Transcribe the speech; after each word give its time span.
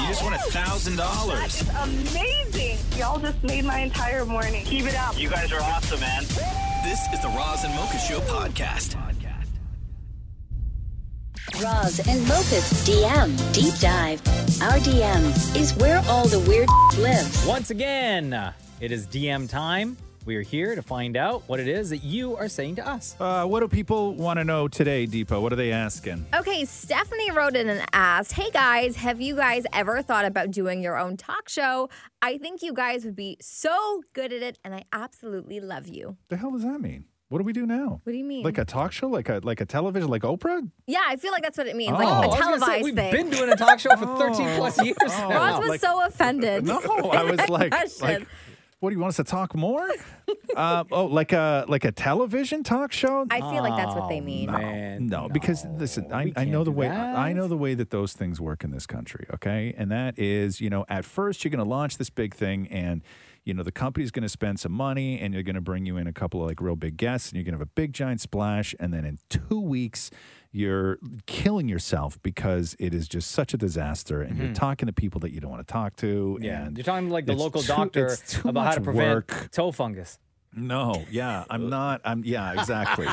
Wow! 0.00 0.06
You 0.06 0.12
just 0.14 0.22
won 0.24 0.32
a 0.32 0.38
thousand 0.38 0.96
dollars. 0.96 1.62
Amazing. 1.82 2.78
Y'all 2.98 3.18
just 3.18 3.42
made 3.42 3.64
my 3.64 3.80
entire 3.80 4.24
morning. 4.24 4.64
Keep 4.64 4.86
it 4.86 4.94
up. 4.96 5.18
You 5.18 5.28
guys 5.28 5.52
are 5.52 5.60
awesome, 5.60 6.00
man. 6.00 6.22
This 6.84 7.00
is 7.12 7.20
the 7.20 7.28
Roz 7.28 7.64
and 7.64 7.74
Mocha 7.74 7.98
Show 7.98 8.20
podcast. 8.20 8.96
Roz 11.62 11.98
and 12.08 12.20
Mocha's 12.28 12.72
DM 12.86 13.52
Deep 13.52 13.74
Dive. 13.80 14.20
Our 14.62 14.78
DM 14.78 15.56
is 15.56 15.74
where 15.76 15.98
all 16.08 16.26
the 16.28 16.38
weird 16.40 16.68
lives. 16.98 17.44
Once 17.46 17.70
again, 17.70 18.32
it 18.80 18.92
is 18.92 19.06
DM 19.06 19.48
time. 19.48 19.96
We 20.26 20.36
are 20.36 20.42
here 20.42 20.74
to 20.74 20.82
find 20.82 21.16
out 21.16 21.42
what 21.46 21.60
it 21.60 21.66
is 21.66 21.90
that 21.90 22.04
you 22.04 22.36
are 22.36 22.48
saying 22.48 22.76
to 22.76 22.86
us. 22.86 23.16
Uh, 23.18 23.46
what 23.46 23.60
do 23.60 23.68
people 23.68 24.14
want 24.14 24.38
to 24.38 24.44
know 24.44 24.68
today, 24.68 25.06
Deepa? 25.06 25.40
What 25.40 25.50
are 25.52 25.56
they 25.56 25.72
asking? 25.72 26.26
Okay, 26.34 26.66
Stephanie 26.66 27.30
wrote 27.30 27.56
in 27.56 27.70
and 27.70 27.84
asked, 27.94 28.32
Hey 28.32 28.50
guys, 28.50 28.96
have 28.96 29.20
you 29.20 29.34
guys 29.34 29.64
ever 29.72 30.02
thought 30.02 30.26
about 30.26 30.50
doing 30.50 30.82
your 30.82 30.98
own 30.98 31.16
talk 31.16 31.48
show? 31.48 31.88
I 32.20 32.36
think 32.36 32.60
you 32.62 32.74
guys 32.74 33.04
would 33.06 33.16
be 33.16 33.38
so 33.40 34.02
good 34.12 34.32
at 34.32 34.42
it, 34.42 34.58
and 34.62 34.74
I 34.74 34.84
absolutely 34.92 35.58
love 35.58 35.88
you. 35.88 36.18
The 36.28 36.36
hell 36.36 36.50
does 36.50 36.62
that 36.64 36.80
mean? 36.80 37.06
What 37.30 37.38
do 37.38 37.44
we 37.44 37.52
do 37.52 37.64
now? 37.64 38.00
What 38.02 38.12
do 38.12 38.18
you 38.18 38.24
mean? 38.24 38.42
Like 38.44 38.58
a 38.58 38.64
talk 38.64 38.92
show, 38.92 39.06
like 39.08 39.28
a 39.28 39.40
like 39.42 39.60
a 39.60 39.64
television, 39.66 40.10
like 40.10 40.22
Oprah? 40.22 40.68
yeah, 40.86 40.98
I 41.06 41.14
feel 41.16 41.30
like 41.32 41.42
that's 41.44 41.56
what 41.56 41.68
it 41.68 41.76
means. 41.76 41.92
Oh. 41.92 41.98
Like 41.98 42.08
a 42.24 42.28
was 42.28 42.38
gonna 42.40 42.58
say, 42.58 42.66
televised 42.66 42.84
we've 42.84 42.94
been 42.94 43.30
doing 43.30 43.50
a 43.52 43.56
talk 43.56 43.78
show 43.78 43.94
for 43.96 44.04
13 44.18 44.34
plus 44.56 44.84
years 44.84 44.96
Oh. 45.00 45.28
now. 45.28 45.38
Roz 45.52 45.58
was 45.60 45.68
like- 45.70 45.80
so 45.80 46.04
offended. 46.04 46.66
No, 46.66 46.78
I 47.12 47.22
was 47.22 47.38
like, 47.48 47.72
like, 48.02 48.26
what 48.80 48.90
do 48.90 48.96
you 48.96 49.00
want 49.00 49.10
us 49.10 49.16
to 49.16 49.24
talk 49.24 49.54
more? 49.54 49.86
uh, 50.56 50.84
oh, 50.90 51.04
like 51.04 51.32
a 51.32 51.64
like 51.68 51.84
a 51.84 51.92
television 51.92 52.62
talk 52.62 52.92
show? 52.92 53.26
I 53.30 53.40
feel 53.40 53.62
like 53.62 53.76
that's 53.76 53.94
what 53.94 54.08
they 54.08 54.20
Oh, 54.20 54.24
mean. 54.24 54.50
man. 54.50 55.06
no, 55.06 55.28
because 55.30 55.64
listen, 55.78 56.10
I, 56.12 56.24
we 56.26 56.32
I 56.36 56.44
know 56.44 56.58
can't 56.58 56.64
the 56.64 56.70
do 56.72 56.76
way 56.78 56.88
that. 56.88 57.16
I 57.16 57.32
know 57.34 57.46
the 57.46 57.56
way 57.58 57.74
that 57.74 57.90
those 57.90 58.14
things 58.14 58.40
work 58.40 58.64
in 58.64 58.70
this 58.70 58.86
country, 58.86 59.26
okay? 59.34 59.74
And 59.76 59.92
that 59.92 60.18
is, 60.18 60.60
you 60.60 60.70
know, 60.70 60.84
at 60.88 61.04
first 61.04 61.44
you're 61.44 61.50
going 61.50 61.62
to 61.64 61.68
launch 61.70 61.98
this 61.98 62.10
big 62.10 62.34
thing 62.34 62.66
and 62.68 63.02
you 63.42 63.54
know, 63.54 63.62
the 63.62 63.72
company's 63.72 64.10
going 64.10 64.22
to 64.22 64.28
spend 64.28 64.60
some 64.60 64.72
money 64.72 65.18
and 65.18 65.32
you're 65.32 65.42
going 65.42 65.54
to 65.54 65.62
bring 65.62 65.86
you 65.86 65.96
in 65.96 66.06
a 66.06 66.12
couple 66.12 66.42
of 66.42 66.46
like 66.48 66.60
real 66.60 66.76
big 66.76 66.98
guests 66.98 67.30
and 67.30 67.36
you're 67.36 67.44
going 67.44 67.54
to 67.54 67.58
have 67.58 67.66
a 67.66 67.70
big 67.74 67.94
giant 67.94 68.20
splash 68.20 68.74
and 68.78 68.92
then 68.92 69.04
in 69.06 69.18
2 69.30 69.58
weeks 69.58 70.10
you're 70.52 70.98
killing 71.26 71.68
yourself 71.68 72.20
because 72.22 72.74
it 72.78 72.92
is 72.92 73.06
just 73.08 73.30
such 73.30 73.54
a 73.54 73.56
disaster 73.56 74.20
and 74.22 74.36
you're 74.38 74.52
talking 74.52 74.86
to 74.86 74.92
people 74.92 75.20
that 75.20 75.32
you 75.32 75.40
don't 75.40 75.50
want 75.50 75.66
to 75.66 75.72
talk 75.72 75.94
to 75.96 76.34
Mm-hmm. 76.36 76.44
Yeah, 76.44 76.66
and 76.66 76.76
you're 76.76 76.84
talking 76.84 77.06
to 77.08 77.12
like 77.12 77.26
the 77.26 77.34
local 77.34 77.60
too- 77.62 77.68
doctor 77.68 78.16
about 78.44 78.66
how 78.66 78.72
to 78.72 78.80
prevent 78.80 79.14
work. 79.30 79.48
toe 79.52 79.70
fungus. 79.72 80.18
No, 80.52 81.04
yeah, 81.12 81.44
I'm 81.48 81.68
not. 81.78 82.00
I'm 82.04 82.24
yeah, 82.24 82.58
exactly. 82.60 83.06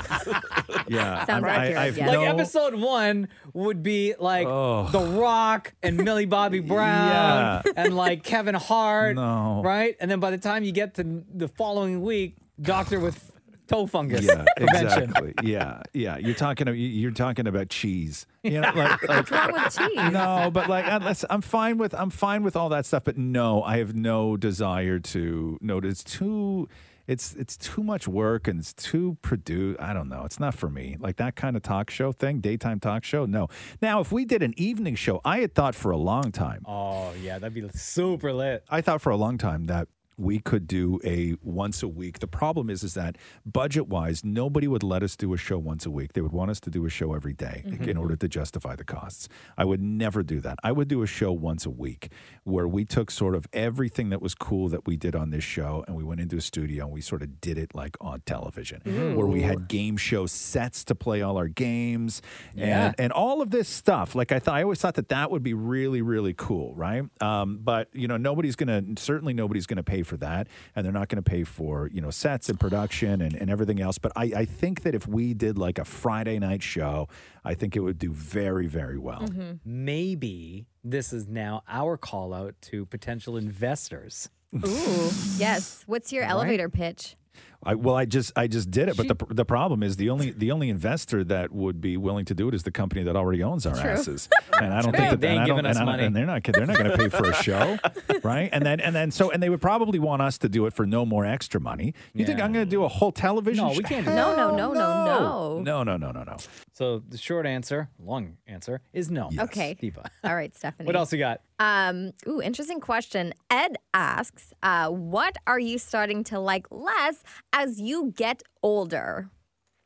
yeah, 0.88 1.26
Sounds 1.26 1.30
I'm, 1.30 1.46
I, 1.46 1.50
accurate, 1.50 1.78
I've 1.78 1.98
yes. 1.98 2.12
no, 2.12 2.20
Like 2.22 2.30
episode 2.30 2.74
one 2.76 3.28
would 3.54 3.84
be 3.84 4.16
like 4.20 4.48
Oh. 4.48 4.90
The 4.92 5.00
Rock 5.20 5.74
and 5.84 5.98
Millie 5.98 6.26
Bobby 6.26 6.60
Brown 6.74 7.08
Yeah. 7.10 7.62
and 7.76 7.96
like 7.96 8.24
Kevin 8.24 8.56
Hart, 8.56 9.16
No. 9.16 9.62
right? 9.64 9.96
And 10.00 10.10
then 10.10 10.20
by 10.20 10.32
the 10.32 10.40
time 10.40 10.64
you 10.64 10.72
get 10.72 10.96
to 10.96 11.24
the 11.32 11.48
following 11.48 12.02
week, 12.02 12.36
Doctor 12.60 13.00
with 13.00 13.32
toe 13.68 13.86
fungus 13.88 14.22
Yeah, 14.26 14.46
prevention. 14.58 15.04
exactly. 15.10 15.34
Yeah, 15.44 15.82
yeah. 15.94 16.18
You're 16.18 16.36
talking. 16.36 16.68
You're 16.76 17.12
talking 17.12 17.48
about 17.48 17.70
cheese. 17.70 18.26
You 18.44 18.62
know, 18.62 18.72
like, 18.76 18.76
like 19.08 19.30
What's 19.30 19.32
wrong 19.32 19.52
with 19.54 19.78
cheese? 19.78 20.12
no, 20.14 20.50
but 20.52 20.70
like 20.70 20.86
I- 20.86 20.98
listen, 20.98 21.28
I'm 21.30 21.42
fine 21.42 21.78
with 21.78 21.94
I'm 21.94 22.10
fine 22.10 22.44
with 22.44 22.56
all 22.56 22.70
that 22.70 22.86
stuff. 22.86 23.04
But 23.04 23.18
no, 23.18 23.62
I 23.64 23.78
have 23.78 23.96
no 23.96 24.38
desire 24.38 25.00
to. 25.00 25.58
No, 25.62 25.78
it's 25.78 26.04
too. 26.04 26.68
It's 27.08 27.34
it's 27.36 27.56
too 27.56 27.84
much 27.84 28.06
work 28.06 28.50
and 28.50 28.60
it's 28.60 28.74
too 28.74 29.18
produced. 29.22 29.80
I 29.80 29.94
don't 29.94 30.10
know. 30.10 30.24
It's 30.26 30.42
not 30.42 30.56
for 30.56 30.70
me. 30.70 30.98
Like 31.00 31.16
that 31.18 31.38
kind 31.38 31.56
of 31.56 31.62
talk 31.64 31.90
show 31.90 32.12
thing, 32.12 32.42
daytime 32.42 32.82
talk 32.82 33.06
show. 33.06 33.26
No. 33.26 33.48
Now, 33.82 34.02
if 34.02 34.12
we 34.12 34.26
did 34.26 34.44
an 34.44 34.54
evening 34.58 34.96
show, 34.96 35.22
I 35.24 35.40
had 35.40 35.56
thought 35.56 35.74
for 35.74 35.92
a 35.92 35.96
long 35.98 36.34
time. 36.34 36.64
Oh 36.66 37.14
yeah, 37.24 37.40
that'd 37.40 37.54
be 37.54 37.66
super 37.74 38.34
lit. 38.34 38.66
I 38.70 38.82
thought 38.82 39.02
for 39.02 39.12
a 39.12 39.16
long 39.16 39.38
time 39.38 39.68
that 39.68 39.88
we 40.18 40.40
could 40.40 40.68
do 40.68 41.00
a 41.04 41.36
once 41.44 41.84
a 41.84 41.88
week. 41.88 42.20
The 42.20 42.28
problem 42.28 42.70
is, 42.70 42.84
is 42.84 42.96
that 42.96 43.18
budget 43.46 43.88
wise, 43.88 44.26
nobody 44.26 44.68
would 44.68 44.84
let 44.84 45.04
us 45.04 45.16
do 45.16 45.34
a 45.34 45.38
show 45.38 45.58
once 45.60 45.86
a 45.86 45.92
week. 45.92 46.14
They 46.14 46.22
would 46.22 46.32
want 46.32 46.50
us 46.52 46.60
to 46.62 46.70
do 46.72 46.86
a 46.86 46.90
show 46.90 47.14
every 47.14 47.34
day 47.34 47.64
in 47.82 47.98
order 47.98 48.16
to 48.16 48.28
justify 48.28 48.76
the 48.76 48.84
costs. 48.84 49.30
I 49.58 49.66
would 49.66 49.82
never 49.82 50.24
do 50.24 50.40
that. 50.42 50.58
I 50.64 50.72
would 50.72 50.88
do 50.88 51.04
a 51.04 51.08
show 51.08 51.32
once 51.32 51.66
a 51.66 51.70
week 51.70 52.12
where 52.44 52.68
we 52.68 52.84
took 52.84 53.12
sort 53.12 53.36
of 53.36 53.46
everything 53.54 54.10
that 54.10 54.22
was 54.22 54.34
cool 54.34 54.70
that 54.70 54.88
we 54.88 54.98
did 54.98 55.16
on 55.16 55.30
this 55.30 55.44
show 55.44 55.84
and 55.88 55.96
we 55.96 56.04
went 56.04 56.20
into 56.22 56.36
a 56.38 56.42
studio 56.42 56.86
and 56.86 56.94
we 56.94 57.02
sort 57.02 57.22
of 57.22 57.40
did 57.40 57.58
it 57.58 57.76
like 57.76 57.96
on 58.02 58.22
television, 58.26 58.82
where 59.16 59.28
we 59.28 59.42
had 59.44 59.68
game 59.68 59.98
show 59.98 60.26
sets 60.26 60.84
to 60.86 60.96
play 60.96 61.22
all 61.22 61.38
our 61.38 61.48
games 61.48 62.22
Yeah. 62.56 62.88
and 62.88 62.96
and 62.98 63.12
all 63.14 63.42
of 63.42 63.52
this 63.52 63.70
stuff. 63.70 64.16
Like 64.16 64.32
I 64.32 64.40
thought, 64.40 64.56
I 64.56 64.64
always 64.64 64.80
thought 64.82 64.96
that 64.96 65.10
that 65.10 65.30
would 65.32 65.44
be 65.44 65.54
really, 65.54 66.02
really 66.02 66.34
cool, 66.34 66.74
right? 66.76 67.04
Um, 67.22 67.60
but 67.62 67.90
you 67.94 68.08
know, 68.08 68.18
nobody's 68.18 68.56
gonna 68.56 68.82
certainly 68.98 69.34
nobody's 69.34 69.66
gonna 69.68 69.84
pay 69.84 70.04
for 70.08 70.18
that, 70.18 70.48
and 70.76 70.86
they're 70.86 70.94
not 70.94 71.10
gonna 71.10 71.22
pay 71.22 71.44
for 71.44 71.90
you 71.94 72.02
know 72.02 72.10
sets 72.10 72.50
and 72.50 72.60
production 72.60 73.22
and, 73.22 73.36
and 73.36 73.50
everything 73.50 73.80
else. 73.82 73.98
But 73.98 74.12
I, 74.16 74.32
I 74.36 74.46
think 74.46 74.84
that 74.84 74.96
if 74.96 75.08
we 75.08 75.34
did 75.34 75.58
like 75.58 75.78
a 75.78 75.86
Friday 75.86 76.40
night 76.40 76.64
show, 76.64 77.08
I 77.46 77.54
think 77.54 77.76
it 77.76 77.82
would 77.82 78.00
do 78.00 78.12
very, 78.12 78.68
very 78.68 78.98
well. 78.98 79.22
Mm-hmm. 79.22 79.52
Maybe 79.64 80.68
this 80.84 81.14
is 81.14 81.28
now 81.28 81.64
our 81.68 81.98
call 81.98 82.34
out 82.34 82.56
to 82.64 82.86
potential 82.86 83.38
investors. 83.38 84.30
Ooh, 84.56 85.10
yes. 85.38 85.84
What's 85.86 86.14
your 86.14 86.24
elevator 86.24 86.70
pitch? 86.70 87.16
I, 87.64 87.74
well, 87.76 87.96
I 87.96 88.06
just 88.06 88.32
I 88.36 88.48
just 88.48 88.70
did 88.72 88.88
it, 88.88 88.98
but 88.98 89.08
the 89.08 89.16
the 89.34 89.46
problem 89.46 89.84
is 89.84 89.98
the 89.98 90.10
only 90.10 90.32
the 90.32 90.52
only 90.52 90.70
investor 90.70 91.24
that 91.26 91.52
would 91.52 91.82
be 91.82 91.98
willing 91.98 92.26
to 92.26 92.36
do 92.36 92.48
it 92.48 92.54
is 92.54 92.64
the 92.64 92.72
company 92.72 93.04
that 93.04 93.16
already 93.16 93.44
owns 93.44 93.66
our 93.66 93.76
True. 93.76 93.90
asses, 93.90 94.30
and 94.62 94.74
I 94.74 94.82
don't 94.82 94.92
True. 94.94 95.00
think 95.00 95.12
that 95.12 95.22
they 95.22 95.30
ain't 95.30 95.46
giving 95.46 95.66
us 95.66 95.78
and 95.78 95.86
money, 95.86 96.04
and 96.06 96.16
they're 96.16 96.26
not 96.26 96.44
they're 96.44 96.66
not 96.66 96.78
going 96.78 96.92
to 96.92 96.98
pay 96.98 97.10
for 97.10 97.26
a 97.26 97.34
show, 97.34 97.78
right? 98.24 98.50
And 98.54 98.66
then 98.66 98.80
and 98.80 98.96
then 98.96 99.12
so 99.12 99.32
and 99.32 99.42
they 99.42 99.50
would 99.50 99.62
probably 99.62 100.00
want 100.00 100.22
us 100.22 100.38
to 100.40 100.50
do 100.50 100.66
it 100.68 100.74
for 100.74 100.86
no 100.86 101.06
more 101.06 101.26
extra 101.26 101.60
money. 101.60 101.94
You 102.14 102.26
think 102.26 102.40
I'm 102.40 102.54
going 102.54 102.66
to 102.66 102.70
do 102.70 102.84
a 102.84 102.88
whole 102.88 103.12
television? 103.12 103.66
No, 103.66 103.70
we 103.72 103.78
show? 103.78 103.82
can't 103.82 104.06
do 104.06 104.14
No, 104.14 104.36
no, 104.36 104.56
no, 104.56 104.74
no, 104.74 105.06
no. 105.06 105.60
no, 105.62 105.84
no, 105.84 105.98
no, 105.98 106.12
no, 106.12 106.24
no. 106.24 106.38
So 106.74 107.00
the 107.00 107.18
short 107.18 107.48
answer, 107.48 107.90
long 108.00 108.38
answer, 108.46 108.82
is 108.94 109.10
no. 109.10 109.32
Okay. 109.40 109.76
Deepa. 109.82 110.06
All 110.24 110.36
right, 110.36 110.56
Stephanie. 110.56 110.86
What 110.86 110.96
else 110.96 111.12
you 111.12 111.18
got? 111.18 111.42
Um, 111.60 112.12
ooh, 112.28 112.40
interesting 112.40 112.80
question. 112.80 113.34
Ed 113.50 113.78
asks, 113.94 114.54
uh, 114.62 114.90
what 114.90 115.38
are 115.48 115.60
you 115.60 115.80
starting 115.80 116.24
to 116.26 116.40
like 116.40 116.68
less 116.70 117.24
as 117.54 117.80
you 117.80 118.14
get 118.16 118.44
older? 118.62 119.30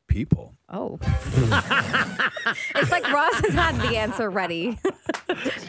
People. 0.08 0.54
Oh. 0.68 0.98
it's 1.02 2.90
like 2.90 3.10
Roz 3.10 3.34
has 3.40 3.54
had 3.54 3.80
the 3.80 3.96
answer 3.96 4.28
ready 4.28 4.72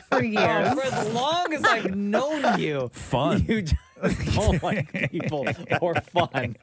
for 0.10 0.18
oh, 0.18 0.20
years. 0.20 0.68
Oh, 0.72 0.76
for 0.76 0.84
as 0.84 1.14
long 1.14 1.54
as 1.54 1.64
I've 1.64 1.96
known 1.96 2.60
you, 2.60 2.90
Fun. 2.92 3.46
you 3.48 3.62
just 3.62 3.76
oh 4.04 4.12
don't 4.34 4.62
like 4.64 4.92
people 5.12 5.48
or 5.82 5.96
fun. 5.96 6.58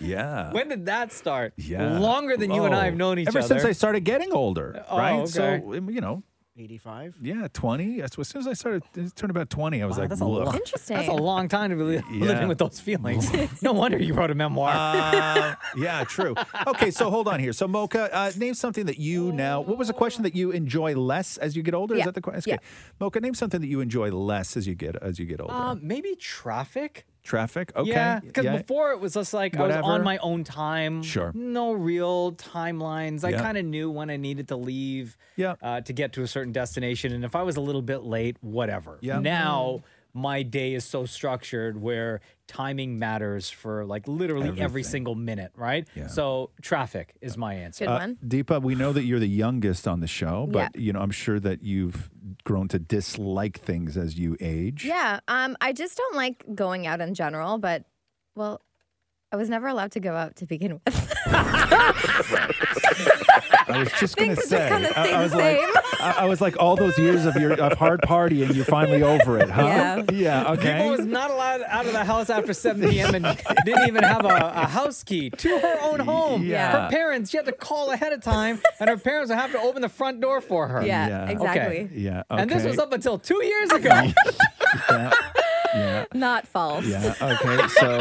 Yeah. 0.00 0.50
When 0.52 0.68
did 0.70 0.86
that 0.86 1.12
start? 1.12 1.52
yeah. 1.58 1.98
Longer 1.98 2.38
than 2.38 2.50
you 2.50 2.64
and 2.64 2.74
I 2.74 2.86
have 2.86 2.94
Oh, 2.94 2.96
known 2.96 3.18
each 3.18 3.28
Ever 3.28 3.40
other. 3.40 3.48
since 3.48 3.64
I 3.64 3.72
started 3.72 4.00
getting 4.04 4.32
older, 4.32 4.82
Oh, 4.88 4.96
right? 4.96 5.16
okay. 5.20 5.26
So 5.26 5.72
you 5.74 6.00
know, 6.00 6.22
85. 6.58 7.16
yeah, 7.20 7.48
twenty. 7.52 8.00
As 8.02 8.12
soon 8.12 8.40
as 8.40 8.46
I 8.46 8.52
started, 8.54 8.82
it 8.94 9.14
turned 9.14 9.30
about 9.30 9.50
twenty. 9.50 9.82
I 9.82 9.86
was 9.86 9.96
Wow, 9.96 10.02
like, 10.02 10.08
that's 10.08 10.20
a 10.20 10.24
look. 10.24 10.46
lot. 10.46 10.54
Interesting. 10.54 10.96
That's 10.96 11.08
a 11.08 11.12
long 11.12 11.48
time 11.48 11.70
to 11.70 11.76
be 11.76 11.82
li- 11.82 12.02
Yeah. 12.12 12.24
living 12.26 12.48
with 12.48 12.58
those 12.58 12.80
feelings. 12.80 13.30
no 13.62 13.72
wonder 13.72 13.98
you 13.98 14.14
wrote 14.14 14.30
a 14.30 14.34
memoir. 14.34 14.70
Uh, 14.74 15.54
yeah, 15.76 16.04
true. 16.04 16.34
Okay, 16.66 16.90
so 16.90 17.10
hold 17.10 17.28
on 17.28 17.40
here. 17.40 17.52
So 17.52 17.68
Mocha, 17.68 18.14
uh, 18.14 18.32
name 18.36 18.54
something 18.54 18.86
that 18.86 18.98
you 18.98 19.32
now. 19.32 19.60
What 19.60 19.76
was 19.78 19.88
the 19.88 19.94
question 19.94 20.22
that 20.22 20.34
you 20.34 20.50
enjoy 20.50 20.94
less 20.94 21.36
as 21.36 21.56
you 21.56 21.62
get 21.62 21.74
older? 21.74 21.94
Is 21.96 22.04
that 22.04 22.14
the 22.14 22.20
question? 22.22 22.50
yeah. 22.50 22.54
Okay. 22.56 22.64
Mocha, 23.00 23.20
name 23.20 23.34
something 23.34 23.60
that 23.60 23.68
you 23.68 23.80
enjoy 23.80 24.10
less 24.10 24.56
as 24.56 24.66
you 24.66 24.74
get 24.74 24.96
as 24.96 25.18
you 25.18 25.26
get 25.26 25.40
older. 25.40 25.52
um, 25.52 25.80
maybe 25.82 26.14
traffic. 26.16 27.06
Traffic. 27.26 27.72
Okay. 27.74 27.90
Yeah, 27.90 28.20
because 28.20 28.46
before 28.46 28.92
it 28.92 29.00
was 29.00 29.14
just 29.14 29.34
like 29.34 29.56
I 29.56 29.66
was 29.66 29.76
on 29.76 30.04
my 30.04 30.16
own 30.18 30.44
time. 30.44 31.02
Sure. 31.02 31.32
No 31.34 31.72
real 31.72 32.32
timelines. 32.32 33.24
I 33.24 33.30
Yeah. 33.30 33.40
kind 33.42 33.58
of 33.58 33.64
knew 33.64 33.90
when 33.90 34.10
I 34.10 34.16
needed 34.16 34.48
to 34.48 34.56
leave 34.56 35.16
Yeah. 35.36 35.56
uh, 35.60 35.80
to 35.82 35.92
get 35.92 36.12
to 36.14 36.22
a 36.22 36.28
certain 36.28 36.52
destination. 36.52 37.12
And 37.12 37.24
if 37.24 37.34
I 37.34 37.42
was 37.42 37.56
a 37.56 37.60
little 37.60 37.82
bit 37.82 38.04
late, 38.04 38.36
whatever. 38.40 38.98
Yeah. 39.00 39.18
Now, 39.18 39.82
my 40.16 40.42
day 40.42 40.74
is 40.74 40.84
so 40.84 41.04
structured 41.06 41.80
where 41.80 42.20
timing 42.48 42.98
matters 42.98 43.50
for 43.50 43.84
like 43.84 44.08
literally 44.08 44.60
every 44.60 44.82
single 44.82 45.14
minute, 45.14 45.52
right? 45.56 45.86
Yeah. 45.94 46.06
So 46.06 46.50
traffic 46.62 47.14
is 47.20 47.36
my 47.36 47.54
answer. 47.54 47.84
Good 47.84 47.90
Uh, 47.92 47.98
one. 47.98 48.16
Deepa, 48.26 48.62
we 48.62 48.74
know 48.74 48.92
that 48.92 49.02
you're 49.04 49.18
the 49.20 49.28
youngest 49.28 49.86
on 49.86 50.00
the 50.00 50.06
show, 50.06 50.46
but 50.50 50.70
Yeah. 50.74 50.80
you 50.80 50.92
know, 50.92 51.00
I'm 51.00 51.10
sure 51.10 51.38
that 51.40 51.62
you've 51.62 52.08
grown 52.44 52.68
to 52.68 52.78
dislike 52.78 53.58
things 53.60 53.96
as 53.96 54.18
you 54.18 54.36
age. 54.40 54.84
Yeah. 54.84 55.20
Um, 55.28 55.56
I 55.60 55.72
just 55.72 55.96
don't 55.98 56.14
like 56.16 56.44
going 56.54 56.86
out 56.86 57.00
in 57.00 57.14
general, 57.14 57.58
but 57.58 57.84
well, 58.34 58.62
I 59.32 59.36
was 59.36 59.50
never 59.50 59.66
allowed 59.66 59.92
to 59.92 60.00
go 60.00 60.14
out 60.14 60.36
to 60.36 60.46
begin 60.46 60.80
with. 60.84 61.12
I 63.68 63.78
was 63.80 63.92
just 63.98 64.16
gonna 64.16 64.36
say, 64.36 64.68
just 64.68 64.96
I, 64.98 65.02
I 65.02 65.16
the 65.16 65.22
was 65.24 65.34
like. 65.34 65.58
I, 65.98 66.14
I 66.18 66.24
was 66.26 66.40
like, 66.40 66.56
all 66.58 66.76
those 66.76 66.96
years 66.98 67.24
of 67.24 67.36
your 67.36 67.54
of 67.54 67.78
hard 67.78 68.00
partying, 68.02 68.54
you're 68.54 68.64
finally 68.66 69.02
over 69.02 69.38
it, 69.38 69.48
huh? 69.48 69.62
Yeah. 69.62 70.02
Yeah. 70.12 70.52
Okay. 70.52 70.72
Deepa 70.80 70.90
was 70.98 71.06
not 71.06 71.30
allowed 71.30 71.62
out 71.62 71.86
of 71.86 71.92
the 71.92 72.04
house 72.04 72.28
after 72.28 72.52
7 72.52 72.88
p.m. 72.90 73.14
and 73.14 73.24
didn't 73.64 73.88
even 73.88 74.02
have 74.04 74.24
a, 74.24 74.28
a 74.28 74.66
house 74.66 75.02
key 75.02 75.30
to 75.30 75.58
her 75.58 75.78
own 75.82 76.00
home. 76.00 76.44
Yeah. 76.44 76.84
Her 76.84 76.90
parents, 76.90 77.30
she 77.30 77.38
had 77.38 77.46
to 77.46 77.52
call 77.52 77.90
ahead 77.90 78.12
of 78.12 78.20
time, 78.20 78.60
and 78.78 78.90
her 78.90 78.98
parents 78.98 79.30
would 79.30 79.38
have 79.38 79.52
to 79.52 79.58
open 79.60 79.80
the 79.82 79.88
front 79.88 80.20
door 80.20 80.40
for 80.40 80.68
her. 80.68 80.84
yeah, 80.84 81.08
Yeah. 81.08 81.28
exactly. 81.30 81.88
yeah. 81.94 82.22
And 82.30 82.50
this 82.50 82.64
was 82.64 82.78
up 82.78 82.92
until 82.92 83.18
two 83.18 83.42
years 83.44 83.70
ago. 83.72 84.02
Yeah. 84.90 85.10
Yeah. 85.76 86.04
Not 86.14 86.46
false. 86.48 86.84
Yeah. 86.86 87.14
Okay. 87.20 87.68
So 87.68 87.98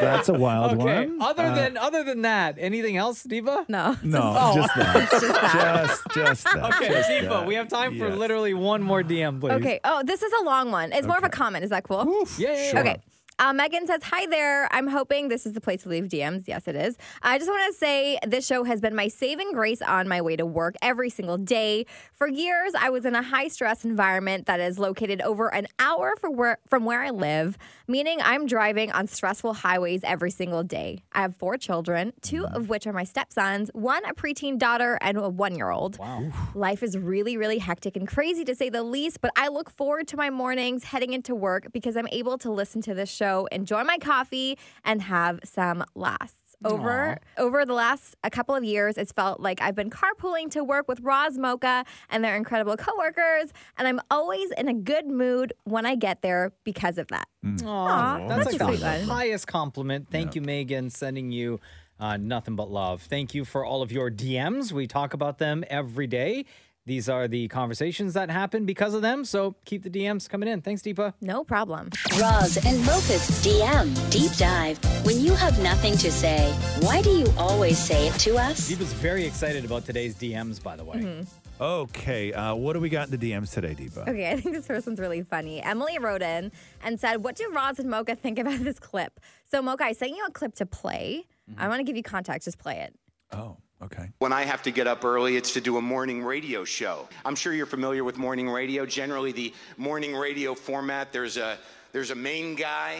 that's 0.00 0.28
a 0.28 0.34
wild 0.34 0.72
okay. 0.80 1.06
one. 1.08 1.22
Other 1.22 1.46
Uh, 1.46 1.54
than 1.54 1.76
other 1.76 2.04
than 2.04 2.22
that, 2.22 2.56
anything 2.58 2.96
else, 2.96 3.24
Deepa? 3.24 3.68
No. 3.68 3.96
no, 4.02 4.20
Oh. 4.36 4.54
just 4.54 4.74
that. 4.76 5.10
Just 5.10 5.20
that. 5.22 5.86
Just, 5.86 6.02
just 6.14 6.44
that. 6.44 6.64
Okay, 6.74 6.88
just 6.88 7.10
Deepa, 7.10 7.28
that. 7.30 7.46
we 7.46 7.54
have 7.54 7.68
time 7.68 7.98
for 7.98 8.08
Yes. 8.08 8.18
literally 8.18 8.54
one 8.54 8.82
more 8.82 9.02
DM, 9.02 9.40
please. 9.40 9.52
Okay. 9.52 9.80
Oh, 9.84 10.02
this 10.04 10.22
is 10.22 10.32
a 10.40 10.44
long 10.44 10.70
one. 10.70 10.92
It's 10.92 11.06
more 11.06 11.16
of 11.18 11.24
a 11.24 11.28
comment. 11.28 11.64
Is 11.64 11.70
that 11.70 11.84
cool? 11.84 12.04
Yeah, 12.38 12.52
yeah, 12.54 12.70
yeah. 12.74 12.80
Okay. 12.80 12.96
Uh, 13.38 13.52
Megan 13.52 13.86
says, 13.86 14.02
Hi 14.04 14.26
there. 14.26 14.68
I'm 14.72 14.86
hoping 14.86 15.28
this 15.28 15.46
is 15.46 15.52
the 15.52 15.60
place 15.60 15.82
to 15.82 15.88
leave 15.88 16.04
DMs. 16.04 16.46
Yes, 16.46 16.68
it 16.68 16.76
is. 16.76 16.96
I 17.22 17.38
just 17.38 17.50
want 17.50 17.72
to 17.72 17.78
say 17.78 18.18
this 18.26 18.46
show 18.46 18.64
has 18.64 18.80
been 18.80 18.94
my 18.94 19.08
saving 19.08 19.52
grace 19.52 19.82
on 19.82 20.06
my 20.06 20.20
way 20.20 20.36
to 20.36 20.46
work 20.46 20.76
every 20.82 21.10
single 21.10 21.38
day. 21.38 21.86
For 22.12 22.28
years, 22.28 22.72
I 22.78 22.90
was 22.90 23.04
in 23.04 23.14
a 23.14 23.22
high 23.22 23.48
stress 23.48 23.84
environment 23.84 24.46
that 24.46 24.60
is 24.60 24.78
located 24.78 25.20
over 25.22 25.52
an 25.52 25.66
hour 25.78 26.14
from 26.20 26.36
where, 26.36 26.58
from 26.68 26.84
where 26.84 27.02
I 27.02 27.10
live, 27.10 27.56
meaning 27.88 28.18
I'm 28.22 28.46
driving 28.46 28.92
on 28.92 29.06
stressful 29.06 29.54
highways 29.54 30.02
every 30.04 30.30
single 30.30 30.62
day. 30.62 31.02
I 31.12 31.22
have 31.22 31.34
four 31.36 31.56
children, 31.56 32.12
two 32.20 32.46
of 32.46 32.68
which 32.68 32.86
are 32.86 32.92
my 32.92 33.04
stepsons, 33.04 33.70
one 33.72 34.04
a 34.04 34.14
preteen 34.14 34.58
daughter, 34.58 34.98
and 35.00 35.16
a 35.16 35.28
one 35.28 35.56
year 35.56 35.70
old. 35.70 35.98
Wow. 35.98 36.30
Life 36.54 36.82
is 36.82 36.98
really, 36.98 37.36
really 37.36 37.58
hectic 37.58 37.96
and 37.96 38.06
crazy 38.06 38.44
to 38.44 38.54
say 38.54 38.68
the 38.68 38.82
least, 38.82 39.20
but 39.20 39.30
I 39.36 39.48
look 39.48 39.70
forward 39.70 40.06
to 40.08 40.16
my 40.16 40.30
mornings 40.30 40.84
heading 40.84 41.12
into 41.12 41.34
work 41.34 41.72
because 41.72 41.96
I'm 41.96 42.08
able 42.12 42.38
to 42.38 42.50
listen 42.52 42.82
to 42.82 42.94
this 42.94 43.10
show, 43.10 43.21
enjoy 43.52 43.84
my 43.84 43.98
coffee, 43.98 44.58
and 44.84 45.02
have 45.02 45.40
some 45.44 45.84
laughs. 45.94 46.34
Over 46.64 47.18
over 47.38 47.64
the 47.64 47.72
last 47.74 48.14
a 48.22 48.30
couple 48.30 48.54
of 48.54 48.62
years, 48.62 48.96
it's 48.96 49.10
felt 49.10 49.40
like 49.40 49.60
I've 49.60 49.74
been 49.74 49.90
carpooling 49.90 50.48
to 50.52 50.62
work 50.62 50.86
with 50.86 51.00
Roz 51.00 51.36
Mocha 51.36 51.84
and 52.08 52.24
their 52.24 52.36
incredible 52.36 52.76
coworkers, 52.76 53.52
and 53.76 53.88
I'm 53.88 54.00
always 54.12 54.50
in 54.52 54.68
a 54.68 54.74
good 54.74 55.06
mood 55.06 55.52
when 55.64 55.86
I 55.86 55.96
get 55.96 56.22
there 56.22 56.52
because 56.62 56.98
of 56.98 57.08
that. 57.08 57.26
Aw, 57.64 58.28
that's, 58.28 58.44
that's 58.44 58.46
like 58.46 58.54
a 58.54 58.58
the 58.58 58.76
sweet 58.98 59.08
highest 59.08 59.46
compliment. 59.48 60.08
Thank 60.10 60.36
you, 60.36 60.40
Megan. 60.40 60.88
Sending 60.90 61.32
you 61.32 61.58
uh, 61.98 62.16
nothing 62.16 62.56
but 62.56 62.70
love. 62.70 63.02
Thank 63.02 63.34
you 63.34 63.44
for 63.44 63.64
all 63.64 63.82
of 63.82 63.92
your 63.92 64.10
DMs. 64.10 64.72
We 64.72 64.86
talk 64.86 65.14
about 65.14 65.38
them 65.38 65.64
every 65.68 66.06
day. 66.06 66.44
These 66.84 67.08
are 67.08 67.28
the 67.28 67.46
conversations 67.46 68.14
that 68.14 68.28
happen 68.28 68.66
because 68.66 68.92
of 68.94 69.02
them. 69.02 69.24
So 69.24 69.54
keep 69.64 69.84
the 69.84 69.90
DMs 69.90 70.28
coming 70.28 70.48
in. 70.48 70.62
Thanks, 70.62 70.82
Deepa. 70.82 71.14
No 71.20 71.44
problem. 71.44 71.90
Roz 72.20 72.56
and 72.66 72.78
Mocha's 72.80 73.30
DM 73.44 74.10
Deep 74.10 74.32
Dive. 74.32 74.78
When 75.06 75.20
you 75.20 75.34
have 75.34 75.62
nothing 75.62 75.96
to 75.98 76.10
say, 76.10 76.52
why 76.80 77.00
do 77.00 77.10
you 77.10 77.26
always 77.38 77.78
say 77.78 78.08
it 78.08 78.14
to 78.20 78.36
us? 78.36 78.68
Deepa's 78.68 78.92
very 78.94 79.24
excited 79.24 79.64
about 79.64 79.84
today's 79.84 80.16
DMs, 80.16 80.60
by 80.60 80.74
the 80.74 80.84
way. 80.84 80.96
Mm-hmm. 80.96 81.62
Okay. 81.62 82.32
Uh, 82.32 82.56
what 82.56 82.72
do 82.72 82.80
we 82.80 82.88
got 82.88 83.08
in 83.08 83.16
the 83.16 83.30
DMs 83.30 83.52
today, 83.52 83.74
Deepa? 83.74 84.08
Okay, 84.08 84.32
I 84.32 84.40
think 84.40 84.52
this 84.52 84.66
person's 84.66 84.98
really 84.98 85.22
funny. 85.22 85.62
Emily 85.62 86.00
wrote 86.00 86.22
in 86.22 86.50
and 86.82 86.98
said, 86.98 87.22
What 87.22 87.36
do 87.36 87.48
Roz 87.54 87.78
and 87.78 87.88
Mocha 87.88 88.16
think 88.16 88.40
about 88.40 88.58
this 88.58 88.80
clip? 88.80 89.20
So, 89.44 89.62
Mocha, 89.62 89.84
I 89.84 89.92
sent 89.92 90.16
you 90.16 90.24
a 90.26 90.32
clip 90.32 90.56
to 90.56 90.66
play. 90.66 91.26
I 91.56 91.68
want 91.68 91.78
to 91.78 91.84
give 91.84 91.96
you 91.96 92.02
context. 92.02 92.46
Just 92.46 92.58
play 92.58 92.78
it. 92.80 92.94
Oh, 93.30 93.56
okay. 93.82 94.10
When 94.18 94.32
I 94.32 94.42
have 94.42 94.62
to 94.62 94.70
get 94.70 94.86
up 94.86 95.04
early, 95.04 95.36
it's 95.36 95.52
to 95.54 95.60
do 95.60 95.76
a 95.76 95.82
morning 95.82 96.22
radio 96.22 96.64
show. 96.64 97.08
I'm 97.24 97.34
sure 97.34 97.52
you're 97.52 97.66
familiar 97.66 98.04
with 98.04 98.16
morning 98.16 98.48
radio. 98.48 98.86
Generally, 98.86 99.32
the 99.32 99.54
morning 99.76 100.14
radio 100.14 100.54
format, 100.54 101.12
there's 101.12 101.36
a 101.36 101.58
there's 101.92 102.10
a 102.10 102.14
main 102.14 102.54
guy, 102.54 102.98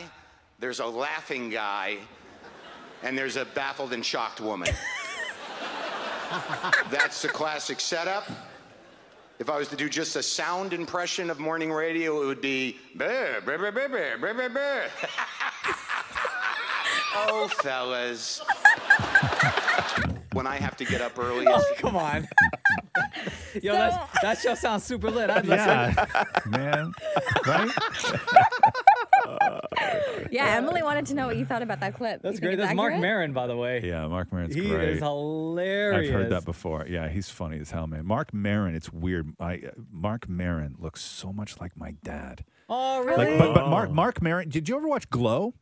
there's 0.58 0.80
a 0.80 0.86
laughing 0.86 1.50
guy, 1.50 1.98
and 3.02 3.16
there's 3.16 3.36
a 3.36 3.44
baffled 3.44 3.92
and 3.92 4.04
shocked 4.04 4.40
woman. 4.40 4.68
That's 6.90 7.22
the 7.22 7.28
classic 7.28 7.80
setup. 7.80 8.28
If 9.38 9.50
I 9.50 9.58
was 9.58 9.68
to 9.68 9.76
do 9.76 9.88
just 9.88 10.14
a 10.14 10.22
sound 10.22 10.72
impression 10.72 11.30
of 11.30 11.40
morning 11.40 11.72
radio, 11.72 12.22
it 12.22 12.26
would 12.26 12.40
be 12.40 12.78
oh, 17.16 17.48
fellas. 17.48 18.40
When 20.32 20.46
I 20.46 20.56
have 20.56 20.76
to 20.78 20.84
get 20.84 21.00
up 21.00 21.18
early, 21.18 21.46
Oh, 21.48 21.62
come 21.78 21.96
on. 21.96 22.26
Yo, 23.62 23.72
that's, 23.74 24.20
that 24.22 24.38
show 24.38 24.54
sounds 24.54 24.82
super 24.84 25.10
lit. 25.10 25.28
I'd 25.30 25.46
listen. 25.46 25.68
Yeah, 25.68 26.24
man. 26.46 26.92
Right? 27.46 27.70
Yeah, 30.30 30.46
Emily 30.56 30.82
wanted 30.82 31.04
to 31.06 31.14
know 31.14 31.26
what 31.26 31.36
you 31.36 31.44
thought 31.44 31.60
about 31.62 31.80
that 31.80 31.94
clip. 31.94 32.22
That's 32.22 32.40
great. 32.40 32.54
it's 32.54 32.62
That's 32.62 32.74
Marc 32.74 32.92
accurate? 32.92 33.02
Maron, 33.02 33.32
by 33.34 33.46
the 33.46 33.56
way. 33.56 33.82
Yeah, 33.84 34.06
Marc 34.08 34.32
Maron's 34.32 34.54
He 34.54 34.66
great. 34.66 34.88
is 34.90 34.98
hilarious. 35.00 36.08
I've 36.08 36.14
heard 36.14 36.30
that 36.30 36.44
before. 36.46 36.86
Yeah, 36.88 37.08
he's 37.08 37.28
funny 37.28 37.58
as 37.60 37.70
hell, 37.70 37.86
man. 37.86 38.06
Marc 38.06 38.32
Maron, 38.32 38.74
it's 38.74 38.90
weird. 38.90 39.34
I, 39.38 39.56
uh, 39.56 39.70
Marc 39.90 40.28
Maron 40.30 40.76
looks 40.78 41.02
so 41.02 41.32
much 41.34 41.60
like 41.60 41.76
my 41.76 41.92
dad. 42.02 42.44
Oh, 42.70 43.04
Like, 43.06 43.18
really? 43.28 43.38
but, 43.38 43.54
but 43.54 43.68
Mark 43.68 43.90
Marc 43.90 44.22
Maron, 44.22 44.48
did 44.48 44.68
you 44.70 44.76
ever 44.76 44.88
watch 44.88 45.10
Glow? 45.10 45.52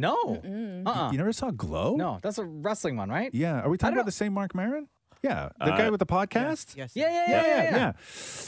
No. 0.00 0.40
Uh-uh. 0.86 1.10
You 1.12 1.18
never 1.18 1.32
saw 1.32 1.50
Glow? 1.50 1.96
No, 1.96 2.18
that's 2.22 2.38
a 2.38 2.44
wrestling 2.44 2.96
one, 2.96 3.08
right? 3.10 3.30
Yeah. 3.34 3.60
Are 3.60 3.68
we 3.70 3.76
talking 3.78 3.94
don't- 3.94 4.00
about 4.00 4.06
the 4.06 4.12
same 4.12 4.32
Marc 4.32 4.54
Maron? 4.54 4.88
Yeah, 5.20 5.48
the 5.58 5.72
uh, 5.74 5.76
guy 5.76 5.90
with 5.90 5.98
the 5.98 6.06
podcast. 6.06 6.76
Yes. 6.76 6.92
Yeah, 6.94 7.08
yeah, 7.08 7.10
yeah, 7.10 7.26
Yeah, 7.28 7.46
yeah. 7.46 7.62
yeah, 7.64 7.76
yeah. 7.76 7.92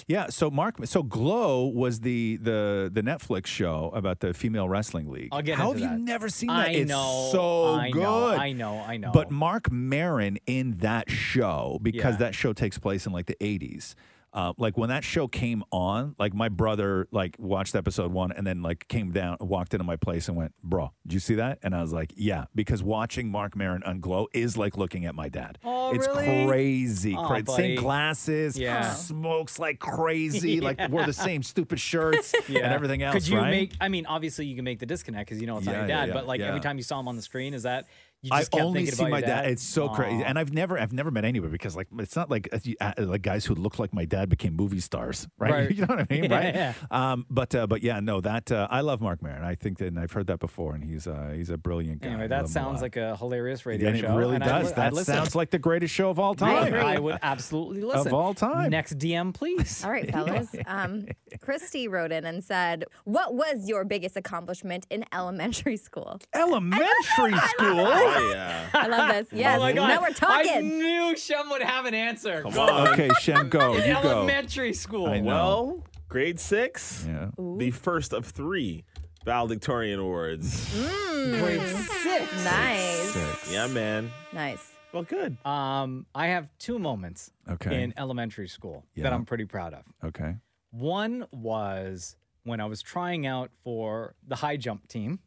Yeah, 0.06 0.26
So 0.29 0.52
Marc, 0.52 0.76
so 0.87 1.02
Glow 1.02 1.64
was 1.67 1.99
the 1.99 2.37
the 2.41 2.88
the 2.94 3.02
Netflix 3.02 3.47
show 3.47 3.91
about 3.93 4.20
the 4.20 4.32
female 4.32 4.69
wrestling 4.69 5.11
league. 5.11 5.31
I'll 5.32 5.43
get 5.43 5.58
How 5.58 5.73
into 5.73 5.82
have 5.82 5.91
that. 5.91 5.99
you 5.99 6.05
never 6.05 6.29
seen 6.29 6.47
that? 6.47 6.69
I 6.69 6.70
it's 6.70 6.88
know. 6.88 7.29
so 7.32 7.75
I 7.75 7.91
good. 7.91 8.02
know. 8.02 8.26
I 8.29 8.52
know. 8.52 8.85
I 8.87 8.99
know. 8.99 9.11
But 9.11 9.32
Marc 9.32 9.69
Maron 9.73 10.38
in 10.47 10.76
that 10.79 11.11
show, 11.11 11.81
because 11.82 12.14
Yeah. 12.14 12.19
that 12.26 12.35
show 12.37 12.52
takes 12.52 12.79
place 12.79 13.05
in 13.05 13.12
like 13.12 13.26
the 13.26 13.37
80s. 13.41 13.97
Uh, 14.32 14.53
like 14.59 14.79
when 14.79 14.88
that 14.91 15.03
show 15.03 15.27
came 15.27 15.65
on, 15.73 16.15
like 16.19 16.32
my 16.32 16.49
brother 16.49 17.09
like 17.11 17.35
watched 17.38 17.75
episode 17.75 18.12
one 18.12 18.31
and 18.31 18.47
then 18.47 18.62
like 18.62 18.87
came 18.88 19.11
down, 19.11 19.37
walked 19.40 19.75
into 19.75 19.83
my 19.83 19.97
place 19.97 20.28
and 20.28 20.37
went, 20.37 20.55
"Bro, 20.62 20.93
did 21.05 21.14
you 21.14 21.19
see 21.21 21.35
that?" 21.35 21.59
And 21.62 21.75
I 21.75 21.83
was 21.83 21.93
like, 21.93 22.12
"Yeah," 22.16 22.45
because 22.55 22.81
watching 22.83 23.28
Marc 23.31 23.57
Maron 23.57 23.83
on 23.83 23.99
Glow 23.99 24.28
is 24.33 24.57
like 24.57 24.76
looking 24.76 25.05
at 25.05 25.14
my 25.16 25.28
dad. 25.28 25.59
Oh, 25.64 25.93
it's 25.93 26.07
really? 26.07 26.47
crazy, 26.47 27.14
Aw, 27.16 27.26
cra- 27.26 27.43
buddy. 27.43 27.62
same 27.75 27.76
glasses, 27.81 28.57
Yeah. 28.57 28.90
smokes 28.95 29.59
like 29.59 29.81
crazy, 29.81 30.61
like 30.62 30.88
wore 30.90 31.05
the 31.05 31.12
same 31.12 31.43
stupid 31.43 31.81
shirts 31.81 32.33
and 32.49 32.57
everything 32.59 33.02
else. 33.02 33.14
Could 33.14 33.28
you 33.28 33.38
right? 33.38 33.50
make? 33.50 33.73
I 33.81 33.88
mean, 33.88 34.07
obviously 34.07 34.47
you 34.47 34.55
can 34.55 34.64
make 34.64 34.78
the 34.78 34.87
disconnect 34.87 35.28
because 35.28 35.40
you 35.40 35.47
know 35.49 35.57
it's 35.59 35.66
not 35.66 35.75
your 35.75 35.87
dad. 35.88 36.09
yeah, 36.09 36.14
but 36.14 36.26
like 36.28 36.40
every 36.40 36.61
time 36.61 36.76
you 36.76 36.85
saw 36.85 37.00
him 37.00 37.09
on 37.09 37.16
the 37.16 37.23
screen, 37.23 37.52
is 37.52 37.64
that 37.64 37.87
I 38.31 38.41
just 38.41 38.50
kept 38.53 38.65
only 38.65 38.87
see 38.87 39.09
my 39.09 39.21
dad. 39.21 39.43
dad? 39.43 39.50
It's 39.53 39.62
so 39.62 39.89
crazy, 39.89 40.23
and 40.25 40.39
I've 40.39 40.53
never, 40.53 40.79
I've 40.79 40.93
never 40.93 41.11
met 41.11 41.25
anybody 41.25 41.53
because 41.53 41.75
like 41.77 41.89
it's 41.99 42.17
not 42.17 42.29
like 42.31 42.49
uh, 42.53 42.59
uh, 42.81 42.93
like 42.99 43.23
guys 43.23 43.47
who 43.47 43.55
look 43.55 43.79
like 43.79 43.95
my 43.95 44.05
dad 44.05 44.29
became 44.29 44.55
movie 44.57 44.81
stars, 44.81 45.27
right? 45.39 45.50
Right. 45.53 45.71
you 45.71 45.87
know 45.87 45.95
what 45.97 46.00
I 46.00 46.07
mean, 46.15 46.25
Yeah, 46.31 46.37
right? 46.37 46.55
yeah. 46.55 46.73
Um, 46.91 47.27
but 47.31 47.55
uh, 47.55 47.67
but 47.67 47.83
yeah, 47.83 48.00
no, 48.00 48.21
that 48.21 48.53
uh, 48.53 48.69
I 48.71 48.83
love 48.83 49.00
Marc 49.00 49.23
Maron. 49.23 49.43
I 49.45 49.55
think 49.55 49.79
that 49.79 49.87
and 49.87 49.99
I've 49.99 50.12
heard 50.12 50.27
that 50.27 50.39
before, 50.41 50.75
and 50.75 50.85
he's 50.85 51.07
uh, 51.07 51.33
he's 51.35 51.50
a 51.50 51.57
brilliant 51.57 52.03
guy. 52.03 52.09
Anyway, 52.09 52.29
that 52.29 52.37
love 52.37 52.41
him 52.43 52.50
a 52.50 52.53
sounds 52.53 52.83
like 52.83 52.97
a 52.97 53.17
hilarious 53.17 53.65
radio 53.65 53.89
and 53.89 53.99
show. 54.00 54.12
it 54.12 54.17
really 54.19 54.35
and 54.35 54.45
I'd 54.45 54.49
does. 54.62 54.77
li- 54.77 54.83
I'd 54.83 54.95
that 54.95 55.07
sounds 55.07 55.35
like 55.35 55.50
the 55.50 55.59
greatest 55.59 55.95
show 55.95 56.11
of 56.11 56.19
all 56.19 56.35
time. 56.37 56.67
agree. 56.67 56.79
I 56.81 56.99
would 56.99 57.19
absolutely 57.23 57.83
listen. 57.83 58.09
Of 58.09 58.12
all 58.15 58.35
time. 58.35 58.71
Next 58.71 58.99
DM, 58.99 59.33
please. 59.33 59.83
All 59.85 59.91
right, 59.91 60.11
fellas. 60.11 60.55
Um, 60.67 61.07
Christy 61.41 61.89
wrote 61.89 62.12
in 62.12 62.25
and 62.27 62.45
said, 62.45 62.85
What 63.05 63.35
was 63.35 63.67
your 63.69 63.85
biggest 63.85 64.17
accomplishment 64.17 64.87
in 64.91 65.05
elementary 65.12 65.77
school? 65.77 66.21
Elementary 66.35 67.37
school. 67.49 67.87
Oh, 68.17 68.31
yeah. 68.35 68.69
I 68.75 68.87
love 68.87 69.11
this. 69.12 69.26
Yes. 69.38 69.57
Oh 69.57 69.61
my 69.61 69.73
God. 69.73 69.88
Now 69.88 70.00
we're 70.00 70.11
talking. 70.12 70.52
I 70.57 70.61
knew 70.61 71.17
Shem 71.17 71.49
would 71.50 71.62
have 71.62 71.87
an 71.87 71.95
answer. 71.95 72.43
Come 72.43 72.59
on. 72.59 72.88
Okay, 72.88 73.09
Shem, 73.21 73.49
go. 73.49 73.75
In 73.75 73.87
You 73.97 74.02
go. 74.02 74.11
elementary 74.11 74.73
school. 74.73 75.07
I 75.07 75.21
know. 75.21 75.26
Well, 75.26 75.85
grade 76.09 76.38
six, 76.40 77.05
Yeah. 77.09 77.31
the 77.38 77.71
first 77.71 78.12
of 78.12 78.26
three 78.26 78.85
valedictorian 79.25 79.99
awards. 80.00 80.73
Grade 81.12 81.61
six. 81.69 82.45
Nice. 82.45 83.11
Six. 83.12 83.52
Yeah, 83.52 83.67
man. 83.69 84.11
Nice. 84.33 84.73
Well, 84.93 85.05
good. 85.05 85.37
Um, 85.47 86.07
I 86.14 86.29
have 86.29 86.49
two 86.59 86.79
moments 86.79 87.31
Okay. 87.49 87.83
in 87.83 87.95
elementary 87.97 88.49
school 88.49 88.85
Yeah. 88.95 89.05
that 89.05 89.12
I'm 89.12 89.25
pretty 89.25 89.45
proud 89.45 89.73
of. 89.75 89.85
Okay. 90.05 90.35
One 90.73 91.26
was 91.33 92.17
when 92.45 92.61
I 92.61 92.64
was 92.64 92.81
trying 92.83 93.26
out 93.26 93.50
for 93.62 94.14
the 94.26 94.37
high 94.37 94.57
jump 94.57 94.88
team. 94.88 95.21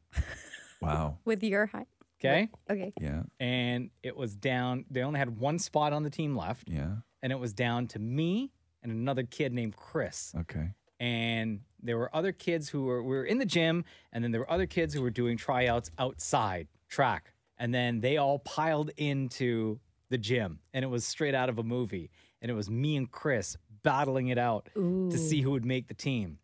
Wow. 0.81 1.19
With 1.25 1.43
your 1.43 1.67
height. 1.67 1.87
Okay. 2.25 2.49
Okay. 2.69 2.93
Yeah. 2.99 3.23
And 3.39 3.89
it 4.01 4.15
was 4.15 4.35
down, 4.35 4.85
they 4.89 5.01
only 5.01 5.19
had 5.19 5.39
one 5.39 5.59
spot 5.59 5.93
on 5.93 6.03
the 6.03 6.09
team 6.09 6.35
left. 6.35 6.69
Yeah. 6.69 6.95
And 7.21 7.31
it 7.31 7.39
was 7.39 7.53
down 7.53 7.87
to 7.87 7.99
me 7.99 8.51
and 8.81 8.91
another 8.91 9.23
kid 9.23 9.53
named 9.53 9.75
Chris. 9.75 10.33
Okay. 10.41 10.69
And 10.99 11.61
there 11.81 11.97
were 11.97 12.13
other 12.15 12.31
kids 12.31 12.69
who 12.69 12.83
were, 12.83 13.03
we 13.03 13.15
were 13.15 13.25
in 13.25 13.37
the 13.37 13.45
gym, 13.45 13.83
and 14.11 14.23
then 14.23 14.31
there 14.31 14.41
were 14.41 14.51
other 14.51 14.65
kids 14.65 14.93
who 14.93 15.01
were 15.01 15.09
doing 15.09 15.37
tryouts 15.37 15.91
outside 15.97 16.67
track. 16.87 17.33
And 17.57 17.73
then 17.73 18.01
they 18.01 18.17
all 18.17 18.39
piled 18.39 18.91
into 18.97 19.79
the 20.09 20.17
gym, 20.17 20.59
and 20.73 20.83
it 20.85 20.87
was 20.87 21.05
straight 21.05 21.35
out 21.35 21.49
of 21.49 21.57
a 21.57 21.63
movie. 21.63 22.09
And 22.41 22.51
it 22.51 22.53
was 22.53 22.69
me 22.69 22.95
and 22.95 23.09
Chris 23.09 23.57
battling 23.83 24.27
it 24.29 24.37
out 24.37 24.69
to 24.75 25.17
see 25.17 25.41
who 25.41 25.51
would 25.51 25.65
make 25.65 25.87
the 25.87 25.93
team. 25.93 26.39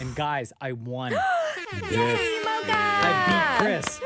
And 0.00 0.14
guys, 0.14 0.52
I 0.60 0.72
won. 0.72 1.12
Yay, 1.90 2.42
Mocha! 2.66 2.76
I 2.76 3.58
beat 3.58 3.64
Chris. 3.64 4.00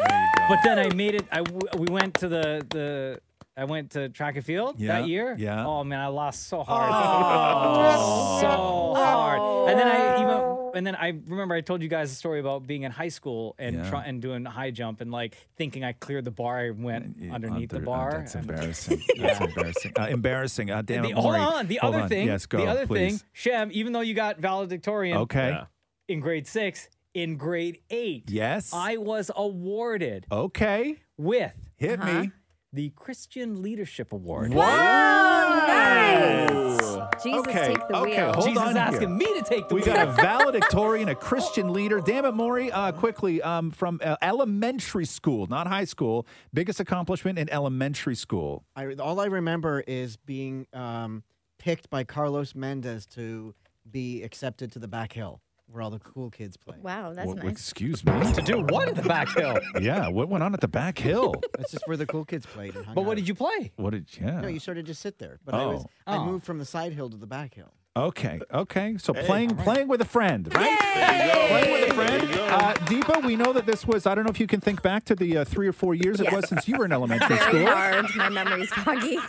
But 0.48 0.58
then 0.64 0.78
I 0.78 0.88
made 0.94 1.14
it. 1.14 1.26
I 1.32 1.38
w- 1.42 1.60
we 1.76 1.86
went 1.92 2.14
to 2.14 2.28
the 2.28 2.64
the. 2.70 3.20
I 3.56 3.64
went 3.66 3.92
to 3.92 4.08
track 4.08 4.34
and 4.34 4.44
field 4.44 4.80
Yeah, 4.80 4.98
that 5.00 5.08
year. 5.08 5.36
yeah. 5.38 5.64
Oh 5.64 5.84
man, 5.84 6.00
I 6.00 6.08
lost 6.08 6.48
so 6.48 6.64
hard. 6.64 6.90
so 8.40 8.94
hard. 8.96 9.70
And 9.70 9.78
then 9.78 9.86
I 9.88 10.22
even 10.22 10.54
and 10.74 10.84
then 10.84 10.96
I 10.96 11.08
remember 11.28 11.54
I 11.54 11.60
told 11.60 11.82
you 11.82 11.88
guys 11.88 12.10
a 12.10 12.16
story 12.16 12.40
about 12.40 12.66
being 12.66 12.82
in 12.82 12.90
high 12.90 13.10
school 13.10 13.54
and 13.60 13.76
Yeah. 13.76 13.88
try, 13.90 14.04
and 14.06 14.20
doing 14.20 14.44
high 14.44 14.72
jump 14.72 15.00
and 15.00 15.12
like 15.12 15.36
thinking 15.56 15.84
I 15.84 15.92
cleared 15.92 16.24
the 16.24 16.32
bar. 16.32 16.58
I 16.58 16.70
went 16.70 17.16
underneath 17.32 17.70
the 17.70 17.78
bar. 17.78 18.08
uh, 18.16 18.18
that's 18.18 18.34
and- 18.34 18.50
embarrassing. 18.50 19.02
That's 19.20 19.40
embarrassing. 19.40 19.92
Uh, 19.96 20.06
embarrassing. 20.06 20.70
Uh, 20.72 20.82
damn 20.82 21.02
the, 21.04 21.10
it, 21.10 21.14
hold 21.14 21.36
on. 21.36 21.68
The 21.68 21.76
Hold 21.76 21.94
other 21.94 22.02
on. 22.04 22.08
thing. 22.08 22.26
Yes, 22.26 22.46
go. 22.46 22.58
the 22.58 22.66
other 22.66 22.86
please. 22.88 23.20
thing, 23.20 23.28
Shem. 23.32 23.70
Even 23.72 23.92
though 23.92 24.00
you 24.00 24.14
got 24.14 24.38
valedictorian. 24.40 25.18
Okay. 25.18 25.50
Yeah. 25.50 25.66
In 26.08 26.18
grade 26.18 26.46
six, 26.48 26.88
in 27.14 27.36
grade 27.36 27.78
eight. 27.90 28.30
Yes. 28.30 28.72
I 28.74 28.96
was 28.98 29.30
awarded 29.34 30.26
Okay. 30.30 30.96
with 31.16 31.54
Hit 31.76 32.02
me. 32.04 32.30
the 32.72 32.90
Christian 32.90 33.62
Leadership 33.62 34.12
Award. 34.12 34.52
Oh, 34.52 35.64
nice. 35.66 37.22
Jesus, 37.22 37.38
Okay, 37.46 37.66
take 37.74 37.88
the 37.88 37.96
okay, 37.96 38.22
wheel. 38.24 38.32
hold 38.32 38.46
Jesus 38.48 38.62
on 38.62 38.76
asking 38.76 39.00
here. 39.00 39.08
me 39.18 39.24
to 39.40 39.42
take 39.42 39.68
the 39.68 39.74
We 39.76 39.82
wheel. 39.82 39.94
got 39.94 40.08
a 40.08 40.12
valedictorian, 40.22 41.08
a 41.08 41.14
Christian 41.14 41.72
leader. 41.72 42.00
Damn 42.00 42.24
it, 42.24 42.32
Maury. 42.32 42.70
Uh, 42.72 42.92
quickly, 42.92 43.40
um, 43.42 43.70
from 43.70 44.00
uh, 44.02 44.16
elementary 44.20 45.04
school, 45.06 45.46
not 45.46 45.66
high 45.66 45.84
school. 45.84 46.26
Biggest 46.52 46.80
accomplishment 46.80 47.38
in 47.38 47.48
elementary 47.50 48.14
school. 48.16 48.64
I, 48.76 48.92
all 48.94 49.20
I 49.20 49.26
remember 49.26 49.82
is 49.86 50.16
being 50.16 50.66
um, 50.72 51.22
picked 51.58 51.88
by 51.90 52.04
Carlos 52.04 52.54
Mendez 52.54 53.06
to 53.06 53.54
be 53.90 54.22
accepted 54.22 54.72
to 54.72 54.78
the 54.78 54.88
back 54.88 55.12
hill 55.12 55.40
where 55.66 55.82
all 55.82 55.90
the 55.90 55.98
cool 55.98 56.30
kids 56.30 56.56
play. 56.56 56.76
Wow, 56.80 57.12
that's 57.12 57.26
What- 57.28 57.38
nice. 57.38 57.50
Excuse 57.52 58.04
me. 58.04 58.12
to 58.34 58.42
do 58.42 58.60
what 58.70 58.88
at 58.88 58.94
the 58.96 59.02
back 59.02 59.28
hill? 59.36 59.58
yeah, 59.80 60.08
what 60.08 60.28
went 60.28 60.44
on 60.44 60.54
at 60.54 60.60
the 60.60 60.68
back 60.68 60.98
hill? 60.98 61.34
That's 61.56 61.72
just 61.72 61.86
where 61.88 61.96
the 61.96 62.06
cool 62.06 62.24
kids 62.24 62.46
played. 62.46 62.74
And 62.76 62.84
hung 62.84 62.94
But 62.94 63.02
what 63.04 63.12
out. 63.12 63.16
did 63.16 63.28
you 63.28 63.34
play? 63.34 63.72
What 63.76 63.90
did? 63.90 64.06
Yeah. 64.20 64.40
No, 64.40 64.48
you 64.48 64.60
sort 64.60 64.78
of 64.78 64.84
just 64.84 65.00
sit 65.00 65.18
there. 65.18 65.40
But 65.44 65.54
I 65.54 65.62
oh. 65.64 65.70
was 65.72 65.84
Oh. 65.84 66.12
I 66.12 66.16
Oh. 66.16 66.24
moved 66.24 66.44
from 66.44 66.58
the 66.58 66.64
side 66.64 66.92
hill 66.92 67.08
to 67.10 67.16
the 67.16 67.26
back 67.26 67.54
hill. 67.54 67.72
Okay, 67.96 68.40
okay. 68.52 68.96
So 68.98 69.14
playing 69.14 69.54
playing 69.56 69.86
with 69.86 70.00
a 70.00 70.04
friend, 70.04 70.52
right? 70.52 70.78
Playing 70.80 71.72
with 71.72 71.90
a 71.90 71.94
friend. 71.94 72.34
Uh, 72.34 72.74
Deepa, 72.86 73.24
we 73.24 73.36
know 73.36 73.52
that 73.52 73.66
this 73.66 73.86
was. 73.86 74.04
I 74.04 74.16
don't 74.16 74.24
know 74.24 74.30
if 74.30 74.40
you 74.40 74.48
can 74.48 74.60
think 74.60 74.82
back 74.82 75.04
to 75.04 75.14
the 75.14 75.38
uh, 75.38 75.44
three 75.44 75.68
or 75.68 75.72
four 75.72 75.94
years 75.94 76.20
it 76.20 76.32
was 76.32 76.48
since 76.48 76.66
you 76.66 76.76
were 76.76 76.86
in 76.86 76.92
elementary 76.92 77.36
Very 77.36 77.40
school. 77.40 77.66
hard. 77.66 78.06
My 78.16 78.28
memory's 78.28 78.70
foggy. 78.70 79.18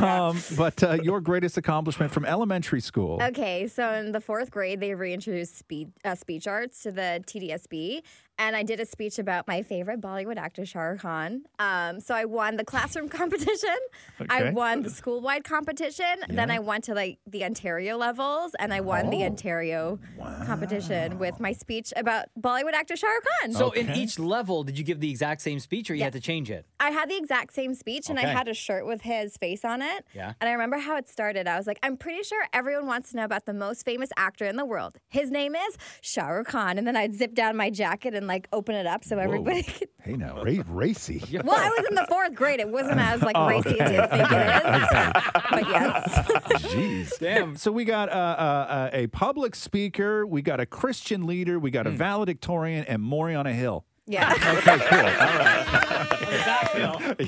Um, 0.00 0.42
but 0.56 0.82
uh, 0.82 0.98
your 1.02 1.20
greatest 1.20 1.56
accomplishment 1.56 2.10
from 2.10 2.24
elementary 2.24 2.80
school. 2.80 3.22
Okay, 3.22 3.68
so 3.68 3.92
in 3.92 4.10
the 4.10 4.20
fourth 4.20 4.50
grade, 4.50 4.80
they 4.80 4.94
reintroduced 4.94 5.56
speed, 5.58 5.92
uh, 6.04 6.14
speech 6.16 6.48
arts 6.48 6.82
to 6.82 6.90
the 6.90 7.22
TDSB, 7.26 8.02
and 8.40 8.56
I 8.56 8.62
did 8.64 8.80
a 8.80 8.86
speech 8.86 9.18
about 9.18 9.46
my 9.46 9.62
favorite 9.62 10.00
Bollywood 10.00 10.38
actor, 10.38 10.64
Shah 10.64 10.80
Rukh 10.80 11.00
Khan. 11.02 11.42
Um, 11.58 12.00
so 12.00 12.14
I 12.14 12.24
won 12.24 12.56
the 12.56 12.64
classroom 12.64 13.08
competition, 13.20 13.76
I 14.30 14.50
won 14.50 14.82
the 14.82 14.90
school-wide 14.90 15.44
competition, 15.44 16.06
then 16.28 16.50
I 16.50 16.58
went 16.58 16.84
to 16.84 16.94
like 16.94 17.18
the 17.26 17.44
Ontario 17.44 17.98
levels, 17.98 18.52
and 18.58 18.72
I 18.74 18.80
won 18.80 19.10
the 19.10 19.20
Oh. 19.22 19.26
Ontario 19.26 19.98
competition 20.46 21.18
with 21.18 21.38
my 21.38 21.52
speech 21.52 21.92
about 21.94 22.26
Bollywood 22.40 22.72
actor 22.72 22.96
Shah 22.96 23.06
Rukh 23.06 23.24
Khan. 23.42 23.52
So 23.52 23.70
in 23.72 23.90
each 23.90 24.18
level, 24.18 24.64
did 24.64 24.78
you 24.78 24.84
give 24.84 25.00
the 25.00 25.10
exact 25.10 25.42
same 25.42 25.60
speech 25.60 25.90
or 25.90 25.94
you 25.94 26.02
had 26.02 26.14
to 26.14 26.20
change 26.20 26.50
it? 26.50 26.64
I 26.80 26.90
had 26.90 27.10
the 27.10 27.16
exact 27.18 27.52
same 27.52 27.74
speech 27.74 28.08
and 28.08 28.18
I 28.18 28.22
had 28.24 28.48
a 28.48 28.54
shirt 28.54 28.86
with 28.86 29.02
his 29.02 29.36
face 29.36 29.64
on 29.64 29.82
it. 29.82 30.06
Yeah. 30.14 30.32
And 30.40 30.48
I 30.48 30.52
remember 30.52 30.78
how 30.78 30.96
it 30.96 31.08
started. 31.08 31.46
I 31.46 31.58
was 31.58 31.66
like, 31.66 31.78
I'm 31.82 31.98
pretty 31.98 32.22
sure 32.22 32.46
everyone 32.54 32.86
wants 32.86 33.10
to 33.10 33.16
know 33.18 33.24
about 33.24 33.44
the 33.44 33.52
most 33.52 33.84
famous 33.84 34.08
actor 34.16 34.46
in 34.46 34.56
the 34.56 34.64
world. 34.64 34.96
His 35.08 35.30
name 35.30 35.54
is 35.54 35.76
Shah 36.00 36.28
Rukh 36.28 36.46
Khan. 36.46 36.78
And 36.78 36.86
then 36.86 36.96
I'd 36.96 37.14
zip 37.14 37.34
down 37.34 37.56
my 37.56 37.68
jacket 37.68 38.14
and 38.14 38.26
like 38.30 38.46
open 38.52 38.76
it 38.76 38.86
up 38.86 39.04
so 39.04 39.18
everybody 39.18 39.62
could. 39.64 39.88
Hey 40.02 40.12
now, 40.14 40.42
ra- 40.42 40.62
racy. 40.68 41.20
Well, 41.44 41.56
I 41.58 41.68
was 41.68 41.84
in 41.88 41.94
the 41.96 42.06
fourth 42.08 42.34
grade. 42.34 42.60
It 42.60 42.68
wasn't 42.68 43.00
as 43.10 43.20
like 43.22 43.36
racy 43.36 43.78
as 43.80 43.90
you 43.90 43.98
think 43.98 44.30
it 44.30 44.46
is. 44.46 44.52
But 45.50 45.68
yes. 45.68 46.08
Jeez. 46.72 47.18
Damn. 47.18 47.56
So 47.56 47.72
we 47.72 47.84
got 47.84 48.08
uh, 48.08 48.12
uh, 48.12 48.14
uh, 48.14 48.90
a 48.92 49.06
public 49.08 49.54
speaker, 49.56 50.24
we 50.26 50.42
got 50.42 50.60
a 50.60 50.66
Christian 50.66 51.26
leader, 51.26 51.58
we 51.58 51.70
got 51.70 51.86
a 51.86 51.90
valedictorian, 51.90 52.84
and 52.84 53.02
Maury 53.02 53.34
on 53.34 53.46
a 53.46 53.52
hill. 53.52 53.84
Yeah. 54.06 54.32
Okay, 54.32 54.78
cool. 54.88 54.98
All 54.98 55.04
right. 55.06 55.66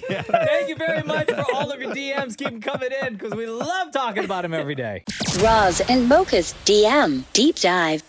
Thank 0.01 0.69
you 0.69 0.77
very 0.77 1.03
much 1.03 1.31
for 1.31 1.45
all 1.55 1.71
of 1.71 1.81
your 1.81 1.95
DMs. 1.95 2.37
Keep 2.37 2.49
them 2.49 2.61
coming 2.61 2.91
in 3.05 3.15
because 3.15 3.33
we 3.35 3.47
love 3.47 3.93
talking 3.93 4.25
about 4.25 4.43
them 4.43 4.55
every 4.55 4.75
day. 4.75 5.05
Roz 5.41 5.81
and 5.89 6.09
Mocha's 6.09 6.55
DM 6.65 7.25
Deep 7.33 7.57
Dive. 7.57 8.03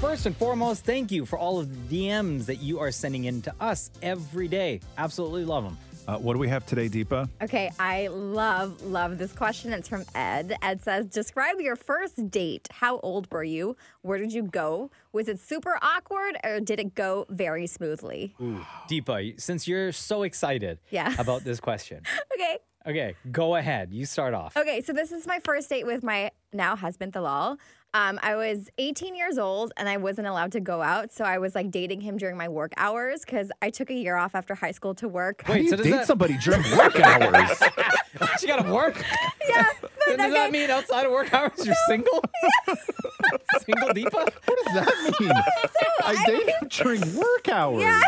First 0.00 0.24
and 0.26 0.34
foremost, 0.36 0.84
thank 0.84 1.10
you 1.12 1.26
for 1.26 1.38
all 1.38 1.58
of 1.58 1.88
the 1.90 2.06
DMs 2.08 2.46
that 2.46 2.56
you 2.62 2.80
are 2.80 2.90
sending 2.90 3.24
in 3.24 3.42
to 3.42 3.54
us 3.60 3.90
every 4.02 4.48
day. 4.48 4.80
Absolutely 4.96 5.44
love 5.44 5.64
them. 5.64 5.76
Uh, 6.08 6.16
what 6.16 6.32
do 6.32 6.38
we 6.38 6.48
have 6.48 6.64
today, 6.64 6.88
Deepa? 6.88 7.28
Okay, 7.42 7.70
I 7.78 8.06
love, 8.08 8.82
love 8.82 9.18
this 9.18 9.30
question. 9.32 9.72
It's 9.74 9.86
from 9.88 10.04
Ed. 10.14 10.56
Ed 10.62 10.82
says, 10.82 11.04
Describe 11.06 11.60
your 11.60 11.76
first 11.76 12.30
date. 12.30 12.66
How 12.72 12.98
old 13.00 13.30
were 13.30 13.44
you? 13.44 13.76
Where 14.00 14.16
did 14.18 14.32
you 14.32 14.42
go? 14.44 14.90
Was 15.12 15.28
it 15.28 15.38
super 15.38 15.78
awkward 15.82 16.38
or 16.42 16.58
did 16.60 16.80
it 16.80 16.94
go 16.94 17.26
very 17.28 17.66
smoothly? 17.66 18.34
Ooh, 18.40 18.64
Deepa, 18.88 19.38
since 19.38 19.68
you're 19.68 19.92
so 19.92 20.22
excited 20.22 20.78
Yeah. 20.90 21.14
about 21.18 21.44
this 21.44 21.60
question, 21.60 22.02
Okay. 22.34 22.58
Okay, 22.86 23.14
go 23.30 23.56
ahead. 23.56 23.92
You 23.92 24.06
start 24.06 24.34
off. 24.34 24.56
Okay, 24.56 24.80
so 24.80 24.92
this 24.92 25.12
is 25.12 25.26
my 25.26 25.38
first 25.40 25.68
date 25.68 25.86
with 25.86 26.02
my 26.02 26.30
now 26.52 26.76
husband, 26.76 27.12
Thalal. 27.12 27.58
Um, 27.92 28.20
I 28.22 28.36
was 28.36 28.68
18 28.78 29.16
years 29.16 29.36
old 29.36 29.72
and 29.76 29.88
I 29.88 29.96
wasn't 29.96 30.28
allowed 30.28 30.52
to 30.52 30.60
go 30.60 30.80
out. 30.80 31.12
So 31.12 31.24
I 31.24 31.38
was 31.38 31.56
like 31.56 31.72
dating 31.72 32.00
him 32.02 32.16
during 32.18 32.36
my 32.36 32.48
work 32.48 32.72
hours 32.76 33.24
because 33.24 33.50
I 33.62 33.70
took 33.70 33.90
a 33.90 33.94
year 33.94 34.14
off 34.16 34.36
after 34.36 34.54
high 34.54 34.70
school 34.70 34.94
to 34.94 35.08
work. 35.08 35.42
How 35.44 35.54
do 35.54 35.58
Wait, 35.58 35.64
you 35.64 35.70
so 35.70 35.76
does 35.76 35.84
date 35.86 35.90
that- 35.92 36.06
somebody 36.06 36.36
during 36.38 36.62
work 36.76 37.00
hours? 37.00 37.62
she 38.40 38.46
got 38.46 38.64
to 38.64 38.72
work? 38.72 39.02
yeah. 39.48 39.64
Does 40.06 40.16
But, 40.18 40.30
that 40.30 40.52
mean 40.52 40.70
outside 40.70 41.04
of 41.06 41.10
work 41.10 41.34
hours 41.34 41.50
you're 41.66 41.74
single? 41.88 42.22
single 43.64 43.88
Deepa? 43.88 44.12
What 44.44 44.58
does 44.64 44.74
that 44.74 45.16
mean? 45.20 45.32
I 46.04 46.24
date 46.26 46.48
him 46.48 46.68
during 46.68 47.16
work 47.16 47.48
hours. 47.48 47.80
Yeah, 47.82 48.00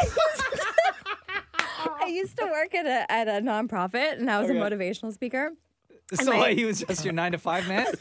I 2.03 2.07
used, 2.09 2.37
to 2.39 2.45
work 2.47 2.75
at 2.75 2.87
a 2.87 3.11
at 3.11 3.29
a 3.29 3.41
nonprofit, 3.41 4.19
and 4.19 4.31
I 4.31 4.41
was 4.41 4.51
Okay. 4.51 4.59
a 4.59 4.63
motivational 4.63 5.13
speaker. 5.13 5.51
So 6.15 6.31
my- 6.31 6.39
like, 6.39 6.59
he 6.59 6.65
was 6.67 6.81
just 6.83 7.05
your 7.05 7.15
nine 7.15 7.33
to 7.33 7.39
five 7.39 7.67
man? 7.69 7.87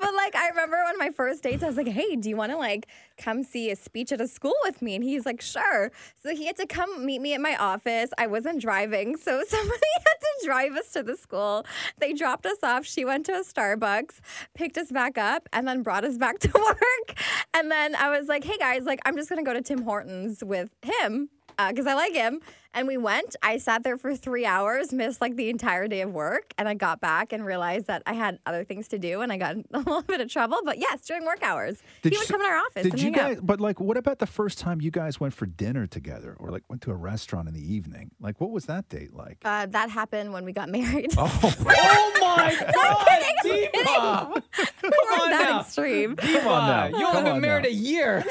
But 0.00 0.14
like, 0.14 0.34
I 0.36 0.48
remember 0.48 0.76
on 0.76 0.96
my 0.98 1.10
first 1.10 1.42
dates, 1.42 1.62
I 1.62 1.66
was 1.66 1.76
like, 1.76 1.88
"Hey, 1.88 2.16
do 2.16 2.28
you 2.28 2.36
want 2.36 2.52
to 2.52 2.58
like 2.58 2.86
come 3.18 3.42
see 3.42 3.70
a 3.70 3.76
speech 3.76 4.12
at 4.12 4.20
a 4.20 4.28
school 4.28 4.54
with 4.64 4.80
me?" 4.80 4.94
And 4.94 5.02
he's 5.04 5.26
like, 5.26 5.40
"Sure." 5.40 5.90
So 6.22 6.34
he 6.34 6.46
had 6.46 6.56
to 6.56 6.66
come 6.66 7.04
meet 7.04 7.20
me 7.20 7.34
at 7.34 7.40
my 7.40 7.56
office. 7.56 8.10
I 8.16 8.26
wasn't 8.26 8.60
driving, 8.60 9.16
so 9.16 9.42
somebody 9.48 9.80
had 9.96 10.40
to 10.40 10.46
drive 10.46 10.72
us 10.76 10.92
to 10.92 11.02
the 11.02 11.16
school. 11.16 11.66
They 11.98 12.12
dropped 12.12 12.46
us 12.46 12.58
off. 12.62 12.84
She 12.86 13.04
went 13.04 13.26
to 13.26 13.32
a 13.32 13.42
Starbucks, 13.44 14.20
picked 14.54 14.78
us 14.78 14.90
back 14.90 15.18
up, 15.18 15.48
and 15.52 15.66
then 15.66 15.82
brought 15.82 16.04
us 16.04 16.16
back 16.16 16.38
to 16.40 16.50
work. 16.54 17.18
And 17.54 17.70
then 17.70 17.94
I 17.96 18.08
was 18.16 18.28
like, 18.28 18.44
"Hey 18.44 18.56
guys, 18.58 18.84
like 18.84 19.00
I'm 19.04 19.16
just 19.16 19.28
gonna 19.28 19.42
go 19.42 19.52
to 19.52 19.62
Tim 19.62 19.82
Hortons 19.82 20.42
with 20.44 20.70
him." 20.82 21.28
Because 21.66 21.86
I 21.86 21.94
like 21.94 22.12
him. 22.14 22.40
And 22.74 22.86
we 22.86 22.98
went. 22.98 23.34
I 23.42 23.56
sat 23.56 23.82
there 23.82 23.96
for 23.96 24.14
three 24.14 24.44
hours, 24.44 24.92
missed 24.92 25.22
like 25.22 25.36
the 25.36 25.48
entire 25.48 25.88
day 25.88 26.02
of 26.02 26.12
work. 26.12 26.52
And 26.58 26.68
I 26.68 26.74
got 26.74 27.00
back 27.00 27.32
and 27.32 27.44
realized 27.44 27.86
that 27.86 28.02
I 28.06 28.12
had 28.12 28.38
other 28.44 28.62
things 28.62 28.88
to 28.88 28.98
do 28.98 29.22
and 29.22 29.32
I 29.32 29.38
got 29.38 29.54
in 29.56 29.64
a 29.74 29.78
little 29.78 30.02
bit 30.02 30.20
of 30.20 30.30
trouble. 30.30 30.58
But 30.64 30.78
yes, 30.78 31.00
during 31.06 31.24
work 31.24 31.42
hours, 31.42 31.82
Did 32.02 32.12
he 32.12 32.18
would 32.18 32.28
you- 32.28 32.32
come 32.34 32.42
in 32.42 32.46
our 32.46 32.58
office 32.58 32.82
Did 32.84 32.92
and 32.92 33.00
you 33.02 33.06
hang 33.06 33.12
guys? 33.14 33.36
out. 33.38 33.46
But 33.46 33.60
like, 33.60 33.80
what 33.80 33.96
about 33.96 34.18
the 34.18 34.26
first 34.26 34.58
time 34.58 34.80
you 34.82 34.90
guys 34.90 35.18
went 35.18 35.32
for 35.34 35.46
dinner 35.46 35.86
together, 35.86 36.36
or 36.38 36.50
like 36.50 36.62
went 36.68 36.82
to 36.82 36.90
a 36.90 36.94
restaurant 36.94 37.48
in 37.48 37.54
the 37.54 37.74
evening? 37.74 38.10
Like, 38.20 38.38
what 38.40 38.50
was 38.50 38.66
that 38.66 38.88
date 38.90 39.14
like? 39.14 39.38
Uh, 39.44 39.64
that 39.66 39.88
happened 39.90 40.32
when 40.34 40.44
we 40.44 40.52
got 40.52 40.68
married. 40.78 41.10
Oh, 41.16 41.40
oh 41.42 41.54
my 41.64 42.54
God, 42.72 43.08
Deepa! 43.44 44.34
we 44.34 44.90
Come 44.90 44.90
weren't 45.08 45.22
on 45.22 45.30
that 45.30 45.46
now. 45.50 45.60
extreme. 45.60 46.16
Come 46.16 46.46
on 46.46 46.92
now. 46.92 46.98
You 46.98 47.06
only 47.06 47.30
been 47.32 47.40
married 47.40 47.62
now. 47.64 47.70
a 47.70 47.72
year. 47.72 48.24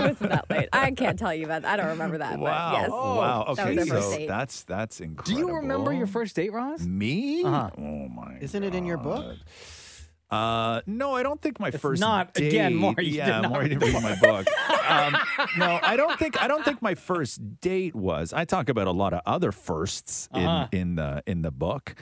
wasn't 0.08 0.30
that 0.30 0.50
late. 0.50 0.68
I 0.72 0.90
can't 0.92 1.18
tell 1.18 1.34
you 1.34 1.44
about. 1.44 1.62
That. 1.62 1.72
I 1.72 1.76
don't 1.76 1.88
remember 1.88 2.18
that. 2.18 2.38
Wow. 2.38 2.70
But 2.72 2.80
yes. 2.80 2.90
Wow. 2.90 3.44
That 3.56 3.62
Okay. 3.66 3.76
was 3.76 3.90
our 3.90 3.96
first 3.96 4.10
So 4.10 4.16
date. 4.18 4.28
that's 4.28 4.62
that's 4.64 5.00
incredible. 5.00 5.32
Do 5.34 5.38
you 5.48 5.56
remember 5.56 5.92
your 5.92 6.06
first 6.06 6.36
date, 6.36 6.52
Roz? 6.52 6.86
Me? 6.86 7.42
Uh-huh. 7.44 7.70
Oh 7.78 8.08
my. 8.08 8.38
Isn't 8.40 8.62
it 8.62 8.74
in 8.74 8.84
your 8.86 8.96
book? 8.98 9.36
Uh, 10.30 10.80
no, 10.86 11.12
I 11.16 11.24
don't 11.24 11.42
think 11.42 11.58
my 11.58 11.72
first 11.72 11.98
not. 12.00 12.34
date. 12.34 12.48
Again, 12.48 12.76
Maury, 12.76 13.04
you 13.04 13.10
did 13.10 13.16
yeah, 13.16 13.40
not 13.40 13.50
Maury 13.50 13.68
didn't 13.68 13.82
read 13.82 13.94
read 13.94 14.02
my 14.04 14.14
book. 14.20 14.46
Um, 14.88 15.16
no, 15.58 15.80
I 15.82 15.96
don't 15.96 16.16
think 16.20 16.40
I 16.40 16.46
don't 16.46 16.64
think 16.64 16.80
my 16.80 16.94
first 16.94 17.60
date 17.60 17.96
was. 17.96 18.32
I 18.32 18.44
talk 18.44 18.68
about 18.68 18.86
a 18.86 18.92
lot 18.92 19.12
of 19.12 19.22
other 19.26 19.50
firsts 19.50 20.28
in 20.32 20.46
Uh-huh. 20.46 20.68
in 20.70 20.94
the 20.94 21.24
in 21.26 21.42
the 21.42 21.50
book. 21.50 21.96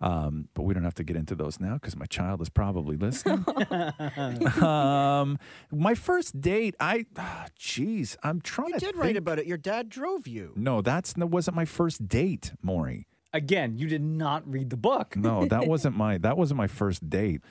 Um, 0.00 0.48
but 0.54 0.62
we 0.62 0.72
don't 0.72 0.84
have 0.84 0.94
to 0.94 1.04
get 1.04 1.16
into 1.16 1.34
those 1.34 1.60
now 1.60 1.74
because 1.74 1.94
my 1.96 2.06
child 2.06 2.40
is 2.40 2.48
probably 2.48 2.96
listening. 2.96 3.44
um, 4.62 5.38
my 5.70 5.94
first 5.94 6.40
date, 6.40 6.74
I, 6.80 7.04
ah, 7.18 7.46
jeez, 7.58 8.16
I'm 8.22 8.40
trying 8.40 8.68
You 8.68 8.74
to 8.74 8.80
did 8.80 8.86
think. 8.92 9.02
write 9.02 9.16
about 9.16 9.38
it. 9.38 9.46
Your 9.46 9.58
dad 9.58 9.88
drove 9.88 10.26
you. 10.26 10.52
No, 10.56 10.80
that's 10.82 11.12
that 11.14 11.26
wasn't 11.26 11.56
my 11.56 11.64
first 11.64 12.08
date, 12.08 12.52
Maury. 12.62 13.06
Again, 13.32 13.76
you 13.78 13.86
did 13.86 14.02
not 14.02 14.50
read 14.50 14.70
the 14.70 14.76
book. 14.76 15.16
No, 15.16 15.44
that 15.46 15.66
wasn't 15.74 15.96
my 15.96 16.18
that 16.18 16.36
wasn't 16.36 16.58
my 16.58 16.66
first 16.66 17.08
date. 17.08 17.42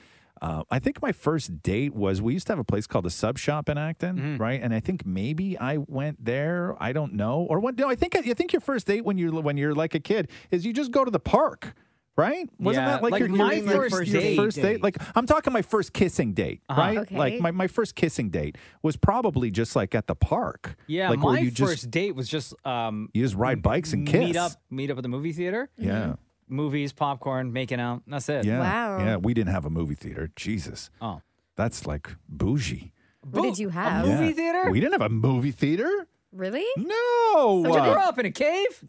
Uh, 0.42 0.62
I 0.70 0.78
think 0.78 1.02
my 1.02 1.12
first 1.12 1.62
date 1.62 1.94
was 1.94 2.22
we 2.22 2.32
used 2.32 2.46
to 2.46 2.52
have 2.52 2.58
a 2.58 2.64
place 2.64 2.86
called 2.86 3.04
the 3.04 3.10
Sub 3.10 3.36
Shop 3.36 3.68
in 3.68 3.76
Acton, 3.76 4.16
Mm-hmm. 4.16 4.36
right? 4.38 4.58
And 4.62 4.72
I 4.72 4.80
think 4.80 5.04
maybe 5.04 5.58
I 5.58 5.76
went 5.76 6.24
there. 6.24 6.74
I 6.80 6.92
don't 6.94 7.12
know, 7.12 7.42
or 7.48 7.60
what? 7.60 7.76
No, 7.76 7.88
I 7.90 7.94
think 7.94 8.16
I 8.16 8.22
think 8.22 8.52
your 8.52 8.60
first 8.60 8.86
date 8.86 9.04
when 9.04 9.18
you're 9.18 9.32
when 9.40 9.56
you're 9.56 9.74
like 9.74 9.94
a 9.94 10.00
kid 10.00 10.28
is 10.50 10.64
you 10.66 10.72
just 10.72 10.90
go 10.92 11.04
to 11.04 11.10
the 11.10 11.20
park, 11.20 11.74
right? 12.20 12.48
Wasn't 12.58 12.82
Yeah, 12.84 12.90
that 12.92 13.02
like, 13.02 13.12
like 13.12 13.20
your, 13.20 13.28
my 13.30 13.54
your, 13.54 13.88
first 13.90 14.10
your 14.12 14.20
date- 14.20 14.36
first 14.36 14.56
date? 14.60 14.82
Like 14.82 14.96
I'm 15.16 15.26
talking 15.26 15.52
my 15.52 15.62
first 15.62 15.92
kissing 15.92 16.32
date, 16.34 16.60
Uh-huh. 16.68 16.80
right? 16.80 16.98
Okay. 16.98 17.16
Like 17.16 17.40
my, 17.40 17.50
my 17.50 17.66
first 17.66 17.94
kissing 17.94 18.30
date 18.30 18.56
was 18.82 18.96
probably 18.96 19.50
just 19.50 19.74
like 19.74 19.94
at 19.94 20.06
the 20.06 20.14
park. 20.14 20.76
Yeah, 20.86 21.08
like 21.10 21.18
my 21.20 21.24
where 21.26 21.40
you 21.40 21.50
first 21.50 21.82
just 21.82 21.90
date 21.90 22.14
was 22.14 22.28
just 22.28 22.54
um, 22.66 23.08
you 23.14 23.22
just 23.22 23.34
ride 23.34 23.62
bikes 23.62 23.92
and 23.92 24.06
kiss. 24.06 24.20
meet 24.20 24.36
up, 24.36 24.52
meet 24.70 24.90
up 24.90 24.98
at 24.98 25.02
the 25.02 25.08
movie 25.08 25.32
theater. 25.32 25.70
Yeah. 25.78 26.14
Movies, 26.48 26.92
popcorn, 26.92 27.52
making 27.52 27.78
out. 27.80 28.02
That's 28.08 28.28
it. 28.28 28.44
Yeah. 28.44 28.58
Wow. 28.60 28.98
Yeah. 28.98 29.16
We 29.16 29.34
didn't 29.34 29.52
have 29.52 29.64
a 29.64 29.70
movie 29.70 29.94
theater. 29.94 30.30
Jesus. 30.36 30.90
Oh. 31.00 31.22
That's 31.56 31.86
like 31.86 32.16
bougie. 32.28 32.92
What 33.30 33.42
did 33.42 33.58
you 33.58 33.68
have? 33.68 34.04
A 34.04 34.08
movie 34.08 34.26
Yeah. 34.28 34.32
theater? 34.32 34.70
We 34.70 34.80
didn't 34.80 34.92
have 34.92 35.02
a 35.02 35.08
movie 35.14 35.50
theater. 35.52 36.06
Really? 36.32 36.64
No. 36.76 37.62
Did 37.64 37.74
you 37.74 37.80
grow 37.80 37.92
uh, 37.92 38.08
up 38.08 38.18
in 38.20 38.26
a 38.26 38.30
cave? 38.30 38.84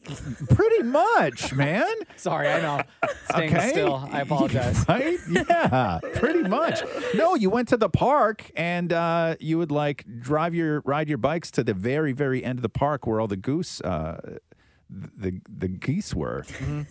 pretty 0.51 0.83
much, 0.83 1.53
man. 1.53 1.87
Sorry, 2.15 2.47
I 2.47 2.61
know. 2.61 2.81
Staying 3.31 3.55
Okay. 3.55 3.69
still. 3.69 4.07
I 4.11 4.21
apologize. 4.27 4.85
Right? 4.87 5.17
Yeah, 5.27 5.99
pretty 6.15 6.43
much. 6.47 6.81
No, 7.15 7.33
you 7.35 7.49
went 7.49 7.67
to 7.69 7.77
the 7.77 7.89
park 7.89 8.51
and 8.55 8.93
uh, 8.93 9.35
you 9.39 9.57
would 9.57 9.71
like 9.71 10.05
drive 10.19 10.53
your 10.53 10.81
ride 10.85 11.09
your 11.09 11.17
bikes 11.17 11.49
to 11.51 11.63
the 11.63 11.73
very 11.73 12.11
very 12.13 12.43
end 12.43 12.59
of 12.59 12.63
the 12.63 12.69
park 12.69 13.07
where 13.07 13.19
all 13.19 13.27
the 13.27 13.37
goose. 13.37 13.81
Uh, 13.81 14.37
the 14.93 15.39
the 15.49 15.69
geese 15.69 16.13
were, 16.13 16.43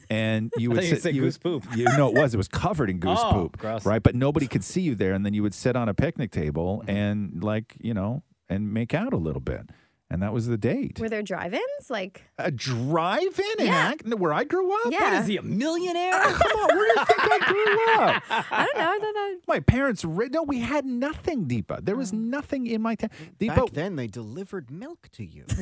and 0.08 0.50
you 0.56 0.70
Mm-hmm. 0.70 0.72
I 0.72 0.74
would 0.74 0.84
thought 0.84 0.90
you 0.90 1.00
sit. 1.00 1.14
you 1.14 1.20
goose 1.20 1.38
would, 1.44 1.62
poop. 1.62 1.76
You 1.76 1.84
know, 1.84 2.08
it 2.08 2.14
was. 2.14 2.32
It 2.32 2.38
was 2.38 2.48
covered 2.48 2.88
in 2.88 2.98
goose 2.98 3.18
Oh, 3.22 3.30
poop, 3.32 3.58
gross. 3.58 3.84
right? 3.84 4.02
But 4.02 4.14
nobody 4.14 4.46
could 4.46 4.64
see 4.64 4.80
you 4.80 4.94
there, 4.94 5.12
and 5.12 5.24
then 5.26 5.34
you 5.34 5.42
would 5.42 5.52
sit 5.52 5.76
on 5.76 5.86
a 5.88 5.92
picnic 5.94 6.30
table 6.30 6.78
Mm-hmm. 6.78 6.90
and 6.90 7.44
like 7.44 7.76
you 7.78 7.92
know 7.92 8.22
and 8.48 8.72
make 8.72 8.94
out 8.94 9.12
a 9.12 9.18
little 9.18 9.42
bit, 9.42 9.68
and 10.10 10.22
that 10.22 10.32
was 10.32 10.46
the 10.48 10.58
date. 10.58 10.98
Were 10.98 11.08
there 11.08 11.22
drive-ins? 11.22 11.88
Like, 11.88 12.24
A 12.38 12.50
drive-in 12.50 13.60
in 13.60 13.66
Yeah. 13.66 13.94
Where 14.16 14.32
I 14.32 14.44
grew 14.44 14.72
up. 14.72 14.92
yeah. 14.92 15.02
What 15.04 15.22
is 15.22 15.26
he, 15.28 15.36
a 15.36 15.42
millionaire? 15.42 16.20
Come 16.20 16.52
on, 16.52 16.76
where 16.76 16.94
do 16.94 17.00
you 17.00 17.06
think 17.06 17.20
I 17.20 17.38
grew 17.46 17.94
up? 17.94 18.22
I 18.50 18.64
don't 18.66 18.76
know. 18.76 18.90
I 18.90 18.98
thought 18.98 19.14
that. 19.14 19.38
My 19.46 19.60
parents, 19.60 20.04
ra- 20.04 20.26
no, 20.30 20.42
we 20.42 20.58
had 20.58 20.84
nothing, 20.84 21.46
Deepa. 21.46 21.84
There 21.84 21.96
was 21.96 22.12
oh. 22.12 22.16
nothing 22.16 22.66
in 22.66 22.82
my 22.82 22.96
town. 22.96 23.10
Back 23.38 23.56
Deepa, 23.56 23.72
then, 23.72 23.96
they 23.96 24.08
delivered 24.08 24.70
milk 24.70 25.08
to 25.12 25.24
you. 25.24 25.44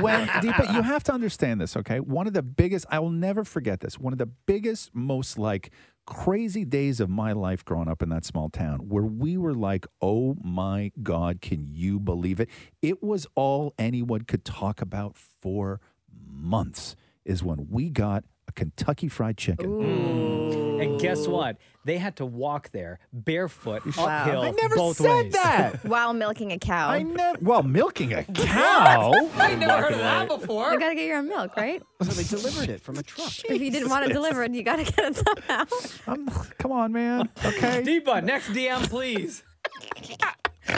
when 0.00 0.28
Deepa, 0.28 0.74
you 0.74 0.82
have 0.82 1.02
to 1.04 1.12
understand 1.12 1.60
this, 1.60 1.76
okay? 1.78 2.00
One 2.00 2.26
of 2.26 2.34
the 2.34 2.42
biggest, 2.42 2.84
I 2.90 2.98
will 2.98 3.10
never 3.10 3.42
forget 3.42 3.80
this. 3.80 3.98
One 3.98 4.12
of 4.12 4.18
the 4.18 4.26
biggest, 4.26 4.94
most 4.94 5.38
like 5.38 5.70
crazy 6.06 6.64
days 6.64 7.00
of 7.00 7.10
my 7.10 7.32
life 7.32 7.64
growing 7.64 7.88
up 7.88 8.02
in 8.02 8.08
that 8.10 8.24
small 8.24 8.48
town, 8.48 8.88
where 8.88 9.04
we 9.04 9.36
were 9.36 9.54
like, 9.54 9.86
"Oh 10.00 10.36
my 10.42 10.92
God, 11.02 11.40
can 11.40 11.66
you 11.66 11.98
believe 12.00 12.40
it?" 12.40 12.48
It 12.80 13.02
was 13.02 13.26
all 13.34 13.74
anyone 13.78 14.22
could 14.22 14.44
talk 14.44 14.80
about 14.80 15.16
for 15.16 15.80
months. 16.26 16.96
Is 17.24 17.42
when 17.42 17.68
we 17.70 17.90
got 17.90 18.24
Kentucky 18.56 19.06
Fried 19.08 19.36
Chicken. 19.36 20.80
and 20.80 21.00
guess 21.00 21.26
what? 21.28 21.56
They 21.84 21.98
had 21.98 22.16
to 22.16 22.26
walk 22.26 22.70
there 22.72 22.98
barefoot 23.12 23.82
uphill 23.96 24.42
I 24.42 24.50
never 24.50 24.74
both 24.74 24.96
said 24.96 25.24
ways. 25.26 25.32
that. 25.34 25.84
While 25.84 26.12
milking 26.14 26.50
a 26.50 26.58
cow. 26.58 26.88
I 26.88 27.02
never. 27.02 27.38
Well, 27.40 27.62
milking 27.62 28.12
a 28.12 28.24
cow. 28.34 29.12
I 29.36 29.54
never 29.54 29.82
heard 29.82 29.92
of 29.92 29.98
that 30.00 30.28
before. 30.28 30.72
You 30.72 30.80
gotta 30.80 30.96
get 30.96 31.06
your 31.06 31.18
own 31.18 31.28
milk, 31.28 31.56
right? 31.56 31.80
so 32.02 32.10
they 32.10 32.24
delivered 32.24 32.68
it 32.70 32.80
from 32.80 32.96
a 32.96 33.04
truck. 33.04 33.30
If 33.48 33.60
you 33.60 33.70
didn't 33.70 33.88
want 33.88 34.04
to 34.06 34.12
deliver 34.12 34.42
it 34.42 34.48
delivered, 34.52 34.56
you 34.56 34.62
gotta 34.64 34.82
get 34.84 34.98
it 34.98 35.16
somehow. 35.16 35.64
I'm, 36.08 36.26
come 36.58 36.72
on, 36.72 36.92
man. 36.92 37.28
Okay. 37.44 37.82
Deepa, 37.82 38.24
next 38.24 38.48
DM, 38.48 38.88
please. 38.90 39.44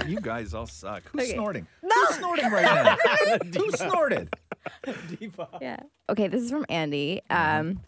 You 0.07 0.20
guys 0.20 0.53
all 0.53 0.66
suck. 0.66 1.03
Who's 1.12 1.22
Okay. 1.22 1.33
snorting? 1.33 1.66
Who's 1.81 2.16
snorting 2.16 2.50
right 2.50 2.64
now? 2.64 3.38
Who 3.59 3.70
snorted? 3.72 4.35
Yeah. 5.61 5.77
Okay, 6.11 6.29
this 6.29 6.42
is 6.42 6.51
from 6.51 6.64
Andy. 6.68 7.21
Um, 7.31 7.81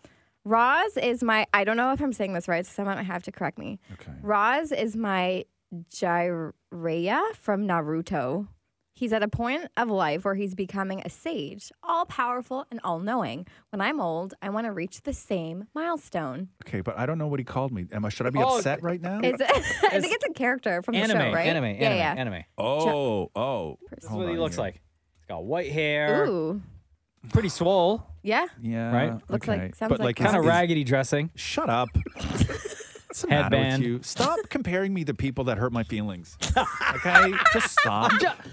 Roz 0.45 0.97
is 0.97 1.23
my, 1.23 1.47
I 1.53 1.65
don't 1.65 1.77
know 1.77 1.93
if 1.93 2.01
I'm 2.01 2.13
saying 2.13 2.33
this 2.33 2.49
right, 2.49 2.65
so 2.67 2.73
someone 2.73 2.97
might 2.97 3.05
have 3.05 3.23
to 3.25 3.33
correct 3.33 3.59
me. 3.59 3.79
Okay. 3.95 4.13
Roz 4.23 4.73
is 4.73 4.97
my 4.97 5.45
Jiraiya 5.93 7.35
from 7.35 7.67
Naruto. 7.67 8.49
He's 8.93 9.13
at 9.15 9.23
a 9.23 9.29
point 9.29 9.69
of 9.79 9.89
life 9.89 10.27
where 10.27 10.35
he's 10.35 10.55
becoming 10.55 11.01
a 11.07 11.09
sage, 11.09 11.73
all 11.83 12.05
powerful 12.05 12.67
and 12.71 12.81
all 12.85 12.99
knowing. 12.99 13.47
When 13.71 13.81
I'm 13.81 13.99
old, 13.99 14.35
I 14.43 14.51
want 14.51 14.67
to 14.67 14.73
reach 14.73 15.03
the 15.03 15.15
same 15.15 15.69
milestone. 15.75 16.49
Okay, 16.67 16.83
but 16.83 16.99
I 16.99 17.07
don't 17.07 17.17
know 17.17 17.27
what 17.29 17.39
he 17.41 17.45
called 17.45 17.73
me. 17.73 17.87
Am 17.93 18.05
I? 18.05 18.11
Should 18.11 18.27
I 18.27 18.31
be 18.31 18.41
Oh, 18.41 18.59
upset 18.59 18.83
right 18.83 19.01
now? 19.01 19.21
It's, 19.25 19.41
I 19.85 20.01
think 20.01 20.13
it's 20.15 20.25
a 20.29 20.33
character 20.35 20.83
from 20.83 20.95
the 20.97 21.01
Anime, 21.01 21.19
show, 21.19 21.33
right? 21.33 21.47
anime, 21.47 21.65
yeah, 21.67 21.71
anime, 21.89 21.99
yeah. 21.99 22.15
anime. 22.19 22.45
oh, 22.59 23.31
oh. 23.35 23.79
This 23.91 24.05
is 24.05 24.11
Hold 24.11 24.25
what 24.25 24.33
he 24.33 24.39
looks 24.39 24.57
here. 24.57 24.65
like. 24.65 24.83
He's 25.31 25.37
got 25.37 25.45
white 25.45 25.71
hair, 25.71 26.27
Ooh, 26.27 26.61
pretty 27.33 27.51
swole, 27.51 28.05
yeah. 28.25 28.47
Yeah. 28.61 28.93
Right? 28.93 29.13
Looks 29.31 29.49
okay. 29.49 29.61
like- 29.63 29.77
sounds 29.77 29.91
but 29.91 30.01
like 30.01 30.07
like 30.07 30.17
kind 30.17 30.35
of 30.35 30.41
is- 30.41 30.47
is- 30.47 30.49
raggedy 30.49 30.83
dressing. 30.83 31.31
Shut 31.37 31.71
up. 31.71 31.89
What's 33.11 33.23
the 33.23 33.27
matter 33.27 33.57
with 33.59 33.81
you? 33.81 34.01
Stop 34.05 34.39
comparing 34.51 34.95
me 34.95 35.03
to 35.05 35.13
people 35.15 35.43
that 35.45 35.59
hurt 35.59 35.73
my 35.73 35.83
feelings. 35.83 36.39
Okay, 36.93 37.33
just 37.53 37.79
stop. 37.81 38.11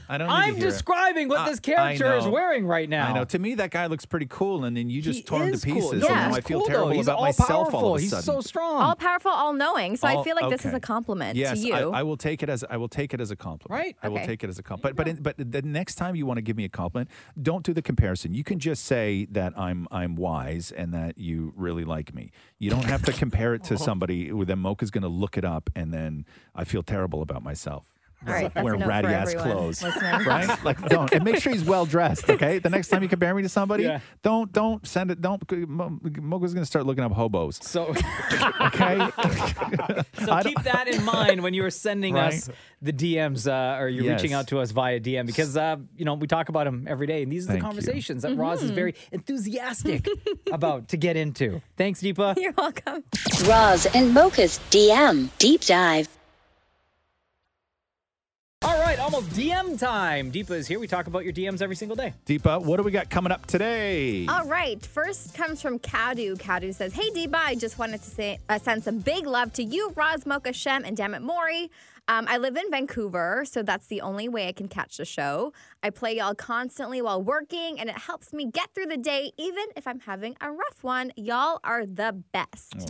I 0.08 0.18
don't. 0.20 0.28
Need 0.28 0.34
I'm 0.34 0.54
to 0.54 0.60
hear 0.60 0.68
it. 0.68 0.72
describing 0.72 1.28
what 1.28 1.40
I- 1.40 1.50
this 1.50 1.60
character 1.60 2.08
I 2.08 2.18
is 2.18 2.26
know. 2.26 2.32
wearing 2.32 2.66
right 2.68 2.88
now. 2.88 3.10
I 3.10 3.14
know. 3.14 3.26
To 3.26 3.40
me, 3.40 3.56
that 3.56 3.72
guy 3.72 3.88
looks 3.88 4.06
pretty 4.06 4.28
cool, 4.30 4.64
and 4.64 4.78
then 4.78 4.90
you 4.92 5.02
just 5.02 5.18
He 5.18 5.24
tore 5.24 5.42
him 5.42 5.48
to 5.50 5.54
is 5.56 5.66
cool. 5.66 5.74
pieces, 5.74 6.02
No, 6.04 6.08
Yeah. 6.08 6.14
and 6.14 6.22
now 6.22 6.28
he's 6.30 6.38
I 6.38 6.42
feel 6.42 6.60
cool, 6.60 6.68
though. 6.68 6.72
terrible 6.74 6.92
He's 6.92 7.08
about 7.08 7.18
all 7.18 7.24
myself 7.24 7.48
powerful. 7.50 7.80
all 7.80 7.96
of 7.96 8.00
a 8.00 8.02
He's 8.02 8.12
sudden. 8.12 8.24
so 8.24 8.42
strong. 8.42 8.82
All 8.82 8.96
powerful, 8.96 9.32
all 9.32 9.54
knowing. 9.54 9.98
So 9.98 10.08
I 10.08 10.16
All- 10.16 10.24
feel 10.24 10.36
like 10.40 10.50
this 10.52 10.62
is 10.62 10.68
okay. 10.68 10.78
a 10.78 10.80
compliment 10.80 11.36
Yes, 11.36 11.60
to 11.60 11.68
you. 11.68 11.74
I, 11.74 12.00
I 12.00 12.04
will 12.04 12.16
take 12.18 12.42
it 12.44 12.50
as 12.50 12.64
I 12.70 12.78
will 12.78 12.88
take 12.90 13.14
it 13.14 13.20
as 13.20 13.32
a 13.32 13.36
compliment. 13.36 13.72
Right. 13.82 13.96
I 14.04 14.10
will 14.10 14.18
Okay. 14.18 14.28
take 14.28 14.44
it 14.44 14.50
as 14.50 14.60
a 14.60 14.64
compliment. 14.64 14.96
But 14.96 15.04
but 15.06 15.38
in, 15.38 15.46
but 15.46 15.52
the 15.52 15.62
next 15.64 15.96
time 15.96 16.16
you 16.16 16.26
want 16.26 16.38
to 16.38 16.42
give 16.44 16.56
me 16.56 16.64
a 16.64 16.70
compliment, 16.70 17.10
don't 17.42 17.66
do 17.66 17.74
the 17.74 17.82
comparison. 17.82 18.34
You 18.34 18.44
can 18.44 18.60
just 18.60 18.86
say 18.86 19.26
that 19.32 19.58
I'm 19.58 19.88
I'm 19.92 20.16
wise 20.16 20.72
and 20.72 20.94
that 20.94 21.18
you 21.18 21.54
really 21.56 21.84
like 21.86 22.14
me. 22.14 22.32
You 22.60 22.70
don't 22.70 22.86
have 22.86 23.04
to 23.04 23.14
compare 23.14 23.54
it 23.54 23.64
to 23.66 23.78
somebody. 23.88 24.32
Then 24.32 24.60
Mocha's 24.60 24.92
going 24.92 25.04
to 25.04 25.08
look 25.08 25.38
it 25.38 25.46
up, 25.46 25.70
and 25.76 25.94
then 25.94 26.26
I 26.56 26.64
feel 26.64 26.84
terrible 26.84 27.22
about 27.22 27.44
myself. 27.44 27.94
All 28.26 28.34
right, 28.34 28.52
that's 28.54 28.64
wearing 28.66 28.82
ratty 28.84 29.10
ass 29.10 29.34
everyone 29.34 29.58
clothes, 29.58 29.84
listening. 29.84 30.12
right? 30.26 30.64
Like, 30.66 30.82
don't 30.90 31.12
and 31.14 31.24
make 31.24 31.38
sure 31.38 31.54
he's 31.54 31.64
well 31.64 31.86
dressed. 31.86 32.30
Okay, 32.30 32.58
the 32.58 32.70
next 32.70 32.88
time 32.88 33.04
you 33.04 33.10
compare 33.10 33.34
me 33.36 33.44
to 33.44 33.50
somebody, 33.50 33.84
Yeah. 33.84 34.00
don't 34.24 34.52
don't 34.52 34.86
send 34.88 35.12
it. 35.12 35.22
Don't 35.22 35.42
Mo- 35.70 36.00
Mocha's 36.22 36.54
going 36.54 36.64
to 36.64 36.66
start 36.66 36.86
looking 36.88 37.04
up 37.04 37.12
hobos. 37.12 37.60
So, 37.62 37.86
Okay, 38.62 38.98
so 40.26 40.40
keep 40.42 40.62
that 40.64 40.88
in 40.88 41.04
mind 41.06 41.44
when 41.44 41.54
you 41.54 41.64
are 41.64 41.70
sending 41.70 42.18
us 42.18 42.50
the 42.82 42.92
DMs 42.92 43.48
uh, 43.48 43.80
or 43.80 43.88
you're 43.88 44.12
reaching 44.12 44.34
out 44.34 44.48
to 44.48 44.60
us 44.60 44.72
via 44.72 45.00
DM 45.00 45.26
because 45.28 45.56
uh, 45.56 45.78
you 45.96 46.04
know 46.06 46.16
we 46.16 46.26
talk 46.28 46.50
about 46.50 46.66
them 46.66 46.86
every 46.90 47.06
day, 47.08 47.22
and 47.24 47.32
these 47.32 47.46
are 47.46 47.50
Thank 47.50 47.62
the 47.62 47.66
you. 47.68 47.70
conversations 47.70 48.24
that 48.24 48.36
Roz 48.36 48.64
is 48.64 48.72
very 48.72 48.96
enthusiastic 49.12 50.08
about 50.52 50.88
to 50.90 50.98
get 50.98 51.16
into. 51.18 51.62
Thanks, 51.78 52.02
Deepa. 52.02 52.36
You're 52.38 52.54
welcome. 52.58 53.04
Roz 53.46 53.86
and 53.94 54.14
Mocha's 54.14 54.60
DM 54.72 55.30
Deep 55.38 55.62
Dive. 55.62 56.08
All 59.08 59.14
right, 59.14 59.24
almost 59.24 59.40
DM 59.40 59.80
time. 59.80 60.34
Deepa 60.34 60.52
is 60.52 60.68
here. 60.68 60.82
We 60.82 60.88
talk 60.88 61.08
about 61.08 61.24
your 61.24 61.32
DMs 61.32 61.62
every 61.62 61.78
single 61.78 61.96
day. 61.96 62.14
Deepa, 62.26 62.62
what 62.62 62.76
do 62.76 62.84
we 62.84 62.92
got 62.92 63.10
coming 63.10 63.32
up 63.32 63.46
today? 63.46 64.26
All 64.28 64.46
right. 64.46 64.86
First 64.86 65.34
comes 65.34 65.62
from 65.62 65.80
Kadu. 65.80 66.36
Kadu 66.36 66.76
says, 66.76 66.92
Hey, 66.92 67.10
Deepa, 67.12 67.36
I 67.36 67.56
just 67.56 67.80
wanted 67.80 68.02
to 68.04 68.10
say, 68.10 68.38
uh, 68.50 68.60
send 68.60 68.84
some 68.84 69.00
big 69.00 69.26
love 69.26 69.54
to 69.54 69.64
you, 69.64 69.94
Roz, 69.96 70.26
Mocha, 70.26 70.52
Shem, 70.52 70.84
and 70.84 70.98
Dammit 70.98 71.22
Mori. 71.22 71.72
Um, 72.10 72.26
I 72.28 72.38
live 72.38 72.58
in 72.58 72.70
Vancouver, 72.70 73.46
so 73.46 73.64
that's 73.64 73.88
the 73.88 74.02
only 74.02 74.28
way 74.28 74.50
I 74.50 74.52
can 74.52 74.68
catch 74.68 74.98
the 74.98 75.06
show. 75.06 75.54
I 75.84 75.90
play 75.90 76.18
y'all 76.18 76.36
constantly 76.36 77.02
while 77.02 77.22
working, 77.22 77.80
and 77.80 77.90
it 77.90 77.98
helps 77.98 78.34
me 78.34 78.46
get 78.46 78.74
through 78.76 78.88
the 78.88 78.98
day, 78.98 79.32
even 79.38 79.66
if 79.78 79.88
I'm 79.88 80.02
having 80.02 80.36
a 80.42 80.52
rough 80.52 80.84
one. 80.84 81.14
Y'all 81.16 81.62
are 81.64 81.86
the 81.86 82.22
best. 82.34 82.90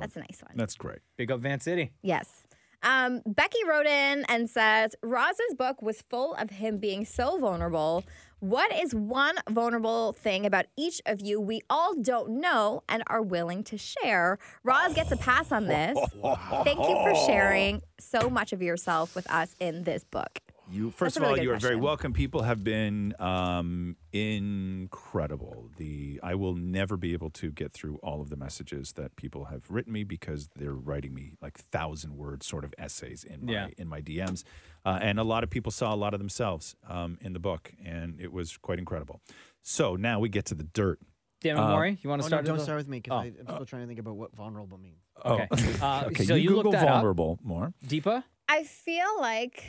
That's 0.00 0.16
a 0.16 0.20
nice 0.20 0.42
one. 0.42 0.52
That's 0.54 0.76
great. 0.76 1.00
Big 1.18 1.30
up 1.30 1.40
Van 1.40 1.60
City. 1.60 1.92
Yes. 2.02 2.46
Um, 2.82 3.22
Becky 3.26 3.58
wrote 3.68 3.86
in 3.86 4.24
and 4.28 4.48
says 4.48 4.94
Roz's 5.02 5.54
book 5.56 5.82
was 5.82 6.02
full 6.02 6.34
of 6.34 6.50
him 6.50 6.78
being 6.78 7.04
so 7.04 7.38
vulnerable. 7.38 8.04
What 8.40 8.72
is 8.72 8.94
one 8.94 9.34
vulnerable 9.50 10.12
thing 10.12 10.46
about 10.46 10.66
each 10.76 11.02
of 11.06 11.20
you 11.20 11.40
we 11.40 11.60
all 11.68 11.96
don't 11.96 12.40
know 12.40 12.84
and 12.88 13.02
are 13.08 13.22
willing 13.22 13.64
to 13.64 13.76
share? 13.76 14.38
Roz 14.62 14.94
gets 14.94 15.10
a 15.10 15.16
pass 15.16 15.50
on 15.50 15.66
this. 15.66 15.98
Thank 16.62 16.78
you 16.78 16.94
for 17.02 17.14
sharing 17.26 17.82
so 17.98 18.30
much 18.30 18.52
of 18.52 18.62
yourself 18.62 19.16
with 19.16 19.28
us 19.28 19.56
in 19.58 19.82
this 19.82 20.04
book. 20.04 20.38
You 20.70 20.90
first 20.90 21.14
That's 21.14 21.16
of 21.16 21.22
all, 21.22 21.28
really 21.30 21.40
good 21.40 21.44
you 21.44 21.52
are 21.52 21.58
very 21.58 21.76
welcome. 21.76 22.12
People 22.12 22.42
have 22.42 22.62
been 22.62 23.14
um, 23.18 23.96
incredible. 24.12 25.70
The 25.78 26.20
I 26.22 26.34
will 26.34 26.54
never 26.54 26.96
be 26.96 27.12
able 27.14 27.30
to 27.30 27.50
get 27.50 27.72
through 27.72 27.96
all 28.02 28.20
of 28.20 28.28
the 28.28 28.36
messages 28.36 28.92
that 28.92 29.16
people 29.16 29.46
have 29.46 29.70
written 29.70 29.92
me 29.92 30.04
because 30.04 30.48
they're 30.56 30.74
writing 30.74 31.14
me 31.14 31.32
like 31.40 31.56
thousand 31.58 32.16
word 32.16 32.42
sort 32.42 32.64
of 32.64 32.74
essays 32.78 33.24
in 33.24 33.46
my 33.46 33.52
Yeah. 33.52 33.68
in 33.78 33.88
my 33.88 34.00
DMs, 34.02 34.44
uh, 34.84 34.98
and 35.00 35.18
a 35.18 35.24
lot 35.24 35.42
of 35.42 35.50
people 35.50 35.72
saw 35.72 35.94
a 35.94 35.96
lot 35.96 36.12
of 36.12 36.20
themselves 36.20 36.76
um, 36.86 37.16
in 37.22 37.32
the 37.32 37.38
book, 37.40 37.72
and 37.84 38.20
it 38.20 38.32
was 38.32 38.56
quite 38.58 38.78
incredible. 38.78 39.20
So 39.62 39.96
now 39.96 40.20
we 40.20 40.28
get 40.28 40.44
to 40.46 40.54
the 40.54 40.64
dirt. 40.64 41.00
Dan 41.40 41.56
Uh, 41.56 41.68
Mori, 41.70 41.98
you 42.02 42.10
want 42.10 42.20
Oh, 42.20 42.24
to 42.24 42.30
no, 42.30 42.34
start? 42.36 42.44
don't 42.44 42.54
with 42.56 42.62
start 42.64 42.78
with 42.78 42.88
me 42.88 42.98
because 43.00 43.12
Oh. 43.32 43.40
I'm 43.40 43.46
still 43.46 43.64
trying 43.66 43.82
to 43.82 43.86
think 43.86 44.00
about 44.00 44.16
what 44.16 44.34
vulnerable 44.34 44.76
means. 44.78 45.00
Oh, 45.24 45.34
Okay. 45.34 45.48
Uh, 45.80 46.02
okay. 46.08 46.24
so 46.24 46.34
you, 46.34 46.42
you 46.42 46.56
looked 46.56 46.64
Google 46.64 46.72
that 46.72 46.82
up? 46.82 46.88
vulnerable 46.96 47.38
more. 47.42 47.72
Deepa? 47.86 48.24
I 48.48 48.64
feel 48.64 49.06
like 49.20 49.62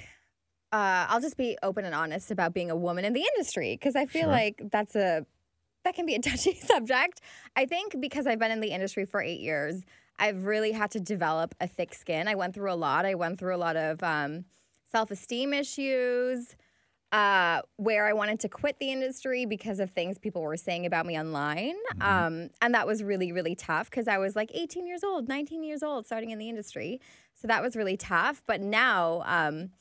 uh, 0.71 1.05
I'll 1.09 1.21
just 1.21 1.37
be 1.37 1.57
open 1.63 1.85
and 1.85 1.95
honest 1.95 2.31
about 2.31 2.53
being 2.53 2.69
a 2.69 2.75
woman 2.75 3.05
in 3.05 3.13
the 3.13 3.25
industry 3.35 3.73
because 3.75 3.95
I 3.95 4.05
feel 4.05 4.23
Sure. 4.23 4.31
like 4.31 4.61
that's 4.71 4.95
a 4.95 5.25
that 5.85 5.95
can 5.95 6.05
be 6.05 6.15
a 6.15 6.19
touchy 6.29 6.55
subject. 6.55 7.21
I 7.55 7.65
think 7.65 7.99
because 7.99 8.27
I've 8.27 8.39
been 8.39 8.51
in 8.51 8.59
the 8.59 8.71
industry 8.71 9.05
for 9.05 9.21
eight 9.21 9.39
years, 9.39 9.83
I've 10.19 10.45
really 10.45 10.71
had 10.73 10.91
to 10.91 10.99
develop 10.99 11.55
a 11.59 11.67
thick 11.67 11.93
skin. 11.93 12.27
I 12.27 12.35
went 12.35 12.53
through 12.53 12.71
a 12.71 12.75
lot. 12.75 13.05
I 13.05 13.15
went 13.15 13.39
through 13.39 13.55
a 13.55 13.57
lot 13.57 13.75
of 13.77 14.03
um, 14.03 14.45
self 14.91 15.11
esteem 15.11 15.53
issues. 15.53 16.55
Uh, 17.11 17.63
where 17.77 18.05
I 18.05 18.13
wanted 18.13 18.39
to 18.41 18.47
quit 18.49 18.77
the 18.79 18.91
industry 18.91 19.43
because 19.47 19.79
of 19.79 19.89
things 19.89 20.19
people 20.19 20.43
were 20.43 20.55
saying 20.55 20.85
about 20.85 21.07
me 21.07 21.19
online. 21.19 21.73
Um, 22.01 22.51
and 22.61 22.75
that 22.75 22.85
was 22.85 23.01
really, 23.01 23.31
really 23.31 23.55
tough 23.55 23.89
because 23.89 24.07
I 24.07 24.19
was 24.19 24.35
like 24.35 24.51
18 24.53 24.85
years 24.85 25.03
old, 25.03 25.27
19 25.27 25.63
years 25.63 25.81
old, 25.81 26.05
starting 26.05 26.29
in 26.29 26.37
the 26.37 26.49
industry. 26.49 27.01
So 27.33 27.47
that 27.47 27.63
was 27.63 27.75
really 27.75 27.97
tough. 27.97 28.43
But 28.45 28.61
now, 28.61 29.23
um, 29.25 29.71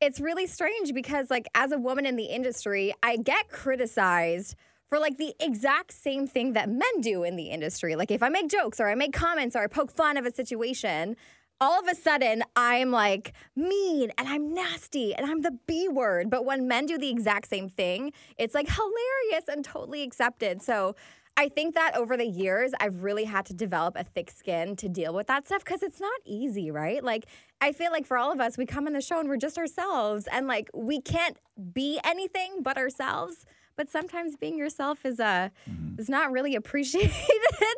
it's 0.00 0.20
really 0.20 0.46
strange 0.46 0.94
because 0.94 1.30
like 1.30 1.48
as 1.54 1.72
a 1.72 1.78
woman 1.78 2.06
in 2.06 2.16
the 2.16 2.26
industry 2.26 2.94
i 3.02 3.16
get 3.16 3.48
criticized 3.50 4.54
for 4.88 4.98
like 4.98 5.18
the 5.18 5.34
exact 5.40 5.92
same 5.92 6.26
thing 6.26 6.54
that 6.54 6.68
men 6.68 7.00
do 7.00 7.22
in 7.22 7.36
the 7.36 7.50
industry. 7.50 7.94
Like 7.96 8.10
if 8.10 8.22
i 8.22 8.28
make 8.28 8.48
jokes 8.48 8.80
or 8.80 8.88
i 8.88 8.94
make 8.94 9.12
comments 9.12 9.54
or 9.54 9.60
i 9.60 9.66
poke 9.66 9.90
fun 9.90 10.16
of 10.16 10.26
a 10.26 10.34
situation 10.34 11.16
all 11.60 11.80
of 11.80 11.88
a 11.88 11.94
sudden 11.94 12.44
i'm 12.54 12.92
like 12.92 13.32
mean 13.56 14.12
and 14.16 14.28
i'm 14.28 14.54
nasty 14.54 15.14
and 15.14 15.26
i'm 15.26 15.42
the 15.42 15.58
b 15.66 15.88
word. 15.88 16.30
But 16.30 16.44
when 16.44 16.68
men 16.68 16.86
do 16.86 16.98
the 16.98 17.10
exact 17.10 17.48
same 17.48 17.68
thing 17.68 18.12
it's 18.38 18.54
like 18.54 18.68
hilarious 18.68 19.48
and 19.48 19.64
totally 19.64 20.02
accepted. 20.02 20.62
So 20.62 20.94
I 21.40 21.48
think 21.48 21.76
that 21.76 21.94
over 21.96 22.16
the 22.16 22.26
years, 22.26 22.72
I've 22.80 23.04
really 23.04 23.22
had 23.22 23.46
to 23.46 23.54
develop 23.54 23.94
a 23.96 24.02
thick 24.02 24.28
skin 24.28 24.74
to 24.74 24.88
deal 24.88 25.14
with 25.14 25.28
that 25.28 25.46
stuff 25.46 25.64
because 25.64 25.84
it's 25.84 26.00
not 26.00 26.20
easy, 26.26 26.72
right? 26.72 27.02
Like, 27.02 27.26
I 27.60 27.70
feel 27.70 27.92
like 27.92 28.06
for 28.06 28.16
all 28.18 28.32
of 28.32 28.40
us, 28.40 28.58
we 28.58 28.66
come 28.66 28.88
in 28.88 28.92
the 28.92 29.00
show 29.00 29.20
and 29.20 29.28
we're 29.28 29.36
just 29.36 29.56
ourselves, 29.56 30.26
and 30.32 30.48
like 30.48 30.68
we 30.74 31.00
can't 31.00 31.36
be 31.72 32.00
anything 32.02 32.62
but 32.62 32.76
ourselves. 32.76 33.46
But 33.76 33.88
sometimes 33.88 34.34
being 34.36 34.58
yourself 34.58 35.06
is 35.06 35.20
uh, 35.20 35.50
is 35.96 36.08
not 36.08 36.32
really 36.32 36.56
appreciated, 36.62 37.12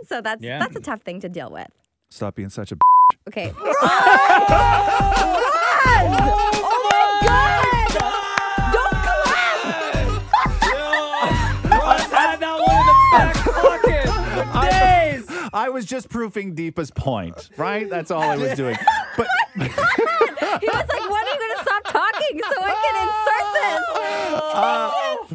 so 0.06 0.22
that's 0.22 0.42
Yeah. 0.42 0.58
that's 0.58 0.76
a 0.76 0.80
tough 0.80 1.02
thing 1.02 1.20
to 1.20 1.28
deal 1.28 1.50
with. 1.50 1.68
Stop 2.10 2.36
being 2.36 2.48
such 2.48 2.72
a. 2.72 2.78
Okay. 3.28 3.52
Oh 5.92 6.88
my 6.90 7.26
God! 7.28 7.66
I 15.60 15.68
was 15.68 15.84
just 15.84 16.08
proofing 16.08 16.54
Deepa's 16.54 16.90
point, 16.90 17.50
right? 17.58 17.86
That's 17.88 18.10
all 18.10 18.22
I 18.22 18.36
was 18.36 18.54
doing. 18.54 18.76
But 19.16 19.26
He 19.54 19.60
was 19.60 19.76
like, 19.76 19.98
"When 20.88 21.12
are 21.12 21.28
you 21.28 21.38
going 21.38 21.56
to 21.56 21.62
stop 21.62 21.84
talking 21.84 22.40
so 22.42 22.62
I 22.62 22.74
can 22.84 22.94
insert 23.08 23.44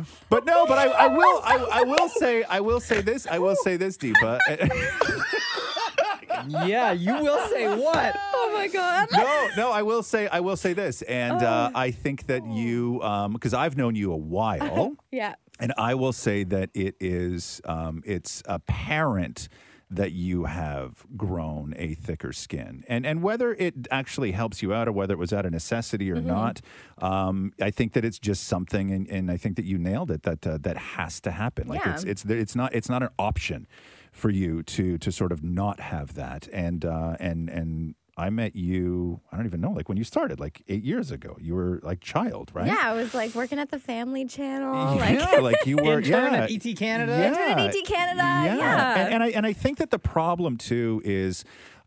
this?" 0.06 0.22
but 0.30 0.46
no, 0.46 0.66
but 0.66 0.78
I, 0.80 0.88
I 0.88 1.08
will 1.08 1.42
I, 1.44 1.80
I 1.80 1.84
will 1.84 2.10
say 2.10 2.44
I 2.44 2.60
will 2.60 2.80
say 2.80 3.02
this 3.02 3.28
I 3.28 3.38
will 3.38 3.56
say 3.56 3.78
this 3.78 3.98
Deepa. 3.98 4.40
yeah, 6.66 6.92
you 6.92 7.14
will 7.22 7.48
say 7.50 7.68
what? 7.78 8.16
Oh 8.34 8.50
my 8.54 8.68
god. 8.68 9.10
no, 9.12 9.50
no, 9.58 9.72
I 9.72 9.84
will 9.84 10.02
say 10.02 10.28
I 10.28 10.40
will 10.40 10.58
say 10.58 10.74
this, 10.74 11.04
and 11.04 11.44
uh, 11.44 11.70
I 11.76 11.92
think 11.92 12.26
that 12.28 12.48
you 12.48 13.00
because 13.32 13.54
I've 13.54 13.78
known 13.78 13.96
you 13.96 14.12
a 14.12 14.18
while. 14.18 14.96
Yeah. 15.12 15.36
And 15.60 15.72
I 15.78 15.94
will 15.96 16.12
say 16.12 16.44
that 16.44 16.70
it 16.74 16.96
is 17.00 17.62
um, 17.64 18.04
it's 18.06 18.44
apparent 18.48 19.48
that 19.90 20.12
you 20.12 20.46
have 20.46 21.06
grown 21.16 21.74
a 21.78 21.94
thicker 21.94 22.34
skin, 22.34 22.84
and 22.88 23.06
and 23.06 23.22
whether 23.22 23.54
it 23.54 23.88
actually 23.92 24.32
helps 24.32 24.62
you 24.64 24.74
out 24.74 24.88
or 24.88 24.92
whether 24.92 25.14
it 25.14 25.18
was 25.20 25.32
out 25.32 25.46
of 25.46 25.52
necessity 25.52 26.10
or 26.12 26.16
Mhm. 26.18 26.26
not, 26.26 26.62
um, 26.98 27.54
I 27.62 27.70
think 27.72 27.94
that 27.94 28.04
it's 28.04 28.18
just 28.20 28.46
something, 28.46 28.92
and, 28.92 29.08
and 29.10 29.30
I 29.30 29.38
think 29.38 29.56
that 29.58 29.66
you 29.66 29.78
nailed 29.78 30.10
it. 30.12 30.24
That 30.24 30.46
uh, 30.48 30.58
that 30.62 30.78
has 30.78 31.22
to 31.22 31.32
happen. 31.32 31.68
Like 31.68 31.86
it's 31.86 32.04
it's 32.04 32.26
it's 32.26 32.56
not 32.56 32.74
it's 32.74 32.90
not 32.90 33.04
an 33.04 33.10
option 33.20 33.68
for 34.12 34.30
you 34.30 34.64
to 34.64 34.98
to 34.98 35.12
sort 35.12 35.32
of 35.32 35.44
not 35.44 35.80
have 35.80 36.16
that, 36.16 36.48
and 36.52 36.84
uh, 36.84 37.16
and 37.20 37.50
and. 37.50 37.96
I 38.18 38.30
met 38.30 38.56
you, 38.56 39.20
I 39.30 39.36
don't 39.36 39.46
even 39.46 39.60
know, 39.60 39.72
like 39.72 39.90
when 39.90 39.98
you 39.98 40.06
started, 40.06 40.40
like 40.40 40.64
eight 40.70 40.84
years 40.84 41.12
ago. 41.12 41.36
You 41.40 41.54
were 41.54 41.82
like 41.84 42.00
child, 42.00 42.50
right? 42.54 42.66
Yeah, 42.66 42.80
I 42.82 42.94
was 42.94 43.14
like 43.14 43.36
working 43.36 43.60
at 43.60 43.72
the 43.72 43.80
Family 43.80 44.26
Channel. 44.26 44.96
Yeah, 44.96 45.32
Like, 45.32 45.42
like 45.42 45.66
you 45.66 45.76
were 45.76 45.98
Intern 45.98 46.34
yeah. 46.34 46.44
at 46.44 46.52
ET 46.52 46.78
Canada. 46.78 47.28
Intern 47.28 47.60
at 47.60 47.76
ET 47.76 47.86
Canada. 47.86 48.22
Yeah. 48.22 49.00
And, 49.00 49.14
and 49.16 49.24
I 49.24 49.28
and 49.32 49.46
I 49.46 49.52
think 49.52 49.80
that 49.80 49.92
the 49.92 50.00
problem 50.00 50.56
too 50.56 51.02
is 51.04 51.44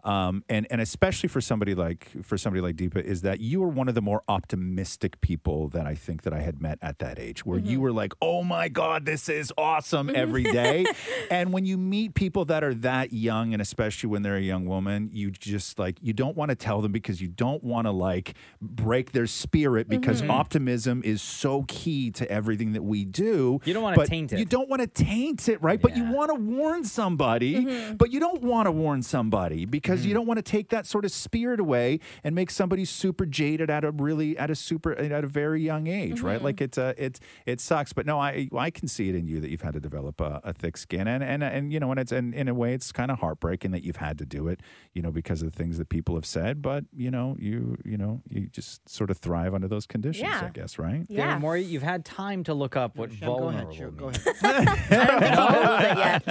um, 0.09 0.42
and 0.49 0.66
and 0.71 0.81
especially 0.81 1.29
for 1.29 1.40
somebody 1.40 1.75
like 1.75 2.09
for 2.23 2.38
somebody 2.38 2.61
like 2.62 2.77
Deepa 2.77 3.03
is 3.03 3.21
that 3.23 3.40
you 3.40 3.61
were 3.61 3.68
one 3.68 3.88
of 3.88 3.94
the 3.94 4.01
more 4.01 4.23
optimistic 4.29 5.21
people 5.21 5.68
that 5.68 5.87
I 5.87 5.94
think 5.94 6.23
that 6.23 6.33
I 6.33 6.40
had 6.40 6.61
met 6.62 6.79
at 6.81 6.99
that 7.01 7.18
age, 7.18 7.44
where 7.44 7.59
you 7.59 7.79
Mhm. 7.79 7.83
were 7.83 7.92
like, 7.92 8.12
"Oh 8.23 8.42
my 8.42 8.68
God, 8.68 9.05
this 9.05 9.29
is 9.29 9.53
awesome 9.59 10.11
every 10.14 10.44
day." 10.44 10.87
and 11.31 11.53
when 11.53 11.64
you 11.66 11.77
meet 11.77 12.14
people 12.14 12.44
that 12.47 12.64
are 12.64 12.75
that 12.75 13.12
young, 13.12 13.53
and 13.53 13.61
especially 13.61 14.09
when 14.09 14.23
they're 14.23 14.37
a 14.37 14.40
young 14.40 14.64
woman, 14.66 15.11
you 15.12 15.31
just 15.31 15.79
like 15.79 15.99
you 16.01 16.12
don't 16.12 16.37
want 16.37 16.49
to 16.51 16.55
tell 16.57 16.81
them 16.81 16.92
because 16.92 17.21
you 17.21 17.29
don't 17.29 17.62
want 17.62 17.87
to 17.87 17.90
like 17.90 18.35
break 18.62 19.12
their 19.12 19.27
spirit 19.27 19.88
because 19.88 20.23
Mhm. 20.23 20.31
optimism 20.31 21.03
is 21.05 21.21
so 21.21 21.64
key 21.68 22.11
to 22.12 22.31
everything 22.31 22.73
that 22.73 22.83
we 22.83 23.05
do. 23.05 23.61
You 23.64 23.75
don't 23.75 23.83
wanna 23.83 24.07
taint 24.07 24.33
it. 24.33 24.38
You 24.38 24.44
don't 24.47 24.68
want 24.71 24.81
to 24.81 24.88
taint 24.88 25.49
it, 25.49 25.61
right? 25.62 25.81
But 25.81 25.97
you 25.97 26.05
want 26.11 26.31
to 26.31 26.35
warn 26.40 26.85
somebody, 26.85 27.55
Mm-hmm. 27.57 27.97
but 27.97 28.11
you 28.12 28.21
don't 28.21 28.42
want 28.42 28.66
to 28.66 28.73
warn 28.73 29.03
somebody 29.03 29.64
because 29.66 29.97
you 30.06 30.14
don't 30.14 30.26
want 30.26 30.38
to 30.38 30.42
take 30.42 30.68
that 30.70 30.87
sort 30.87 31.04
of 31.04 31.11
spirit 31.12 31.61
away 31.61 32.00
and 32.24 32.34
make 32.34 32.50
somebody 32.50 32.84
super 32.84 33.26
jaded 33.26 33.70
at 33.70 33.84
a 33.84 33.90
really 33.90 34.37
at 34.38 34.50
a 34.50 34.54
super 34.54 34.92
at 34.92 35.24
a 35.24 35.26
very 35.26 35.62
young 35.62 35.87
age, 35.87 36.20
right? 36.20 36.40
Mhm. 36.40 36.44
Like 36.44 36.61
it's 36.61 36.78
uh, 36.78 36.94
it 36.96 37.20
it 37.46 37.61
sucks, 37.61 37.92
but 37.92 38.06
no, 38.06 38.18
I 38.20 38.48
I 38.56 38.70
can 38.70 38.88
see 38.88 39.08
it 39.08 39.14
in 39.14 39.26
you 39.26 39.40
that 39.40 39.50
you've 39.50 39.62
had 39.62 39.74
to 39.74 39.80
develop 39.80 40.20
a, 40.20 40.40
a 40.44 40.52
thick 40.52 40.76
skin, 40.76 41.06
and 41.08 41.22
and 41.22 41.42
and 41.42 41.72
you 41.72 41.80
know, 41.80 41.90
and 41.90 42.00
it's 42.00 42.12
and 42.12 42.34
in 42.34 42.48
a 42.48 42.54
way, 42.54 42.74
it's 42.74 42.92
kind 42.92 43.11
of 43.11 43.18
heartbreaking 43.20 43.70
that 43.72 43.82
you've 43.82 43.96
had 43.96 44.18
to 44.18 44.26
do 44.26 44.48
it, 44.48 44.61
you 44.92 45.02
know, 45.02 45.11
because 45.11 45.42
of 45.42 45.50
the 45.52 45.56
things 45.58 45.78
that 45.78 45.88
people 45.88 46.14
have 46.14 46.26
said, 46.26 46.62
but 46.62 46.84
you 46.96 47.11
know, 47.11 47.37
you 47.38 47.76
you 47.84 47.96
know, 47.96 48.20
you 48.28 48.46
just 48.48 48.88
sort 48.88 49.11
of 49.11 49.18
thrive 49.18 49.54
under 49.54 49.68
those 49.68 49.87
conditions, 49.87 50.28
I 50.32 50.48
guess, 50.50 50.78
right? 50.78 51.06
Dan 51.08 51.40
Mori, 51.40 51.62
you've 51.62 51.82
had 51.82 52.04
time 52.04 52.44
to 52.44 52.54
look 52.54 52.76
up 52.76 52.96
what 52.96 53.11
Shem, 53.12 53.20
go 53.28 53.48
ahead, 53.48 53.66
vulnerable 53.68 53.74
Shem, 53.74 53.96
go 53.96 54.06
means. 54.06 54.26
ahead. 54.26 56.22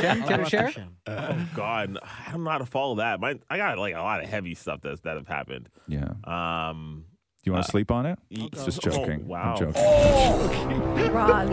Shem, 0.00 0.22
care 0.24 0.36
to 0.38 0.44
share? 0.44 0.72
Oh 1.06 1.46
God, 1.54 1.98
I 2.02 2.32
don't 2.32 2.44
know 2.44 2.50
how 2.50 2.58
to 2.58 2.66
follow 2.66 2.95
that. 2.96 3.20
My, 3.20 3.38
I 3.48 3.56
got 3.56 3.78
like 3.78 3.94
a 3.94 4.00
lot 4.00 4.22
of 4.22 4.28
heavy 4.28 4.54
stuff 4.54 4.80
that's 4.82 5.00
that 5.02 5.16
have 5.16 5.28
happened. 5.28 5.68
Yeah. 5.88 6.08
Um. 6.24 7.04
Do 7.44 7.50
you 7.50 7.52
want 7.52 7.64
to 7.66 7.70
sleep 7.70 7.92
on 7.92 8.06
it? 8.06 8.18
y- 8.30 8.48
Just 8.52 8.84
oh, 8.86 8.90
joking. 8.90 9.28
wow. 9.28 9.54
I'm 9.54 9.72
joking. 9.72 11.12
Roz. 11.12 11.50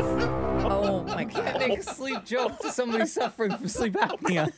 Oh 0.66 1.04
my 1.04 1.26
Can't 1.26 1.34
god. 1.60 1.60
make 1.60 1.78
a 1.80 1.84
sleep 1.84 2.26
joke 2.26 2.58
to 2.60 2.72
somebody 2.72 3.06
suffering 3.06 3.56
from 3.56 3.68
sleep 3.68 3.94
apnea. 3.94 4.52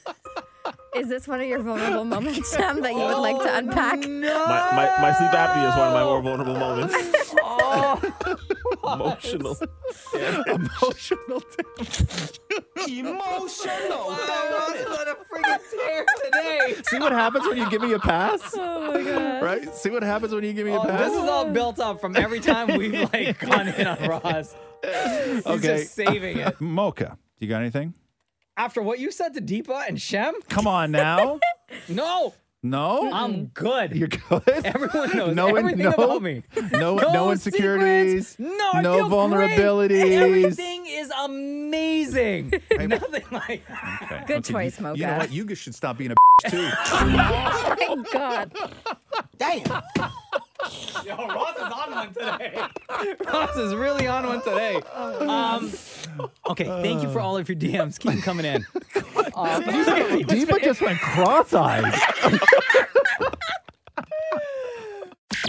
Is 0.95 1.09
this 1.09 1.27
one 1.27 1.41
of 1.41 1.47
your 1.47 1.59
vulnerable 1.61 2.05
moments, 2.05 2.55
Shem, 2.55 2.81
that 2.81 2.93
you 2.93 2.99
would 2.99 3.17
like 3.17 3.37
to 3.41 3.57
unpack? 3.57 3.99
My, 3.99 4.07
my, 4.07 4.95
my 5.01 5.13
sleep 5.13 5.31
apnea 5.31 5.69
is 5.69 5.75
one 5.77 5.87
of 5.89 5.93
my 5.93 6.03
more 6.05 6.21
vulnerable 6.21 6.55
moments. 6.57 6.95
Oh, 7.77 7.99
Emotional. 8.93 9.57
Emotional 10.47 11.43
Emotional. 12.87 14.01
on 14.09 15.07
a 15.07 15.15
freaking 15.25 15.59
tear 15.71 16.05
today. 16.23 16.81
See 16.85 16.99
what 16.99 17.11
happens 17.11 17.45
when 17.47 17.57
you 17.57 17.69
give 17.69 17.81
me 17.81 17.93
a 17.93 17.99
pass? 17.99 18.41
Oh 18.55 18.91
my 18.93 19.01
god. 19.03 19.43
Right? 19.43 19.75
See 19.75 19.89
what 19.89 20.03
happens 20.03 20.33
when 20.33 20.43
you 20.43 20.53
give 20.53 20.65
me 20.65 20.73
a 20.73 20.79
Oh, 20.79 20.83
pass? 20.83 21.09
this 21.09 21.13
is 21.23 21.29
all 21.29 21.49
built 21.49 21.79
up 21.79 21.99
from 22.01 22.15
every 22.15 22.39
time 22.39 22.77
we've 22.77 23.11
like 23.13 23.39
gone 23.45 23.67
in 23.69 23.87
on 23.87 23.97
Roz. 24.07 24.55
He's 24.83 25.45
okay. 25.45 25.59
just 25.79 25.95
saving 25.95 26.37
it. 26.39 26.59
Mocha, 26.61 27.17
do 27.39 27.45
you 27.45 27.49
got 27.49 27.61
anything? 27.61 27.93
After 28.57 28.81
what 28.81 28.99
you 28.99 29.11
said 29.11 29.33
to 29.33 29.41
Deepa 29.41 29.87
and 29.87 29.99
Shem? 30.01 30.33
Come 30.49 30.67
on 30.67 30.91
now. 30.91 31.39
No. 31.89 32.33
No, 32.65 33.11
I'm 33.13 33.45
good. 33.53 33.95
You're 33.95 34.07
good. 34.07 34.41
Everyone 34.47 35.09
knows 35.17 35.35
No, 35.35 35.47
in- 35.49 35.57
everything 35.57 35.83
no- 35.85 35.91
about 35.91 36.21
me. 36.23 36.43
no- 36.71 36.95
no 36.97 37.31
insecurities, 37.31 38.29
secrets. 38.29 38.57
No, 38.57 38.69
I 38.73 38.81
no 38.81 38.93
feel 39.09 39.29
great. 39.29 39.59
vulnerabilities. 39.59 40.11
Everything 40.11 40.85
is 40.87 41.11
amazing. 41.11 42.53
Nothing 42.71 43.23
like 43.31 43.61
Okay. 44.03 44.23
Good 44.27 44.37
Okay, 44.37 44.51
choice, 44.51 44.77
you, 44.79 44.83
Mocha. 44.83 44.99
You 44.99 45.05
know 45.07 45.17
what? 45.17 45.31
You 45.31 45.55
should 45.55 45.75
stop 45.75 45.97
being 45.97 46.11
a 46.11 46.15
bitch 46.43 46.51
too. 46.51 46.69
oh 46.87 47.95
my 47.97 48.03
god. 48.11 48.51
Damn. 49.37 49.81
Yo, 51.05 51.15
Roz 51.27 51.55
is 51.57 51.63
on 51.73 51.91
one 51.91 52.07
today. 52.13 52.59
Roz 53.31 53.57
is 53.57 53.75
really 53.75 54.07
on 54.07 54.25
one 54.27 54.41
today. 54.41 54.81
Um, 54.95 55.71
okay, 56.49 56.65
thank 56.65 57.03
you 57.03 57.11
for 57.11 57.19
all 57.19 57.37
of 57.37 57.47
your 57.47 57.57
DMs. 57.57 57.99
Keep 57.99 58.11
them 58.13 58.21
coming 58.21 58.45
in. 58.45 58.65
Uh, 59.35 59.59
Deepa 59.59 60.63
just 60.63 60.79
went 60.81 60.97
cross-eyed. 60.99 61.83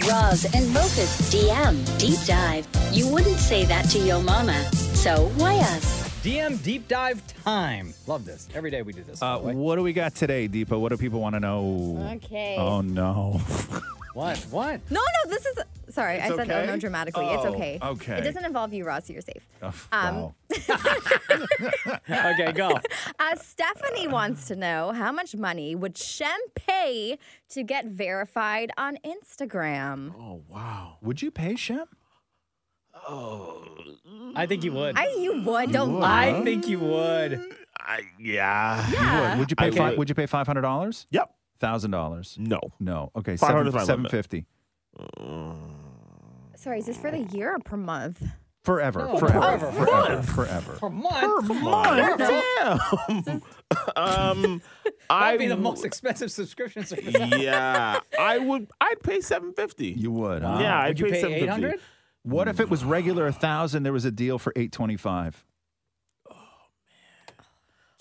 Roz 0.07 0.45
and 0.53 0.67
Mocha's 0.73 1.31
DM 1.31 1.97
Deep 1.97 2.19
Dive. 2.25 2.67
You 2.91 3.07
wouldn't 3.09 3.37
say 3.37 3.63
that 3.65 3.83
to 3.91 3.99
your 3.99 4.21
mama. 4.21 4.61
So 4.73 5.29
why 5.37 5.55
us? 5.57 5.97
DM 6.23 6.61
deep 6.63 6.87
dive 6.89 7.21
time. 7.43 7.93
Love 8.07 8.25
this. 8.25 8.49
Every 8.53 8.69
day 8.71 8.81
we 8.81 8.91
do 8.91 9.03
this. 9.03 9.19
by 9.19 9.27
Uh, 9.27 9.37
the 9.37 9.43
way. 9.47 9.53
what 9.55 9.75
do 9.77 9.83
we 9.83 9.93
got 9.93 10.15
today, 10.15 10.49
Deepa? 10.49 10.77
What 10.77 10.89
do 10.89 10.97
people 10.97 11.21
want 11.21 11.35
to 11.35 11.39
know? 11.39 12.09
Okay. 12.25 12.57
Oh 12.59 12.81
no. 12.81 13.39
What? 14.17 14.39
What? 14.49 14.81
No, 14.89 14.99
no, 14.99 15.29
this 15.29 15.45
is. 15.45 15.59
Sorry, 15.93 16.19
I 16.19 16.29
said 16.29 16.47
no, 16.47 16.55
okay? 16.57 16.65
no 16.65 16.75
dramatically. 16.77 17.27
it's 17.27 17.45
Oh, 17.45 17.53
okay. 17.53 17.77
okay. 17.83 18.17
It 18.17 18.23
doesn't 18.23 18.43
involve 18.45 18.73
you, 18.73 18.83
Roz. 18.83 19.07
You're 19.11 19.21
safe. 19.21 19.47
Oh, 19.61 19.71
Um, 19.91 20.15
wow. 20.15 20.35
Okay, 22.09 22.51
go. 22.53 22.71
Uh, 23.19 23.35
Stephanie 23.35 24.07
wants 24.07 24.47
to 24.47 24.55
know 24.55 24.91
how 24.91 25.11
much 25.11 25.35
money 25.35 25.75
would 25.75 25.97
Shem 25.99 26.39
pay 26.55 27.19
to 27.49 27.61
get 27.63 27.85
verified 27.85 28.71
on 28.75 28.97
Instagram? 29.05 30.15
Oh 30.19 30.41
wow. 30.49 30.97
Would 31.03 31.21
you 31.21 31.29
pay 31.29 31.55
Shem? 31.55 31.85
Oh. 33.07 33.65
I 34.35 34.47
think 34.47 34.63
you 34.63 34.71
would. 34.73 34.97
I 34.97 35.07
you 35.19 35.43
would. 35.43 35.71
Don't 35.71 35.93
would, 35.93 35.99
lie. 35.99 36.29
I 36.29 36.43
think 36.43 36.67
you 36.67 36.79
would. 36.79 37.39
I, 37.79 38.01
yeah. 38.19 38.83
Yeah. 38.91 39.29
Would, 39.31 39.39
would 39.39 39.51
you 39.51 39.55
pay? 39.55 39.67
I 39.67 39.71
Fi- 39.71 39.89
would. 39.89 39.97
would 39.99 40.09
you 40.09 40.15
pay 40.15 40.25
five 40.25 40.47
hundred 40.47 40.61
dollars? 40.61 41.05
Yep. 41.11 41.29
Thousand 41.59 41.91
dollars? 41.91 42.35
No. 42.39 42.59
No. 42.79 43.11
Okay. 43.15 43.35
500 43.37 43.67
is 43.67 43.73
my 43.73 43.79
Seven 43.83 44.03
limit. 44.03 44.11
fifty. 44.11 44.45
Sorry, 46.55 46.79
is 46.79 46.85
this 46.85 46.97
for 46.97 47.11
the 47.11 47.19
year 47.19 47.53
or 47.55 47.59
per 47.59 47.77
month? 47.77 48.23
Forever. 48.63 48.99
No, 48.99 49.17
forever. 49.17 49.71
forever. 49.71 49.71
Forever. 49.71 50.23
Forever. 50.23 50.73
Per 50.73 50.89
month. 50.89 51.47
Come 51.47 51.67
on. 51.67 52.17
Damn. 52.17 53.41
um, 53.95 54.61
I 55.09 55.25
That'd 55.37 55.39
be 55.39 55.47
the 55.47 55.55
most 55.55 55.85
expensive 55.85 56.31
subscription 56.31 56.85
service. 56.85 57.15
Yeah, 57.37 57.99
I 58.19 58.37
would. 58.39 58.69
I'd 58.81 59.01
pay 59.03 59.21
seven 59.21 59.53
fifty. 59.53 59.87
You 59.87 60.11
would. 60.11 60.41
Huh? 60.43 60.57
Yeah, 60.59 60.79
I'd 60.79 60.87
Would 60.89 60.99
you 60.99 61.05
pay 61.05 61.11
pay 61.11 61.21
seven 61.21 61.37
eight 61.37 61.49
hundred? 61.49 61.79
What 62.23 62.49
if 62.49 62.59
it 62.59 62.69
was 62.69 62.83
regular 62.83 63.27
a 63.27 63.31
thousand? 63.31 63.83
There 63.83 63.93
was 63.93 64.03
a 64.03 64.11
deal 64.11 64.37
for 64.37 64.51
eight 64.57 64.73
twenty 64.73 64.97
five. 64.97 65.45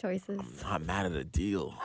Choices. 0.00 0.40
I'm 0.40 0.56
not 0.62 0.82
mad 0.82 1.06
at 1.06 1.12
a 1.12 1.24
deal. 1.24 1.74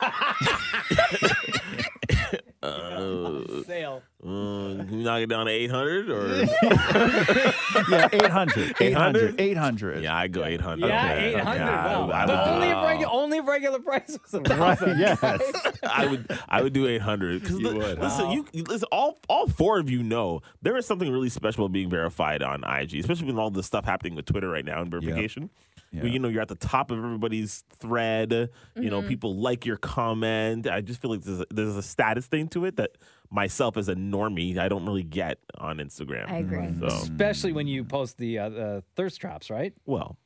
uh, 2.62 3.62
Sale. 3.64 4.02
uh, 4.22 4.26
can 4.26 4.88
we 4.90 5.02
knock 5.04 5.20
it 5.20 5.28
down 5.28 5.46
to 5.46 5.52
eight 5.52 5.70
hundred 5.70 6.10
or? 6.10 6.46
Yeah, 7.90 8.08
800. 8.12 8.76
800. 8.80 9.40
800. 9.40 10.02
yeah, 10.02 10.14
I 10.16 10.28
go 10.28 10.44
eight 10.44 10.60
hundred. 10.60 10.88
Yeah, 10.88 11.14
eight 11.14 11.38
hundred. 11.38 11.64
Wow. 11.64 12.10
I, 12.12 12.26
but 12.26 12.48
only 12.48 12.68
if, 12.68 12.76
regu- 12.76 13.08
only 13.10 13.40
regular 13.40 13.78
price 13.80 14.18
was 14.22 14.34
a 14.34 14.40
Right. 14.40 14.78
thousand. 14.78 14.98
Yes. 14.98 15.18
I 15.82 16.06
would. 16.06 16.38
I 16.48 16.62
would 16.62 16.72
do 16.74 16.86
eight 16.86 17.00
hundred. 17.00 17.48
You 17.48 17.56
would, 17.64 17.98
Listen, 17.98 18.26
huh? 18.26 18.32
you 18.32 18.46
you- 18.52 18.64
listen. 18.64 18.88
All 18.92 19.18
all 19.28 19.48
four 19.48 19.78
of 19.78 19.88
you 19.90 20.02
know 20.02 20.42
there 20.60 20.76
is 20.76 20.86
something 20.86 21.10
really 21.10 21.30
special 21.30 21.64
about 21.64 21.72
being 21.72 21.88
verified 21.90 22.42
on 22.42 22.62
IG, 22.64 22.96
especially 22.96 23.26
with 23.26 23.38
all 23.38 23.50
the 23.50 23.62
stuff 23.62 23.84
happening 23.86 24.14
with 24.14 24.26
Twitter 24.26 24.48
right 24.50 24.64
now 24.64 24.82
and 24.82 24.90
verification. 24.90 25.50
Yeah. 25.92 26.02
Where, 26.02 26.10
you 26.12 26.18
know 26.18 26.28
you're 26.28 26.40
at 26.42 26.48
the 26.48 26.54
top 26.54 26.90
of 26.90 26.98
everybody's 26.98 27.64
thread. 27.78 28.32
You 28.32 28.48
Mm-hmm. 28.76 28.88
know 28.88 29.02
people 29.02 29.34
like 29.36 29.64
your 29.66 29.76
comment. 29.78 30.66
I 30.66 30.80
just 30.82 31.00
feel 31.00 31.10
like 31.10 31.22
there's 31.22 31.40
a, 31.40 31.46
there's 31.50 31.76
a 31.76 31.82
status 31.82 32.26
thing 32.26 32.48
to 32.52 32.64
it 32.64 32.76
that 32.76 32.92
myself 33.30 33.76
as 33.76 33.88
a 33.88 33.94
normie 33.94 34.56
I 34.58 34.68
don't 34.68 34.84
really 34.86 35.02
get 35.02 35.38
on 35.58 35.78
Instagram. 35.78 36.30
I 36.30 36.38
agree. 36.38 36.68
So 36.80 36.86
Especially 36.86 37.52
when 37.52 37.66
you 37.66 37.84
post 37.84 38.18
the 38.18 38.38
uh, 38.38 38.48
the 38.48 38.84
thirst 38.96 39.20
traps, 39.20 39.50
right? 39.50 39.72
well, 39.86 40.16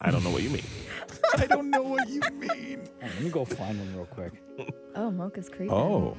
I 0.00 0.10
don't 0.10 0.22
know 0.22 0.30
what 0.30 0.42
you 0.42 0.50
mean. 0.50 0.64
I 1.36 1.46
don't 1.46 1.70
know 1.70 1.82
what 1.82 2.08
you 2.08 2.20
mean. 2.32 2.88
Oh, 3.02 3.06
let 3.06 3.20
me 3.22 3.30
go 3.30 3.44
find 3.44 3.78
one 3.78 3.94
real 3.96 4.06
quick. 4.06 4.32
Oh, 4.94 5.10
Mocha's 5.10 5.48
creepy. 5.48 5.72
Oh. 5.72 6.16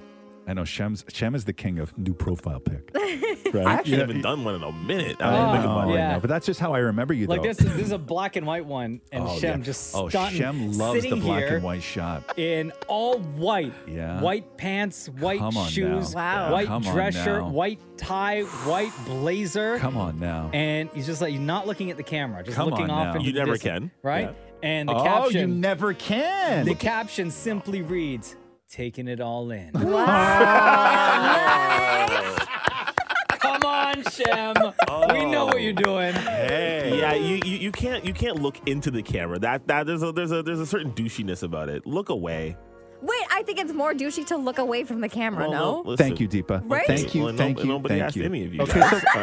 I 0.50 0.54
know 0.54 0.66
Shem's 0.66 1.06
Shem 1.10 1.36
is 1.36 1.46
the 1.46 1.54
king 1.54 1.78
of 1.78 1.96
new 1.98 2.14
profile 2.14 2.60
pic. 2.60 2.90
Right? 3.52 3.66
I 3.66 3.74
actually 3.74 3.94
Yeah. 3.94 4.00
haven't 4.02 4.22
done 4.22 4.44
one 4.44 4.54
in 4.56 4.62
a 4.64 4.72
minute. 4.72 5.18
I 5.20 5.26
Oh, 5.28 5.32
don't 5.38 5.52
think 5.54 5.66
about 5.66 5.88
know, 5.88 5.94
it. 5.94 5.98
yeah. 5.98 6.10
I 6.10 6.14
know, 6.14 6.20
but 6.20 6.28
that's 6.30 6.46
just 6.46 6.60
how 6.60 6.74
I 6.76 6.80
remember 6.80 7.16
you, 7.16 7.26
Like 7.26 7.42
though. 7.42 7.48
this, 7.48 7.58
this 7.58 7.78
is 7.88 7.92
a 7.92 7.98
black 7.98 8.36
and 8.36 8.46
white 8.46 8.66
one, 8.66 9.02
and 9.12 9.24
oh, 9.24 9.40
Shem 9.40 9.60
yeah. 9.60 9.66
just 9.66 9.96
oh, 9.96 10.08
Shem 10.10 10.74
loves 10.74 11.02
the 11.02 11.02
sitting 11.02 11.20
black 11.22 11.40
here 11.46 11.56
and 11.56 11.64
white 11.64 11.82
shot. 11.82 12.38
in 12.38 12.72
all 12.88 13.18
white. 13.20 13.74
Yeah. 13.88 14.22
White 14.22 14.56
pants, 14.56 15.08
white 15.10 15.40
Come 15.40 15.58
on 15.58 15.68
shoes, 15.70 16.14
now. 16.14 16.20
Wow. 16.48 16.52
white 16.54 16.68
Come 16.68 16.86
on 16.88 16.94
dress 16.94 17.16
shirt, 17.16 17.42
now. 17.42 17.50
white 17.50 17.80
tie, 17.98 18.42
white 18.44 18.92
blazer. 19.06 19.80
Come 19.80 19.98
on 19.98 20.20
now. 20.20 20.52
And 20.54 20.90
he's 20.94 21.08
just 21.08 21.20
like 21.22 21.34
you're 21.34 21.42
not 21.42 21.66
looking 21.66 21.90
at 21.90 21.98
the 21.98 22.04
camera, 22.04 22.44
just 22.44 22.56
Come 22.56 22.70
looking 22.70 22.86
on 22.86 22.92
off 22.92 23.06
now. 23.06 23.14
into 23.16 23.26
You 23.26 23.34
the 23.34 23.40
never 23.40 23.54
distance, 23.54 23.80
can. 23.80 23.92
right? 24.04 24.36
And 24.62 24.90
the 24.90 24.94
oh, 24.94 25.04
caption, 25.04 25.40
you 25.50 25.56
never 25.56 25.94
can. 25.96 26.66
the 26.66 26.76
caption 26.76 27.32
simply 27.32 27.82
reads, 27.82 28.36
"Taking 28.70 29.08
it 29.08 29.20
all 29.20 29.52
in." 29.52 29.72
Come 33.40 33.64
on, 33.64 34.04
Shem. 34.12 34.56
We 35.12 35.26
know 35.26 35.46
what 35.46 35.62
you're 35.62 35.74
oh. 35.78 35.84
doing. 35.84 36.14
hey. 36.14 36.98
Yeah, 37.00 37.14
you, 37.14 37.40
you 37.46 37.58
you 37.58 37.72
can't 37.72 38.06
you 38.06 38.14
can't 38.14 38.42
look 38.42 38.68
into 38.68 38.92
the 38.92 39.02
camera. 39.02 39.40
That 39.40 39.68
that 39.68 39.86
there's 39.86 40.04
a 40.04 40.12
there's 40.12 40.32
a 40.32 40.44
there's 40.44 40.60
a 40.60 40.66
certain 40.66 40.92
douchiness 40.94 41.44
about 41.44 41.70
it. 41.70 41.86
Look 41.86 42.10
away. 42.10 42.58
Wait, 43.40 43.44
I 43.44 43.46
think 43.46 43.60
it's 43.60 43.74
more 43.74 43.94
douchey 43.94 44.26
to 44.28 44.38
look 44.38 44.58
away 44.58 44.84
from 44.84 45.00
the 45.02 45.08
camera, 45.10 45.50
Well, 45.50 45.84
no? 45.84 45.90
listen. 45.92 46.06
Thank 46.06 46.20
you, 46.20 46.28
Deepa. 46.28 46.62
Right? 46.66 46.86
Thank 46.86 47.16
you. 47.16 47.24
Well, 47.24 47.32
no- 47.32 47.38
thank 47.38 47.60
you. 47.60 47.66
Nobody 47.66 47.96
thank 47.96 48.04
asked 48.04 48.16
you. 48.18 48.24
any 48.26 48.46
of 48.46 48.54
you. 48.54 48.62
Okay, 48.62 48.80
guys, 48.80 49.02
so- 49.02 49.08
all 49.16 49.22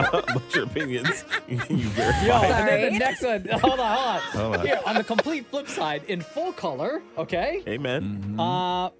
right. 0.00 0.24
What's 0.34 0.54
your 0.54 0.64
opinions? 0.64 1.24
you 1.48 1.56
verified. 1.58 2.26
Yo, 2.26 2.32
and 2.34 2.68
then 2.68 2.68
Sorry. 2.68 2.90
the 2.90 2.98
next 2.98 3.22
one. 3.22 3.60
Hold 3.60 3.80
on, 3.80 3.80
hold 3.80 3.80
on. 3.80 4.20
Hold 4.20 4.56
on. 4.56 4.66
Here, 4.66 4.80
on 4.86 4.94
the 4.96 5.04
complete 5.04 5.46
flip 5.46 5.68
side, 5.68 6.04
in 6.08 6.20
full 6.22 6.52
color, 6.54 7.02
okay? 7.18 7.62
Amen. 7.68 8.36
Uh, 8.38 8.90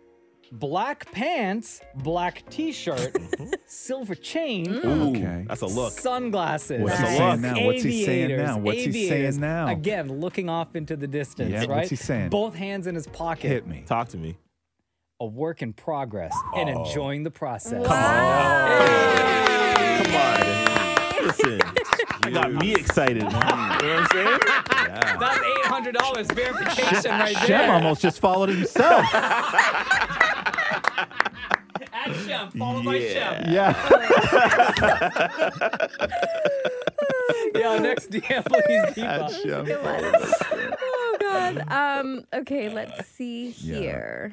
black 0.53 1.11
pants, 1.13 1.81
black 1.95 2.43
t-shirt, 2.51 3.17
silver 3.67 4.15
chain, 4.17 4.69
Ooh, 4.85 5.11
Okay. 5.17 5.45
that's 5.49 5.61
a 5.63 5.67
look. 5.67 5.93
sunglasses. 5.93 6.83
What's 6.83 6.99
he 6.99 7.05
Nice. 7.05 7.17
saying 7.19 7.41
now? 7.41 7.65
What's 7.67 7.83
he 7.83 8.05
saying 8.05 8.37
now? 8.37 8.59
What's 8.59 8.83
he 8.85 9.09
saying 9.09 9.41
now? 9.41 9.69
Again, 9.69 10.21
looking 10.21 10.49
off 10.51 10.75
into 10.77 10.97
the 10.97 11.07
distance, 11.07 11.51
Yeah, 11.51 11.61
what's 11.61 11.69
right? 11.69 11.89
he 11.89 11.97
saying? 11.97 12.29
Both 12.31 12.55
hands 12.57 12.87
in 12.87 12.95
his 12.95 13.07
pocket. 13.07 13.49
Hit 13.49 13.67
me. 13.67 13.85
Talk 13.87 14.09
to 14.09 14.17
me. 14.19 14.37
A 15.21 15.27
work 15.27 15.61
in 15.61 15.73
progress 15.75 16.35
and 16.57 16.71
Oh. 16.71 16.85
enjoing 16.85 17.23
the 17.25 17.31
process. 17.31 17.87
Come 17.87 17.97
on. 20.15 21.27
Listen, 21.27 21.61
you 22.25 22.31
got 22.33 22.53
me 22.55 22.73
excited. 22.73 23.17
You 23.19 23.29
know 23.29 23.29
what 23.29 23.45
I'm 23.45 24.07
saying? 24.13 24.39
That's 25.21 25.39
eight 25.39 25.67
hundred 25.67 25.95
dollars 25.95 26.27
verification 26.29 27.11
right 27.11 27.35
there. 27.37 27.47
Shem 27.47 27.71
almost 27.71 28.01
just 28.01 28.19
followed 28.21 28.49
himself. 28.49 29.05
At 31.93 32.15
Shem, 32.27 32.51
followed 32.53 32.85
by 32.87 32.95
Yeah. 32.97 33.13
Shem. 33.13 33.53
yeah. 33.53 33.75
Yeah, 37.55 37.79
next 37.79 38.11
DM, 38.11 38.45
please. 38.47 38.95
Deepa. 38.95 39.43
Shem. 39.43 39.67
oh 40.81 41.17
god. 41.21 41.65
Um. 41.71 42.25
Okay. 42.33 42.69
Let's 42.73 43.07
see 43.09 43.51
Yeah. 43.59 44.29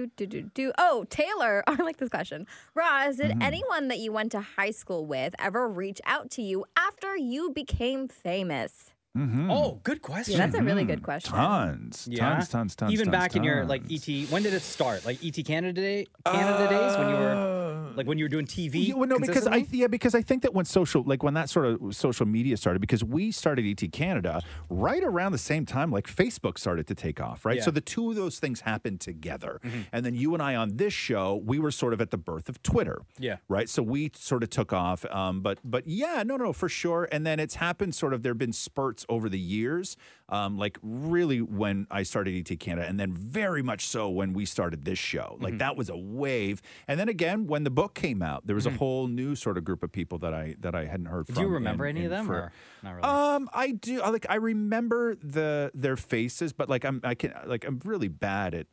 Here. 0.00 0.06
Do 0.16 0.26
do 0.26 0.42
do 0.42 0.50
do. 0.54 0.72
Oh, 0.78 1.04
Taylor. 1.10 1.62
I 1.66 1.74
like 1.82 1.96
this 1.98 2.08
question. 2.08 2.46
Roz, 2.74 3.16
did 3.16 3.30
Mm-hmm. 3.30 3.42
anyone 3.42 3.88
that 3.88 3.98
you 3.98 4.12
went 4.12 4.32
to 4.32 4.40
high 4.40 4.70
school 4.70 5.06
with 5.06 5.34
ever 5.38 5.68
reach 5.68 6.00
out 6.06 6.30
to 6.32 6.42
you 6.42 6.64
after 6.76 7.16
you 7.16 7.50
became 7.50 8.08
famous? 8.08 8.90
Mhm. 9.16 9.48
Oh, 9.50 9.80
good 9.82 10.00
question. 10.02 10.34
Yeah, 10.38 10.46
that's 10.46 10.58
a 10.58 10.62
really 10.62 10.84
good 10.84 11.02
question. 11.02 11.32
Tons, 11.34 12.06
Yeah. 12.10 12.34
tons, 12.36 12.48
tons, 12.50 12.76
tons. 12.76 12.92
Even 12.92 13.06
tons, 13.06 13.12
back 13.12 13.34
in 13.36 13.42
your 13.42 13.64
like. 13.64 13.82
ET, 13.90 14.06
when 14.30 14.42
did 14.42 14.54
it 14.54 14.60
start? 14.62 15.04
Like 15.04 15.18
ET 15.24 15.42
Canada 15.44 15.80
day, 15.80 16.06
Canada 16.24 16.68
days 16.68 16.96
when 16.98 17.08
you 17.08 17.16
were 17.16 17.34
Uh, 17.34 17.57
Like 17.98 18.06
when 18.06 18.16
you 18.16 18.24
were 18.24 18.28
doing 18.30 18.46
TV? 18.46 18.86
Yeah, 18.86 18.94
well, 18.94 19.08
no, 19.08 19.18
because 19.18 19.46
I 19.48 19.66
yeah, 19.72 19.88
because 19.88 20.14
I 20.14 20.22
think 20.22 20.42
that 20.42 20.54
when 20.54 20.64
social 20.64 21.02
like 21.02 21.22
when 21.24 21.34
that 21.34 21.50
sort 21.50 21.66
of 21.66 21.96
social 21.96 22.26
media 22.26 22.56
started, 22.56 22.78
because 22.80 23.02
we 23.02 23.32
started 23.32 23.64
ET 23.66 23.90
Canada 23.92 24.40
right 24.70 25.02
around 25.02 25.32
the 25.32 25.38
same 25.38 25.66
time, 25.66 25.90
like 25.90 26.06
Facebook 26.06 26.58
started 26.58 26.86
to 26.86 26.94
take 26.94 27.20
off, 27.20 27.44
right? 27.44 27.56
Yeah. 27.56 27.62
So 27.64 27.70
the 27.72 27.80
two 27.80 28.08
of 28.10 28.16
those 28.16 28.38
things 28.38 28.60
happened 28.60 29.00
together, 29.00 29.60
Mhm. 29.64 29.86
and 29.92 30.06
then 30.06 30.14
you 30.14 30.32
and 30.32 30.42
I 30.42 30.54
on 30.54 30.76
this 30.76 30.92
show, 30.94 31.42
we 31.44 31.58
were 31.58 31.72
sort 31.72 31.92
of 31.92 32.00
at 32.00 32.10
the 32.12 32.16
birth 32.18 32.48
of 32.48 32.62
Twitter, 32.62 33.02
Yeah. 33.18 33.36
right? 33.48 33.68
So 33.68 33.82
we 33.82 34.12
sort 34.14 34.44
of 34.44 34.50
took 34.50 34.72
off, 34.72 35.04
um, 35.06 35.40
but 35.42 35.58
but 35.64 35.88
yeah, 35.88 36.22
no, 36.24 36.36
no, 36.36 36.52
for 36.52 36.68
sure. 36.68 37.08
And 37.10 37.26
then 37.26 37.40
it's 37.40 37.56
happened 37.56 37.96
sort 37.96 38.14
of. 38.14 38.22
There 38.22 38.30
have 38.30 38.38
been 38.38 38.52
spurts 38.52 39.04
over 39.08 39.28
the 39.28 39.40
years, 39.40 39.96
um, 40.30 40.58
like 40.58 40.78
really 40.82 41.40
when 41.40 41.86
I 41.90 42.02
started 42.02 42.34
ET 42.50 42.58
Canada, 42.60 42.86
and 42.86 42.98
then 43.00 43.12
very 43.12 43.62
much 43.62 43.86
so 43.86 44.08
when 44.10 44.32
we 44.32 44.44
started 44.44 44.84
this 44.84 44.98
show. 44.98 45.38
Like 45.40 45.54
Mhm. 45.54 45.58
that 45.60 45.76
was 45.76 45.88
a 45.88 45.96
wave. 45.96 46.60
And 46.86 47.00
then 47.00 47.08
again, 47.08 47.46
when 47.46 47.64
the 47.64 47.70
book 47.70 47.94
came 47.94 48.22
out, 48.22 48.46
there 48.46 48.54
was 48.54 48.66
Mhm. 48.66 48.74
a 48.74 48.78
whole 48.78 49.06
new 49.08 49.34
sort 49.34 49.56
of 49.56 49.64
group 49.64 49.82
of 49.82 49.90
people 49.92 50.18
that 50.18 50.34
I 50.34 50.54
that 50.60 50.74
I 50.74 50.84
hadn't 50.84 51.06
heard 51.06 51.26
from. 51.26 51.34
Do 51.36 51.40
you 51.42 51.48
remember 51.48 51.86
in- 51.86 51.96
any 51.96 52.04
of 52.04 52.10
them, 52.10 52.26
for- 52.26 52.34
or 52.34 52.52
not 52.82 52.90
really? 52.96 53.02
um, 53.08 53.48
I 53.54 53.70
do. 53.72 54.00
Like 54.00 54.26
I 54.28 54.36
remember 54.36 55.14
the 55.16 55.70
their 55.74 55.96
faces, 55.96 56.52
but 56.52 56.68
like 56.68 56.84
I'm 56.84 57.00
I 57.04 57.14
can 57.14 57.32
like 57.46 57.64
I'm 57.66 57.80
really 57.84 58.08
bad 58.08 58.54
at 58.54 58.66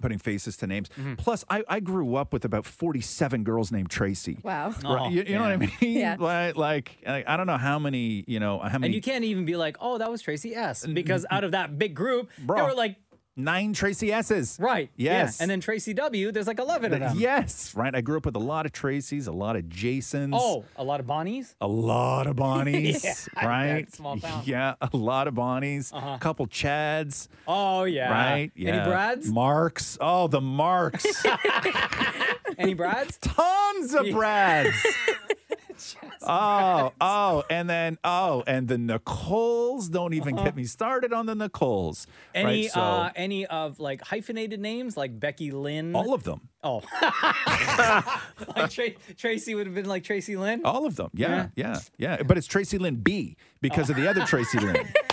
putting 0.00 0.18
faces 0.18 0.56
to 0.58 0.66
names. 0.66 0.88
Mm-hmm. 0.90 1.14
Plus, 1.14 1.44
I, 1.50 1.62
I 1.68 1.80
grew 1.80 2.16
up 2.16 2.32
with 2.32 2.44
about 2.44 2.64
47 2.64 3.44
girls 3.44 3.70
named 3.70 3.90
Tracy. 3.90 4.38
Wow. 4.42 4.68
Right, 4.70 4.76
Oh, 4.84 5.08
you, 5.08 5.22
you 5.22 5.34
know 5.34 5.42
what 5.42 5.52
I 5.52 5.56
mean? 5.56 5.72
Yeah. 5.80 6.16
Like, 6.22 6.56
like 6.56 6.98
I 7.06 7.24
I 7.26 7.36
don't 7.36 7.46
know 7.46 7.56
how 7.58 7.78
many, 7.78 8.24
you 8.26 8.38
know, 8.40 8.58
how 8.58 8.78
many 8.78 8.86
and 8.86 8.94
you 8.94 9.00
can't 9.00 9.24
even 9.24 9.44
be 9.44 9.56
like, 9.56 9.76
oh, 9.80 9.98
that 9.98 10.10
was 10.10 10.22
Tracy 10.22 10.54
S. 10.54 10.86
Because 10.86 11.26
out 11.30 11.44
of 11.44 11.52
that 11.52 11.78
big 11.78 11.94
group, 11.94 12.30
there 12.38 12.64
were 12.64 12.74
like, 12.74 12.96
nine 13.36 13.72
Tracy 13.72 14.12
S's. 14.12 14.58
right. 14.60 14.90
Yes. 14.96 15.38
Yeah. 15.38 15.42
And 15.44 15.50
then 15.50 15.60
Tracy 15.60 15.94
W, 15.94 16.30
there's 16.32 16.46
like 16.46 16.58
11 16.58 16.92
of 16.92 17.00
them. 17.00 17.18
Yes, 17.18 17.74
right. 17.74 17.94
I 17.94 18.00
grew 18.00 18.16
up 18.18 18.26
with 18.26 18.36
a 18.36 18.40
lot 18.40 18.66
of 18.66 18.72
Tracys, 18.72 19.26
a 19.28 19.32
lot 19.32 19.56
of 19.56 19.68
Jasons. 19.68 20.34
Oh, 20.38 20.64
a 20.76 20.84
lot 20.84 21.00
of 21.00 21.06
Bonnies? 21.06 21.54
A 21.60 21.66
lot 21.66 22.26
of 22.26 22.36
Bonnies, 22.36 23.02
Yeah, 23.36 23.46
right? 23.46 23.92
small 23.94 24.18
town. 24.18 24.42
Yeah, 24.44 24.74
a 24.80 24.90
lot 24.96 25.28
of 25.28 25.34
Bonnies, 25.34 25.92
Uh-huh. 25.92 26.10
a 26.10 26.18
couple 26.18 26.46
Chads, 26.46 27.28
Oh, 27.48 27.84
yeah. 27.84 28.10
right? 28.10 28.50
Yeah. 28.54 28.74
Any 28.76 28.84
Brads? 28.90 29.28
Marks. 29.30 29.96
Oh, 30.00 30.28
the 30.28 30.40
Marks. 30.40 31.24
Any 32.58 32.74
Brads? 32.74 33.16
Tons 33.20 33.94
of 33.94 34.06
Brads. 34.10 34.74
oh, 36.22 36.92
oh, 37.00 37.44
and 37.50 37.68
then 37.68 37.98
oh, 38.04 38.42
and 38.46 38.68
the 38.68 38.76
Nicoles. 38.76 39.90
Don't 39.90 40.14
even 40.14 40.36
get 40.36 40.56
me 40.56 40.64
started 40.64 41.12
on 41.12 41.26
the 41.26 41.34
Nicoles. 41.34 42.06
Any 42.34 42.62
right? 42.62 42.70
So, 42.70 42.80
uh 42.80 43.10
any 43.16 43.46
of 43.46 43.80
like 43.80 44.02
hyphenated 44.02 44.60
names 44.60 44.96
like 44.96 45.18
Becky 45.18 45.50
Lynn? 45.50 45.94
all 45.94 46.14
of 46.14 46.24
them. 46.24 46.48
Oh. 46.64 46.82
like 48.56 48.70
Tra- 48.70 48.90
Tracy 49.16 49.54
would 49.54 49.66
have 49.66 49.74
been 49.74 49.86
like 49.86 50.04
Tracy 50.04 50.36
Lynn? 50.36 50.62
All 50.64 50.86
of 50.86 50.96
them. 50.96 51.10
Yeah, 51.12 51.48
yeah, 51.56 51.80
yeah. 51.98 52.22
But 52.22 52.38
it's 52.38 52.46
Tracy 52.46 52.78
Lynn 52.78 52.96
B 52.96 53.36
because 53.60 53.90
of 53.90 53.96
the 53.96 54.08
other 54.08 54.24
Tracy 54.24 54.58
Lynn. 54.58 54.92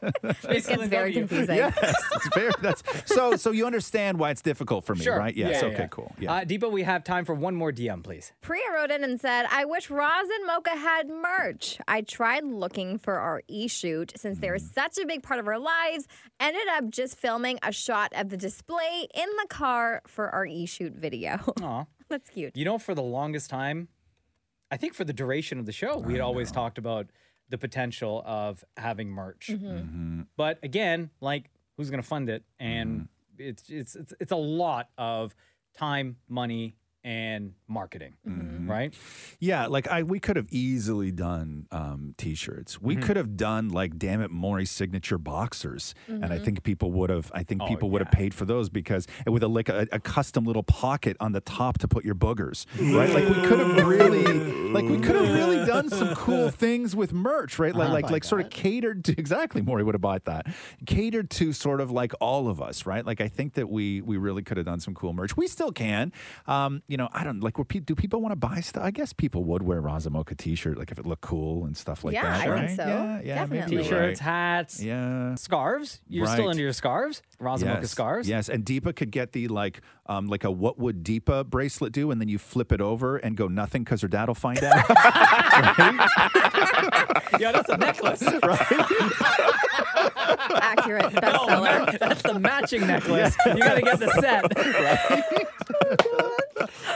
Tracy 0.42 0.72
It's 0.72 0.84
very 0.86 1.12
W. 1.12 1.26
confusing. 1.26 1.56
yes, 1.56 1.76
it's 2.14 2.28
very. 2.34 2.52
That's 2.60 2.82
so. 3.06 3.36
So 3.36 3.50
you 3.50 3.66
understand 3.66 4.18
why 4.18 4.30
it's 4.30 4.42
difficult 4.42 4.84
for 4.84 4.94
me, 4.94 5.02
Sure. 5.04 5.18
right? 5.18 5.34
Yes. 5.36 5.60
Yeah, 5.62 5.68
okay. 5.68 5.76
yeah. 5.80 5.86
Cool. 5.88 6.12
Yeah. 6.18 6.32
Uh, 6.32 6.44
Deepa, 6.44 6.70
we 6.70 6.82
have 6.82 7.04
time 7.04 7.24
for 7.24 7.34
one 7.34 7.54
more 7.54 7.72
DM, 7.72 8.02
please. 8.02 8.32
Priya 8.40 8.62
wrote 8.74 8.90
in 8.90 9.04
and 9.04 9.20
said, 9.20 9.46
I 9.50 9.64
wish 9.64 9.90
Roz 9.90 10.28
and 10.38 10.46
Mocha 10.46 10.70
had 10.76 11.08
merch. 11.08 11.78
I 11.88 12.02
tried 12.02 12.44
looking 12.44 12.98
for 12.98 13.18
our 13.18 13.42
e 13.48 13.68
shoot 13.68 14.12
since 14.16 14.38
they're 14.38 14.56
Mm. 14.56 14.74
such 14.74 14.98
a 14.98 15.06
big 15.06 15.22
part 15.22 15.38
of 15.40 15.46
our 15.46 15.58
lives. 15.58 16.06
Ended 16.40 16.68
up 16.72 16.88
just 16.90 17.16
filming 17.16 17.58
a 17.62 17.72
shot 17.72 18.12
of 18.16 18.28
the 18.30 18.36
display 18.36 19.06
in 19.14 19.28
the 19.40 19.46
car 19.48 20.02
for 20.06 20.30
our 20.30 20.46
e 20.46 20.66
shoot 20.66 20.94
video. 20.94 21.38
Aw. 21.62 21.84
That's 22.08 22.28
cute. 22.30 22.56
You 22.56 22.64
know, 22.64 22.78
for 22.78 22.94
the 22.94 23.02
longest 23.02 23.50
time, 23.50 23.88
I 24.70 24.76
think 24.76 24.94
for 24.94 25.04
the 25.04 25.12
duration 25.12 25.58
of 25.58 25.66
the 25.66 25.72
show, 25.72 25.98
we 25.98 26.12
had 26.12 26.20
always 26.22 26.50
talked 26.50 26.78
about 26.78 27.06
the 27.50 27.58
potential 27.58 28.22
of 28.24 28.64
having 28.76 29.10
merch. 29.10 29.48
Mm-hmm. 29.52 30.22
But 30.36 30.58
again, 30.62 31.10
like 31.20 31.50
who's 31.76 31.90
going 31.90 32.02
to 32.02 32.08
fund 32.08 32.28
it? 32.30 32.44
And 32.58 32.90
Mm-hmm. 33.00 33.48
it's, 33.48 33.64
it's 33.68 33.96
it's 33.96 34.14
it's 34.20 34.32
a 34.32 34.36
lot 34.36 34.88
of 34.96 35.34
time, 35.76 36.16
money, 36.28 36.76
and 37.02 37.54
marketing, 37.66 38.14
Mm-hmm. 38.28 38.70
right? 38.70 38.94
Yeah, 39.38 39.66
like 39.66 39.88
I, 39.88 40.02
we 40.02 40.20
could 40.20 40.36
have 40.36 40.48
easily 40.50 41.10
done 41.10 41.66
um, 41.70 42.14
t-shirts. 42.18 42.80
We 42.80 42.96
could 42.96 43.16
have 43.16 43.36
done 43.36 43.68
like, 43.70 43.98
damn 43.98 44.20
it, 44.20 44.30
Maury 44.30 44.66
signature 44.66 45.16
boxers, 45.18 45.94
and 46.08 46.26
I 46.26 46.38
think 46.38 46.62
people 46.62 46.92
would 46.92 47.10
have. 47.10 47.30
I 47.34 47.42
think 47.42 47.62
Oh, 47.62 47.66
people 47.66 47.90
would 47.90 48.02
have 48.02 48.10
paid 48.12 48.34
for 48.34 48.44
those 48.44 48.68
because 48.68 49.06
with 49.26 49.42
a 49.42 49.48
like 49.48 49.68
a, 49.68 49.86
a 49.92 49.98
custom 50.00 50.44
little 50.44 50.62
pocket 50.62 51.16
on 51.20 51.32
the 51.32 51.40
top 51.40 51.78
to 51.78 51.88
put 51.88 52.04
your 52.04 52.14
boogers, 52.14 52.66
right? 52.78 53.10
Like 53.10 53.28
we 53.28 53.46
could 53.46 53.58
have 53.58 53.86
really, 53.86 54.24
like 54.70 54.84
we 54.84 54.98
could 54.98 55.14
have 55.16 55.34
really 55.34 55.64
done 55.66 55.88
some 55.88 56.14
cool 56.14 56.50
things 56.64 56.94
with 56.96 57.12
merch, 57.12 57.58
right? 57.58 57.74
Like 57.74 57.88
I'd 57.88 57.92
like 57.92 58.04
buy 58.04 58.10
like 58.10 58.24
sort 58.24 58.42
of 58.42 58.50
catered 58.50 59.04
to 59.06 59.12
exactly. 59.18 59.62
Maury 59.62 59.82
would 59.84 59.94
have 59.94 60.00
bought 60.02 60.24
that, 60.26 60.46
catered 60.86 61.30
to 61.30 61.52
sort 61.52 61.80
of 61.80 61.90
like 61.90 62.12
all 62.20 62.48
of 62.48 62.60
us, 62.60 62.86
right? 62.86 63.04
Like 63.04 63.20
I 63.20 63.28
think 63.28 63.54
that 63.54 63.68
we 63.68 64.00
we 64.00 64.16
really 64.16 64.42
could 64.42 64.56
have 64.56 64.66
done 64.66 64.80
some 64.80 64.94
cool 64.94 65.12
merch. 65.12 65.36
We 65.36 65.46
still 65.46 65.72
can. 65.72 66.12
Um, 66.46 66.82
you 66.90 66.96
know, 66.96 67.08
I 67.12 67.22
don't 67.22 67.40
like. 67.40 67.56
Were 67.56 67.64
pe- 67.64 67.78
do 67.78 67.94
people 67.94 68.20
want 68.20 68.32
to 68.32 68.36
buy 68.36 68.60
stuff? 68.60 68.82
I 68.82 68.90
guess 68.90 69.12
people 69.12 69.44
would 69.44 69.62
wear 69.62 69.80
Roz 69.80 70.06
and 70.06 70.12
Mocha 70.12 70.34
t-shirt, 70.34 70.76
like 70.76 70.90
if 70.90 70.98
it 70.98 71.06
looked 71.06 71.22
cool 71.22 71.64
and 71.64 71.76
stuff 71.76 72.02
like 72.02 72.14
Yeah, 72.14 72.24
that. 72.24 72.48
I 72.50 72.66
think 72.66 72.76
so. 72.80 72.84
Yeah, 72.86 73.20
yeah, 73.22 73.34
Definitely. 73.36 73.74
you're 73.76 73.82
T-shirts, 73.84 74.18
hats, 74.20 74.82
Yeah. 74.82 75.36
scarves. 75.36 76.00
You're 76.08 76.26
still 76.26 76.46
Right. 76.46 76.50
into 76.50 76.62
your 76.64 76.72
scarves, 76.72 77.22
Roz 77.38 77.62
and 77.62 77.70
Mocha 77.70 77.82
Yes. 77.82 77.90
scarves. 77.92 78.28
Yes, 78.28 78.48
and 78.48 78.64
Deepa 78.64 78.96
could 78.96 79.12
get 79.12 79.30
the 79.32 79.46
like, 79.46 79.82
um, 80.06 80.26
like 80.26 80.42
a 80.42 80.50
what 80.50 80.80
would 80.80 81.04
Deepa 81.04 81.46
bracelet 81.46 81.92
do, 81.92 82.10
and 82.10 82.20
then 82.20 82.28
you 82.28 82.38
flip 82.38 82.72
it 82.72 82.80
over 82.80 83.18
and 83.18 83.36
go 83.36 83.46
nothing 83.46 83.84
because 83.84 84.02
her 84.02 84.08
dad 84.08 84.26
will 84.26 84.34
find 84.34 84.58
out. 84.64 84.84
yeah, 87.38 87.52
that's 87.52 87.68
a 87.68 87.76
necklace. 87.76 88.22
Right? 88.42 88.60
Accurate 90.62 91.04
bestseller. 91.12 91.86
ma- 91.86 91.98
that's 92.00 92.22
the 92.22 92.38
matching 92.40 92.86
necklace. 92.86 93.36
You 93.46 93.58
got 93.58 93.74
to 93.74 93.82
get 93.82 93.98
the 94.00 94.10
set. 94.20 94.44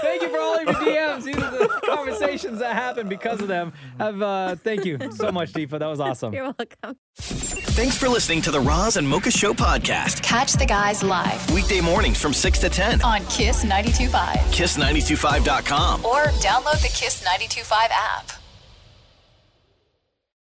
Thank 0.01 0.23
you 0.23 0.29
for 0.29 0.39
all 0.39 0.55
of 0.59 0.63
your 0.65 0.75
DMs. 0.75 1.25
These 1.25 1.37
are 1.37 1.51
the 1.51 1.81
conversations 1.87 2.59
that 2.59 2.75
happen 2.75 3.09
because 3.09 3.41
of 3.41 3.49
them. 3.49 3.73
Have 3.99 4.21
uh, 4.23 4.57
thank 4.57 4.85
you 4.85 4.99
so 5.13 5.31
much, 5.33 5.53
Deepa. 5.53 5.79
That 5.79 5.87
was 5.87 6.01
awesome. 6.01 6.33
You're 6.35 6.45
welcome. 6.59 6.97
Thanks 7.17 7.97
for 7.97 8.09
listening 8.09 8.41
to 8.43 8.51
the 8.51 8.61
Roz 8.61 8.97
and 8.97 9.09
Mocha 9.09 9.31
Show 9.31 9.53
podcast. 9.55 10.23
Catch 10.23 10.55
the 10.55 10.67
guys 10.67 11.03
live 11.03 11.51
Weekday 11.53 11.81
mornings 11.81 12.21
from 12.21 12.33
6 12.33 12.59
to 12.61 12.69
10. 12.69 13.03
on 13.03 13.25
Kiss 13.27 13.65
92.5 13.65 14.11
Kiss925.com. 14.53 16.05
or 16.05 16.25
download 16.41 16.81
the 16.83 16.93
Kiss 16.95 17.25
92.5 17.25 17.73
app. 17.91 18.31